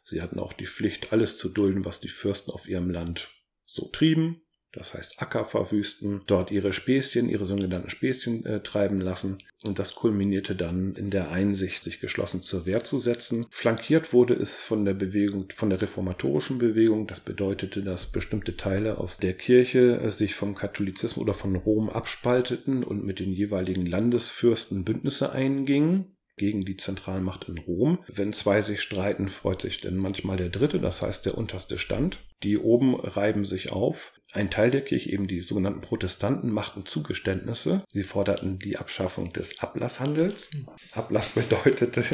Sie 0.02 0.22
hatten 0.22 0.38
auch 0.38 0.54
die 0.54 0.66
Pflicht, 0.66 1.12
alles 1.12 1.36
zu 1.36 1.50
dulden, 1.50 1.84
was 1.84 2.00
die 2.00 2.08
Fürsten 2.08 2.50
auf 2.50 2.66
ihrem 2.66 2.88
Land 2.88 3.28
so 3.66 3.88
trieben. 3.88 4.40
Das 4.72 4.94
heißt 4.94 5.20
Acker 5.20 5.44
verwüsten, 5.44 6.22
dort 6.26 6.50
ihre 6.50 6.72
Späßchen, 6.72 7.28
ihre 7.28 7.46
sogenannten 7.46 7.88
Späßchen 7.88 8.44
äh, 8.44 8.60
treiben 8.60 9.00
lassen. 9.00 9.38
Und 9.64 9.78
das 9.78 9.94
kulminierte 9.94 10.54
dann 10.54 10.94
in 10.94 11.10
der 11.10 11.30
Einsicht, 11.30 11.82
sich 11.82 12.00
geschlossen 12.00 12.42
zur 12.42 12.66
Wehr 12.66 12.84
zu 12.84 12.98
setzen. 12.98 13.46
Flankiert 13.50 14.12
wurde 14.12 14.34
es 14.34 14.58
von 14.60 14.84
der 14.84 14.94
Bewegung, 14.94 15.48
von 15.54 15.70
der 15.70 15.80
reformatorischen 15.80 16.58
Bewegung. 16.58 17.06
Das 17.06 17.20
bedeutete, 17.20 17.82
dass 17.82 18.06
bestimmte 18.06 18.56
Teile 18.56 18.98
aus 18.98 19.18
der 19.18 19.34
Kirche 19.34 20.00
äh, 20.00 20.10
sich 20.10 20.34
vom 20.34 20.54
Katholizismus 20.54 21.22
oder 21.22 21.34
von 21.34 21.56
Rom 21.56 21.88
abspalteten 21.88 22.84
und 22.84 23.04
mit 23.04 23.20
den 23.20 23.32
jeweiligen 23.32 23.86
Landesfürsten 23.86 24.84
Bündnisse 24.84 25.32
eingingen 25.32 26.14
gegen 26.38 26.62
die 26.62 26.76
Zentralmacht 26.76 27.48
in 27.48 27.58
Rom. 27.58 27.98
Wenn 28.06 28.32
zwei 28.32 28.62
sich 28.62 28.80
streiten, 28.80 29.28
freut 29.28 29.60
sich 29.60 29.78
dann 29.78 29.96
manchmal 29.96 30.36
der 30.36 30.48
dritte, 30.48 30.80
das 30.80 31.02
heißt 31.02 31.26
der 31.26 31.36
unterste 31.36 31.76
Stand. 31.76 32.20
Die 32.42 32.56
oben 32.56 32.94
reiben 32.94 33.44
sich 33.44 33.72
auf. 33.72 34.12
Ein 34.32 34.50
Teil 34.50 34.70
der 34.70 34.82
Kirche, 34.82 35.10
eben 35.10 35.26
die 35.26 35.40
sogenannten 35.40 35.80
Protestanten, 35.80 36.50
machten 36.50 36.84
Zugeständnisse. 36.84 37.84
Sie 37.88 38.02
forderten 38.02 38.58
die 38.58 38.76
Abschaffung 38.76 39.30
des 39.30 39.60
Ablasshandels. 39.60 40.50
Ablass 40.92 41.28
bedeutete, 41.34 42.04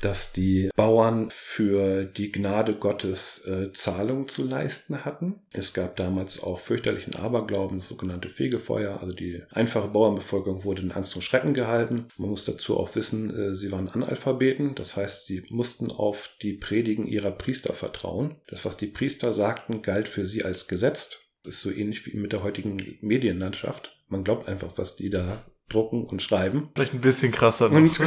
dass 0.00 0.32
die 0.32 0.70
Bauern 0.76 1.30
für 1.30 2.04
die 2.04 2.30
Gnade 2.30 2.74
Gottes 2.74 3.44
äh, 3.46 3.72
Zahlungen 3.72 4.28
zu 4.28 4.44
leisten 4.44 5.04
hatten. 5.04 5.40
Es 5.52 5.72
gab 5.72 5.96
damals 5.96 6.42
auch 6.42 6.60
fürchterlichen 6.60 7.16
Aberglauben, 7.16 7.78
das 7.78 7.88
sogenannte 7.88 8.28
Fegefeuer. 8.28 9.00
Also 9.00 9.16
die 9.16 9.42
einfache 9.50 9.88
Bauernbevölkerung 9.88 10.64
wurde 10.64 10.82
in 10.82 10.92
Angst 10.92 11.16
und 11.16 11.22
Schrecken 11.22 11.54
gehalten. 11.54 12.06
Man 12.18 12.30
muss 12.30 12.44
dazu 12.44 12.76
auch 12.76 12.94
wissen, 12.94 13.34
äh, 13.34 13.54
sie 13.54 13.72
waren 13.72 13.88
Analphabeten. 13.88 14.74
Das 14.74 14.96
heißt, 14.96 15.26
sie 15.26 15.42
mussten 15.48 15.90
auf 15.90 16.30
die 16.42 16.52
Predigen 16.52 17.06
ihrer 17.06 17.30
Priester 17.30 17.72
vertrauen. 17.72 18.36
Das, 18.46 18.64
was 18.64 18.76
die 18.76 18.88
Priester 18.88 19.32
sagten, 19.32 19.82
galt 19.82 20.08
für 20.08 20.26
sie 20.26 20.44
als 20.44 20.68
gesetzt. 20.68 21.23
Das 21.44 21.54
ist 21.56 21.60
so 21.60 21.70
ähnlich 21.70 22.06
wie 22.06 22.16
mit 22.16 22.32
der 22.32 22.42
heutigen 22.42 22.78
Medienlandschaft. 23.02 23.94
Man 24.08 24.24
glaubt 24.24 24.48
einfach, 24.48 24.72
was 24.76 24.96
die 24.96 25.10
da 25.10 25.44
drucken 25.68 26.04
und 26.04 26.22
schreiben. 26.22 26.70
Vielleicht 26.74 26.94
ein 26.94 27.02
bisschen 27.02 27.32
krasser. 27.32 27.70
Und 27.70 27.98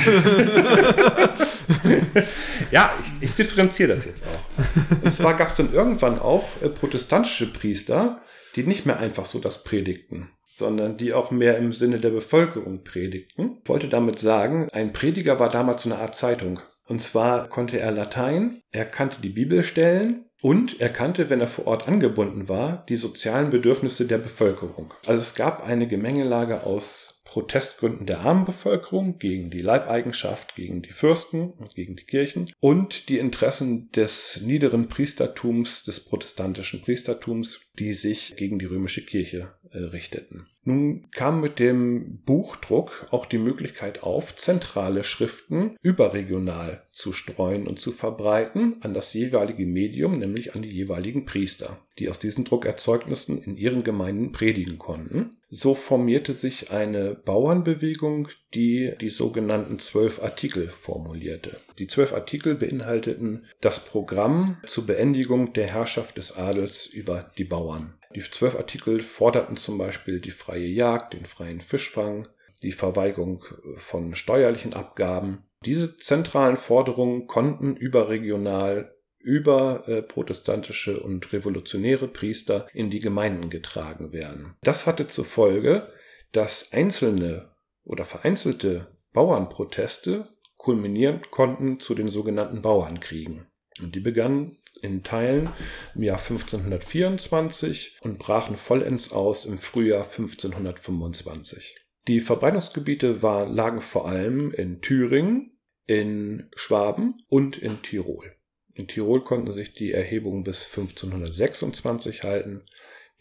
ja, 2.71 2.91
ich, 2.99 3.29
ich 3.29 3.35
differenziere 3.35 3.89
das 3.89 4.05
jetzt 4.05 4.25
auch. 4.25 5.03
Und 5.03 5.11
zwar 5.13 5.35
gab 5.35 5.49
es 5.49 5.55
dann 5.55 5.71
irgendwann 5.71 6.17
auch 6.17 6.49
äh, 6.61 6.69
protestantische 6.69 7.45
Priester, 7.47 8.21
die 8.55 8.63
nicht 8.63 8.87
mehr 8.87 8.99
einfach 8.99 9.25
so 9.25 9.37
das 9.39 9.63
predigten, 9.63 10.31
sondern 10.49 10.97
die 10.97 11.13
auch 11.13 11.29
mehr 11.29 11.57
im 11.57 11.73
Sinne 11.73 11.99
der 11.99 12.09
Bevölkerung 12.09 12.83
predigten. 12.83 13.59
Ich 13.63 13.69
wollte 13.69 13.87
damit 13.87 14.17
sagen, 14.19 14.69
ein 14.71 14.93
Prediger 14.93 15.39
war 15.39 15.49
damals 15.49 15.83
so 15.83 15.91
eine 15.91 15.99
Art 15.99 16.15
Zeitung. 16.15 16.59
Und 16.87 17.01
zwar 17.01 17.49
konnte 17.49 17.79
er 17.79 17.91
Latein, 17.91 18.61
er 18.71 18.85
kannte 18.85 19.21
die 19.21 19.29
Bibelstellen 19.29 20.26
und 20.41 20.79
er 20.79 20.89
kannte, 20.89 21.29
wenn 21.29 21.41
er 21.41 21.47
vor 21.47 21.67
Ort 21.67 21.87
angebunden 21.87 22.47
war, 22.47 22.85
die 22.89 22.95
sozialen 22.95 23.49
Bedürfnisse 23.49 24.05
der 24.05 24.19
Bevölkerung. 24.19 24.93
Also 25.05 25.19
es 25.19 25.35
gab 25.35 25.65
eine 25.65 25.87
Gemengelage 25.87 26.63
aus 26.63 27.17
Protestgründen 27.27 28.05
der 28.05 28.21
armen 28.21 28.45
Bevölkerung 28.45 29.19
gegen 29.19 29.49
die 29.49 29.61
Leibeigenschaft, 29.61 30.55
gegen 30.55 30.81
die 30.81 30.91
Fürsten 30.91 31.51
und 31.51 31.75
gegen 31.75 31.95
die 31.95 32.05
Kirchen 32.05 32.49
und 32.59 33.09
die 33.09 33.17
Interessen 33.17 33.91
des 33.91 34.39
niederen 34.41 34.87
Priestertums, 34.87 35.83
des 35.83 35.99
protestantischen 35.99 36.81
Priestertums, 36.81 37.59
die 37.77 37.93
sich 37.93 38.37
gegen 38.37 38.59
die 38.59 38.65
römische 38.65 39.05
Kirche 39.05 39.53
richteten. 39.73 40.45
Nun 40.63 41.09
kam 41.11 41.39
mit 41.39 41.59
dem 41.59 42.19
Buchdruck 42.25 43.07
auch 43.11 43.25
die 43.25 43.37
Möglichkeit 43.37 44.03
auf, 44.03 44.35
zentrale 44.35 45.05
Schriften 45.05 45.77
überregional 45.81 46.83
zu 46.91 47.13
streuen 47.13 47.67
und 47.67 47.79
zu 47.79 47.93
verbreiten 47.93 48.75
an 48.81 48.93
das 48.93 49.13
jeweilige 49.13 49.65
Medium, 49.65 50.13
nämlich 50.13 50.55
an 50.55 50.61
die 50.61 50.71
jeweiligen 50.71 51.25
Priester, 51.25 51.79
die 51.99 52.09
aus 52.09 52.19
diesen 52.19 52.43
Druckerzeugnissen 52.43 53.41
in 53.41 53.55
ihren 53.55 53.83
Gemeinden 53.83 54.33
predigen 54.33 54.77
konnten. 54.77 55.37
So 55.49 55.73
formierte 55.73 56.33
sich 56.33 56.71
eine 56.71 57.15
Bauernbewegung, 57.15 58.27
die 58.53 58.93
die 58.99 59.09
sogenannten 59.09 59.79
zwölf 59.79 60.21
Artikel 60.21 60.67
formulierte. 60.67 61.55
Die 61.79 61.87
zwölf 61.87 62.11
Artikel 62.11 62.55
beinhalteten 62.55 63.45
das 63.61 63.79
Programm 63.79 64.57
zur 64.65 64.85
Beendigung 64.85 65.53
der 65.53 65.67
Herrschaft 65.67 66.17
des 66.17 66.35
Adels 66.35 66.87
über 66.87 67.31
die 67.37 67.45
Bauern. 67.45 67.96
Die 68.17 68.23
zwölf 68.23 68.55
Artikel 68.55 68.99
forderten 69.01 69.57
zum 69.57 69.77
Beispiel 69.77 70.19
die 70.19 70.31
freie 70.31 70.65
Jagd, 70.65 71.13
den 71.13 71.27
freien 71.27 71.61
Fischfang, 71.61 72.27
die 72.63 72.71
Verweigerung 72.71 73.45
von 73.75 74.15
steuerlichen 74.15 74.73
Abgaben. 74.73 75.43
Diese 75.63 75.97
zentralen 75.97 76.57
Forderungen 76.57 77.27
konnten 77.27 77.75
überregional 77.75 78.97
über 79.19 79.87
äh, 79.87 80.01
protestantische 80.01 80.99
und 80.99 81.31
revolutionäre 81.31 82.07
Priester 82.07 82.65
in 82.73 82.89
die 82.89 82.97
Gemeinden 82.97 83.51
getragen 83.51 84.11
werden. 84.13 84.55
Das 84.63 84.87
hatte 84.87 85.05
zur 85.05 85.25
Folge, 85.25 85.93
dass 86.31 86.71
einzelne 86.71 87.51
oder 87.85 88.03
vereinzelte 88.03 88.97
Bauernproteste 89.13 90.25
kulminieren 90.55 91.19
konnten 91.29 91.79
zu 91.79 91.93
den 91.93 92.07
sogenannten 92.07 92.63
Bauernkriegen. 92.63 93.45
Und 93.79 93.93
die 93.93 93.99
begannen 93.99 94.57
in 94.81 95.03
Teilen 95.03 95.49
im 95.95 96.03
Jahr 96.03 96.19
1524 96.19 97.99
und 98.03 98.19
brachen 98.19 98.57
vollends 98.57 99.11
aus 99.11 99.45
im 99.45 99.57
Frühjahr 99.57 100.03
1525. 100.03 101.75
Die 102.07 102.19
Verbreitungsgebiete 102.21 103.21
war, 103.21 103.45
lagen 103.47 103.81
vor 103.81 104.07
allem 104.07 104.51
in 104.51 104.81
Thüringen, 104.81 105.59
in 105.85 106.49
Schwaben 106.55 107.15
und 107.27 107.57
in 107.57 107.81
Tirol. 107.81 108.33
In 108.75 108.87
Tirol 108.87 109.23
konnten 109.23 109.51
sich 109.51 109.73
die 109.73 109.91
Erhebungen 109.91 110.43
bis 110.43 110.65
1526 110.65 112.23
halten. 112.23 112.63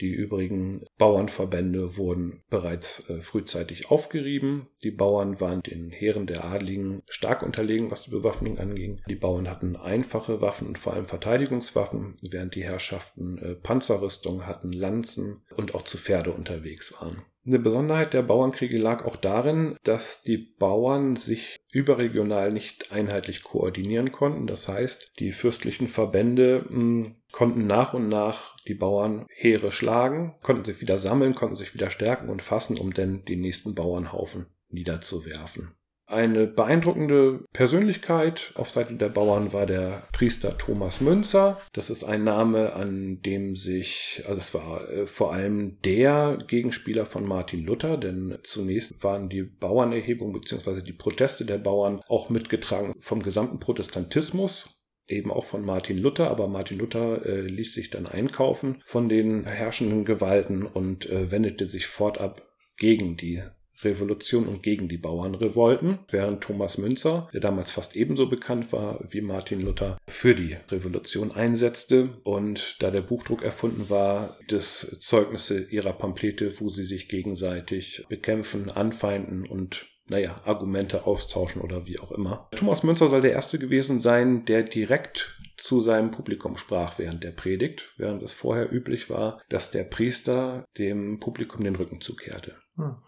Die 0.00 0.12
übrigen 0.12 0.84
Bauernverbände 0.98 1.96
wurden 1.96 2.42
bereits 2.50 3.08
äh, 3.08 3.22
frühzeitig 3.22 3.90
aufgerieben. 3.90 4.68
Die 4.82 4.90
Bauern 4.90 5.40
waren 5.40 5.62
den 5.62 5.90
Heeren 5.90 6.26
der 6.26 6.44
Adligen 6.44 7.02
stark 7.08 7.42
unterlegen, 7.42 7.90
was 7.90 8.02
die 8.02 8.10
Bewaffnung 8.10 8.58
anging. 8.58 9.00
Die 9.08 9.14
Bauern 9.14 9.48
hatten 9.48 9.76
einfache 9.76 10.40
Waffen 10.42 10.68
und 10.68 10.78
vor 10.78 10.92
allem 10.92 11.06
Verteidigungswaffen, 11.06 12.16
während 12.30 12.54
die 12.54 12.64
Herrschaften 12.64 13.38
äh, 13.38 13.54
Panzerrüstung 13.54 14.46
hatten, 14.46 14.72
Lanzen 14.72 15.42
und 15.56 15.74
auch 15.74 15.82
zu 15.82 15.96
Pferde 15.96 16.32
unterwegs 16.32 16.92
waren. 17.00 17.22
Eine 17.46 17.60
Besonderheit 17.60 18.12
der 18.12 18.22
Bauernkriege 18.22 18.76
lag 18.76 19.04
auch 19.04 19.14
darin, 19.14 19.76
dass 19.84 20.22
die 20.22 20.36
Bauern 20.36 21.14
sich 21.14 21.56
überregional 21.70 22.50
nicht 22.50 22.90
einheitlich 22.90 23.44
koordinieren 23.44 24.10
konnten. 24.10 24.48
Das 24.48 24.66
heißt, 24.66 25.12
die 25.20 25.30
fürstlichen 25.30 25.86
Verbände 25.86 26.64
hm, 26.68 27.14
konnten 27.30 27.66
nach 27.66 27.94
und 27.94 28.08
nach 28.08 28.56
die 28.66 28.74
Bauern 28.74 29.26
Heere 29.32 29.70
schlagen, 29.70 30.34
konnten 30.42 30.64
sich 30.64 30.80
wieder 30.80 30.98
sammeln, 30.98 31.36
konnten 31.36 31.54
sich 31.54 31.72
wieder 31.72 31.90
stärken 31.90 32.30
und 32.30 32.42
fassen, 32.42 32.78
um 32.78 32.92
dann 32.92 33.24
den 33.24 33.42
nächsten 33.42 33.76
Bauernhaufen 33.76 34.46
niederzuwerfen. 34.68 35.76
Eine 36.08 36.46
beeindruckende 36.46 37.44
Persönlichkeit 37.52 38.52
auf 38.54 38.70
Seite 38.70 38.94
der 38.94 39.08
Bauern 39.08 39.52
war 39.52 39.66
der 39.66 40.04
Priester 40.12 40.56
Thomas 40.56 41.00
Münzer. 41.00 41.60
Das 41.72 41.90
ist 41.90 42.04
ein 42.04 42.22
Name, 42.22 42.74
an 42.74 43.22
dem 43.22 43.56
sich, 43.56 44.22
also 44.24 44.38
es 44.38 44.54
war 44.54 44.88
äh, 44.88 45.06
vor 45.08 45.32
allem 45.32 45.80
der 45.82 46.38
Gegenspieler 46.46 47.06
von 47.06 47.26
Martin 47.26 47.64
Luther, 47.64 47.96
denn 47.96 48.38
zunächst 48.44 49.02
waren 49.02 49.28
die 49.28 49.42
Bauernerhebungen 49.42 50.40
bzw. 50.40 50.80
die 50.80 50.92
Proteste 50.92 51.44
der 51.44 51.58
Bauern 51.58 52.00
auch 52.06 52.30
mitgetragen 52.30 52.94
vom 53.00 53.20
gesamten 53.20 53.58
Protestantismus 53.58 54.76
eben 55.08 55.30
auch 55.30 55.44
von 55.44 55.64
Martin 55.64 55.98
Luther, 55.98 56.30
aber 56.30 56.48
Martin 56.48 56.78
Luther 56.78 57.24
äh, 57.24 57.42
ließ 57.42 57.74
sich 57.74 57.90
dann 57.90 58.06
einkaufen 58.06 58.82
von 58.84 59.08
den 59.08 59.44
herrschenden 59.44 60.04
Gewalten 60.04 60.66
und 60.66 61.06
äh, 61.06 61.30
wendete 61.30 61.66
sich 61.66 61.86
fortab 61.86 62.42
gegen 62.76 63.16
die 63.16 63.42
Revolution 63.82 64.46
und 64.46 64.62
gegen 64.62 64.88
die 64.88 64.98
Bauernrevolten, 64.98 65.98
während 66.10 66.42
Thomas 66.42 66.78
Münzer, 66.78 67.28
der 67.32 67.40
damals 67.40 67.70
fast 67.70 67.96
ebenso 67.96 68.28
bekannt 68.28 68.72
war 68.72 69.04
wie 69.10 69.20
Martin 69.20 69.60
Luther, 69.60 69.98
für 70.06 70.34
die 70.34 70.56
Revolution 70.70 71.32
einsetzte. 71.32 72.20
Und 72.24 72.76
da 72.80 72.90
der 72.90 73.02
Buchdruck 73.02 73.42
erfunden 73.42 73.90
war, 73.90 74.38
das 74.48 74.96
Zeugnisse 75.00 75.64
ihrer 75.64 75.92
Pamphlete, 75.92 76.60
wo 76.60 76.68
sie 76.68 76.84
sich 76.84 77.08
gegenseitig 77.08 78.04
bekämpfen, 78.08 78.70
anfeinden 78.70 79.46
und 79.46 79.86
naja, 80.08 80.40
Argumente 80.44 81.06
austauschen 81.06 81.62
oder 81.62 81.86
wie 81.86 81.98
auch 81.98 82.12
immer. 82.12 82.48
Thomas 82.54 82.82
Münzer 82.82 83.08
soll 83.08 83.22
der 83.22 83.32
erste 83.32 83.58
gewesen 83.58 84.00
sein, 84.00 84.44
der 84.44 84.62
direkt 84.62 85.36
zu 85.56 85.80
seinem 85.80 86.10
Publikum 86.10 86.56
sprach 86.56 86.98
während 86.98 87.24
der 87.24 87.32
Predigt, 87.32 87.92
während 87.96 88.22
es 88.22 88.32
vorher 88.32 88.72
üblich 88.72 89.10
war, 89.10 89.40
dass 89.48 89.70
der 89.70 89.84
Priester 89.84 90.64
dem 90.78 91.18
Publikum 91.18 91.64
den 91.64 91.76
Rücken 91.76 92.00
zukehrte. 92.00 92.56
Ah. 92.76 93.02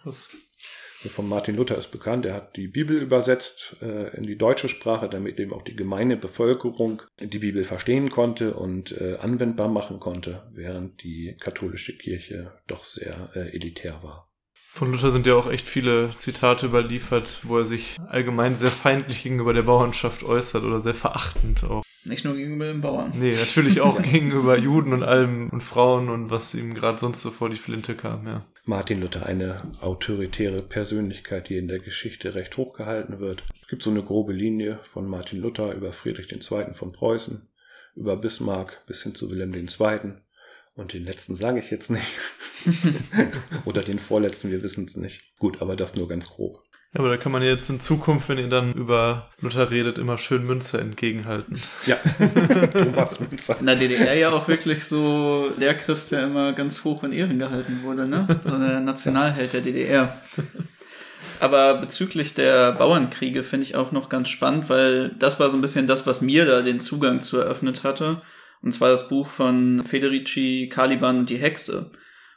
Von 1.06 1.28
Martin 1.28 1.54
Luther 1.54 1.78
ist 1.78 1.92
bekannt, 1.92 2.26
er 2.26 2.34
hat 2.34 2.56
die 2.56 2.66
Bibel 2.66 3.00
übersetzt 3.00 3.76
äh, 3.80 4.16
in 4.16 4.24
die 4.24 4.36
deutsche 4.36 4.68
Sprache, 4.68 5.08
damit 5.08 5.38
eben 5.38 5.52
auch 5.52 5.62
die 5.62 5.76
gemeine 5.76 6.16
Bevölkerung 6.16 7.02
die 7.20 7.38
Bibel 7.38 7.62
verstehen 7.62 8.10
konnte 8.10 8.54
und 8.54 8.92
äh, 9.00 9.16
anwendbar 9.20 9.68
machen 9.68 10.00
konnte, 10.00 10.42
während 10.52 11.04
die 11.04 11.36
katholische 11.38 11.96
Kirche 11.96 12.52
doch 12.66 12.84
sehr 12.84 13.30
äh, 13.34 13.54
elitär 13.54 14.02
war. 14.02 14.27
Von 14.70 14.92
Luther 14.92 15.10
sind 15.10 15.26
ja 15.26 15.34
auch 15.34 15.50
echt 15.50 15.66
viele 15.66 16.10
Zitate 16.14 16.66
überliefert, 16.66 17.40
wo 17.42 17.58
er 17.58 17.64
sich 17.64 17.96
allgemein 18.06 18.54
sehr 18.54 18.70
feindlich 18.70 19.22
gegenüber 19.24 19.52
der 19.52 19.62
Bauernschaft 19.62 20.22
äußert 20.22 20.62
oder 20.62 20.80
sehr 20.80 20.94
verachtend 20.94 21.64
auch. 21.64 21.82
Nicht 22.04 22.24
nur 22.24 22.36
gegenüber 22.36 22.66
den 22.66 22.80
Bauern. 22.80 23.12
Nee, 23.18 23.34
natürlich 23.34 23.80
auch 23.82 24.00
gegenüber 24.00 24.56
Juden 24.56 24.92
und 24.92 25.02
allem 25.02 25.48
und 25.50 25.62
Frauen 25.62 26.08
und 26.08 26.30
was 26.30 26.54
ihm 26.54 26.74
gerade 26.74 26.98
sonst 26.98 27.22
so 27.22 27.30
vor 27.30 27.50
die 27.50 27.56
Flinte 27.56 27.94
kam, 27.94 28.26
ja. 28.26 28.44
Martin 28.66 29.00
Luther, 29.00 29.24
eine 29.24 29.62
autoritäre 29.80 30.60
Persönlichkeit, 30.60 31.48
die 31.48 31.56
in 31.56 31.68
der 31.68 31.78
Geschichte 31.78 32.34
recht 32.34 32.56
hochgehalten 32.58 33.18
wird. 33.18 33.42
Es 33.54 33.66
gibt 33.66 33.82
so 33.82 33.90
eine 33.90 34.02
grobe 34.02 34.34
Linie 34.34 34.78
von 34.90 35.08
Martin 35.08 35.40
Luther 35.40 35.74
über 35.74 35.92
Friedrich 35.92 36.30
II. 36.30 36.74
von 36.74 36.92
Preußen, 36.92 37.48
über 37.96 38.16
Bismarck 38.16 38.84
bis 38.86 39.02
hin 39.02 39.14
zu 39.14 39.30
Wilhelm 39.30 39.54
II. 39.54 39.66
Und 40.78 40.92
den 40.92 41.02
letzten 41.02 41.34
sage 41.34 41.58
ich 41.58 41.72
jetzt 41.72 41.90
nicht. 41.90 42.06
Oder 43.64 43.82
den 43.82 43.98
vorletzten, 43.98 44.48
wir 44.48 44.62
wissen 44.62 44.84
es 44.84 44.94
nicht. 44.94 45.36
Gut, 45.36 45.60
aber 45.60 45.74
das 45.74 45.96
nur 45.96 46.06
ganz 46.06 46.28
grob. 46.28 46.62
Ja, 46.94 47.00
aber 47.00 47.08
da 47.08 47.16
kann 47.16 47.32
man 47.32 47.42
jetzt 47.42 47.68
in 47.68 47.80
Zukunft, 47.80 48.28
wenn 48.28 48.38
ihr 48.38 48.48
dann 48.48 48.74
über 48.74 49.28
Luther 49.40 49.72
redet, 49.72 49.98
immer 49.98 50.18
schön 50.18 50.46
Münze 50.46 50.80
entgegenhalten. 50.80 51.60
Ja, 51.84 51.96
Thomas 52.72 53.18
Münzer. 53.18 53.56
In 53.58 53.66
der 53.66 53.74
DDR 53.74 54.14
ja 54.14 54.30
auch 54.30 54.46
wirklich 54.46 54.84
so 54.84 55.50
der 55.60 55.74
Christ, 55.74 56.12
der 56.12 56.22
immer 56.22 56.52
ganz 56.52 56.84
hoch 56.84 57.02
in 57.02 57.10
Ehren 57.10 57.40
gehalten 57.40 57.82
wurde, 57.82 58.06
ne? 58.06 58.40
So 58.44 58.56
der 58.56 58.78
Nationalheld 58.78 59.54
der 59.54 59.62
DDR. 59.62 60.22
Aber 61.40 61.74
bezüglich 61.74 62.34
der 62.34 62.70
Bauernkriege 62.70 63.42
finde 63.42 63.66
ich 63.66 63.74
auch 63.74 63.90
noch 63.90 64.08
ganz 64.08 64.28
spannend, 64.28 64.68
weil 64.68 65.08
das 65.18 65.40
war 65.40 65.50
so 65.50 65.56
ein 65.56 65.60
bisschen 65.60 65.88
das, 65.88 66.06
was 66.06 66.20
mir 66.20 66.46
da 66.46 66.62
den 66.62 66.80
Zugang 66.80 67.20
zu 67.20 67.38
eröffnet 67.38 67.82
hatte. 67.82 68.22
Und 68.62 68.72
zwar 68.72 68.90
das 68.90 69.08
Buch 69.08 69.28
von 69.28 69.82
Federici 69.84 70.68
Caliban 70.70 71.20
und 71.20 71.30
die 71.30 71.38
Hexe, 71.38 71.92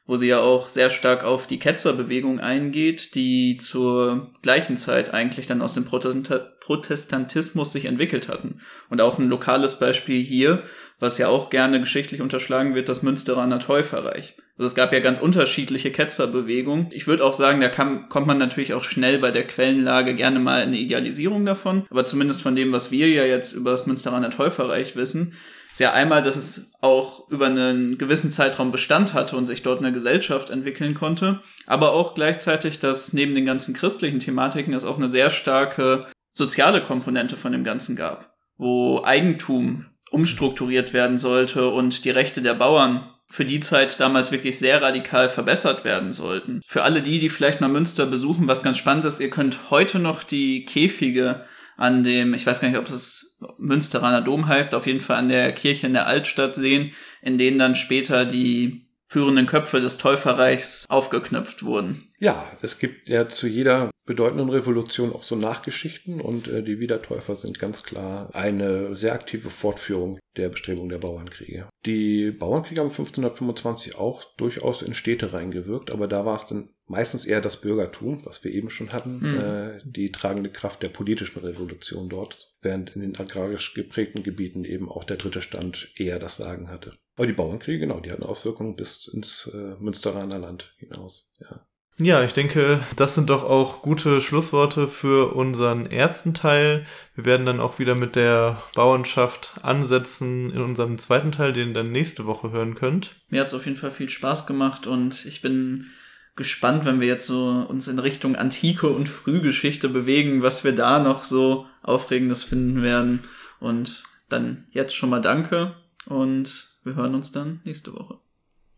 wo 0.06 0.16
sie 0.18 0.28
ja 0.28 0.42
auch 0.42 0.70
sehr 0.70 0.90
stark 0.90 1.24
auf 1.24 1.48
die 1.48 1.60
Ketzerbewegung 1.60 2.40
eingeht, 2.40 3.16
die 3.16 3.58
zur 3.58 4.34
gleichen 4.42 4.78
Zeit 4.78 5.14
eigentlich 5.14 5.48
dann 5.48 5.62
aus 5.62 5.74
dem 5.74 5.86
Protestantismus 5.86 7.72
sich 7.72 7.86
entwickelt 7.86 8.28
hatten. 8.28 8.62
Und 8.90 9.02
auch 9.02 9.20
ein 9.20 9.30
lokales 9.30 9.80
Beispiel 9.80 10.22
hier, 10.22 10.64
was 11.00 11.18
ja 11.18 11.28
auch 11.28 11.50
gerne 11.50 11.80
geschichtlich 11.80 12.22
unterschlagen 12.22 12.76
wird, 12.76 12.88
das 12.88 13.02
Münsteraner 13.02 13.60
Täuferreich. 13.60 14.36
Also 14.58 14.68
es 14.68 14.76
gab 14.76 14.94
ja 14.94 15.00
ganz 15.00 15.20
unterschiedliche 15.20 15.92
Ketzerbewegungen. 15.92 16.90
Ich 16.92 17.08
würde 17.08 17.26
auch 17.26 17.34
sagen, 17.34 17.62
da 17.62 17.70
kann, 17.70 18.10
kommt 18.10 18.28
man 18.28 18.38
natürlich 18.38 18.76
auch 18.76 18.84
schnell 18.84 19.18
bei 19.18 19.32
der 19.32 19.48
Quellenlage 19.48 20.14
gerne 20.14 20.40
mal 20.40 20.62
in 20.62 20.68
eine 20.68 20.78
Idealisierung 20.78 21.46
davon. 21.46 21.88
Aber 21.90 22.06
zumindest 22.06 22.44
von 22.44 22.56
dem, 22.56 22.72
was 22.72 22.92
wir 22.92 23.10
ja 23.10 23.26
jetzt 23.26 23.54
über 23.54 23.72
das 23.72 23.88
Münsteraner 23.88 24.30
Täuferreich 24.30 24.96
wissen, 24.96 25.36
ist 25.72 25.80
ja 25.80 25.94
einmal, 25.94 26.22
dass 26.22 26.36
es 26.36 26.74
auch 26.82 27.30
über 27.30 27.46
einen 27.46 27.98
gewissen 27.98 28.32
Zeitraum 28.32 28.72
Bestand 28.72 29.14
hatte 29.14 29.38
und 29.38 29.46
sich 29.46 29.64
dort 29.64 29.80
eine 29.80 29.94
Gesellschaft 29.94 30.50
entwickeln 30.50 30.94
konnte, 30.94 31.42
aber 31.66 31.94
auch 31.94 32.14
gleichzeitig, 32.14 32.80
dass 32.80 33.14
neben 33.14 33.36
den 33.36 33.46
ganzen 33.46 33.74
christlichen 33.74 34.20
Thematiken 34.20 34.74
es 34.74 34.86
auch 34.86 34.98
eine 34.98 35.08
sehr 35.08 35.30
starke 35.30 36.06
soziale 36.34 36.82
Komponente 36.82 37.38
von 37.38 37.52
dem 37.52 37.64
Ganzen 37.64 37.96
gab, 37.96 38.34
wo 38.58 39.04
Eigentum 39.04 39.86
umstrukturiert 40.12 40.94
werden 40.94 41.18
sollte 41.18 41.70
und 41.70 42.04
die 42.04 42.10
Rechte 42.10 42.42
der 42.42 42.54
Bauern 42.54 43.10
für 43.30 43.46
die 43.46 43.62
Zeit 43.62 44.00
damals 44.02 44.32
wirklich 44.34 44.60
sehr 44.60 44.82
radikal 44.82 45.30
verbessert 45.30 45.86
werden 45.86 46.12
sollten. 46.12 46.62
Für 46.68 46.84
alle 46.84 47.02
die, 47.02 47.18
die 47.18 47.30
vielleicht 47.30 47.62
mal 47.62 47.70
Münster 47.70 48.06
besuchen, 48.06 48.50
was 48.50 48.62
ganz 48.62 48.78
spannend 48.78 49.06
ist, 49.06 49.22
ihr 49.22 49.30
könnt 49.30 49.72
heute 49.72 50.00
noch 50.00 50.24
die 50.24 50.66
Käfige 50.66 51.46
an 51.82 52.04
dem, 52.04 52.34
ich 52.34 52.46
weiß 52.46 52.62
gar 52.62 52.70
nicht, 52.70 52.78
ob 52.78 52.90
es 52.90 53.40
Münsteraner 53.58 54.22
Dom 54.22 54.48
heißt, 54.48 54.76
auf 54.76 54.88
jeden 54.88 55.00
Fall 55.00 55.18
an 55.18 55.28
der 55.28 55.52
Kirche 55.52 55.88
in 55.88 55.94
der 55.94 56.08
Altstadt 56.08 56.56
sehen, 56.56 56.92
in 57.22 57.38
denen 57.38 57.60
dann 57.60 57.76
später 57.76 58.26
die 58.26 58.88
führenden 59.06 59.46
Köpfe 59.46 59.82
des 59.82 59.98
Täuferreichs 59.98 60.86
aufgeknöpft 60.88 61.64
wurden. 61.64 62.08
Ja, 62.20 62.46
es 62.62 62.80
gibt 62.80 63.10
ja 63.10 63.28
zu 63.28 63.48
jeder 63.48 63.91
bedeutenden 64.06 64.50
Revolution 64.50 65.14
auch 65.14 65.24
so 65.24 65.36
Nachgeschichten 65.36 66.22
und 66.22 66.48
äh, 66.48 66.64
die 66.64 66.80
Wiedertäufer 66.80 67.36
sind 67.36 67.60
ganz 67.60 67.84
klar 67.84 68.30
eine 68.34 68.96
sehr 68.96 69.14
aktive 69.14 69.50
Fortführung 69.50 70.20
der 70.38 70.50
Bestrebung 70.50 70.90
der 70.90 70.98
Bauernkriege. 70.98 71.68
Die 71.86 72.32
Bauernkriege 72.32 72.80
haben 72.80 72.90
1525 72.90 73.98
auch 73.98 74.24
durchaus 74.36 74.82
in 74.82 74.94
Städte 74.94 75.34
reingewirkt, 75.34 75.92
aber 75.92 76.08
da 76.08 76.26
war 76.26 76.36
es 76.36 76.46
dann 76.46 76.70
meistens 76.88 77.26
eher 77.26 77.42
das 77.42 77.62
Bürgertum, 77.62 78.26
was 78.26 78.44
wir 78.44 78.52
eben 78.52 78.70
schon 78.70 78.92
hatten, 78.92 79.20
mhm. 79.20 79.40
äh, 79.40 79.80
die 79.84 80.12
tragende 80.12 80.52
Kraft 80.52 80.84
der 80.84 80.90
politischen 80.90 81.40
Revolution 81.40 82.10
dort, 82.10 82.50
während 82.62 82.96
in 82.96 83.02
den 83.02 83.20
agrarisch 83.20 83.74
geprägten 83.74 84.24
Gebieten 84.24 84.66
eben 84.66 84.90
auch 84.90 85.04
der 85.04 85.18
dritte 85.18 85.42
Stand 85.42 85.90
eher 85.96 86.20
das 86.20 86.38
Sagen 86.38 86.70
hatte. 86.70 86.94
Aber 87.16 87.28
die 87.28 87.34
Bauernkriege, 87.34 87.80
genau, 87.80 88.00
die 88.00 88.12
hatten 88.12 88.24
Auswirkungen 88.24 88.76
bis 88.76 89.08
ins 89.08 89.50
äh, 89.54 89.76
Münsteraner 89.80 90.40
Land 90.40 90.74
hinaus. 90.78 91.30
Ja. 91.40 91.66
Ja, 91.98 92.24
ich 92.24 92.34
denke, 92.34 92.80
das 92.96 93.14
sind 93.16 93.30
doch 93.30 93.44
auch 93.44 93.84
gute 93.84 94.22
Schlussworte 94.22 94.88
für 94.88 95.36
unseren 95.36 95.86
ersten 95.86 96.34
Teil. 96.34 96.86
Wir 97.16 97.26
werden 97.26 97.46
dann 97.46 97.60
auch 97.60 97.78
wieder 97.78 97.94
mit 97.94 98.16
der 98.16 98.62
Bauernschaft 98.74 99.56
ansetzen 99.62 100.52
in 100.52 100.62
unserem 100.62 100.98
zweiten 100.98 101.32
Teil, 101.32 101.54
den 101.54 101.70
ihr 101.70 101.74
dann 101.76 101.92
nächste 101.92 102.26
Woche 102.26 102.52
hören 102.52 102.74
könnt. 102.74 103.16
Mir 103.30 103.42
hat 103.42 103.48
es 103.48 103.54
auf 103.54 103.66
jeden 103.66 103.78
Fall 103.78 103.92
viel 103.92 104.10
Spaß 104.10 104.48
gemacht 104.48 104.88
und 104.88 105.26
ich 105.26 105.42
bin 105.42 105.92
gespannt, 106.36 106.86
wenn 106.86 107.00
wir 107.00 107.08
jetzt 107.08 107.28
so 107.28 107.66
uns 107.68 107.88
in 107.88 108.00
Richtung 108.00 108.36
Antike 108.36 108.88
und 108.88 109.10
Frühgeschichte 109.10 109.90
bewegen, 109.90 110.42
was 110.42 110.64
wir 110.64 110.74
da 110.74 111.00
noch 111.00 111.24
so 111.24 111.68
Aufregendes 111.84 112.44
finden 112.44 112.82
werden. 112.82 113.20
Und 113.60 114.04
dann 114.30 114.66
jetzt 114.72 114.96
schon 114.96 115.10
mal 115.10 115.22
danke 115.22 115.76
und 116.06 116.80
wir 116.84 116.96
hören 116.96 117.16
uns 117.16 117.32
dann 117.32 117.62
nächste 117.64 117.94
Woche. 117.94 118.20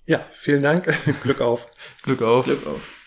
Ja, 0.06 0.20
vielen 0.34 0.64
Dank. 0.64 0.94
Glück 1.24 1.40
auf. 1.40 1.68
Glück 2.02 2.22
auf. 2.22 2.46
Glück 2.46 2.68
auf. 2.68 3.03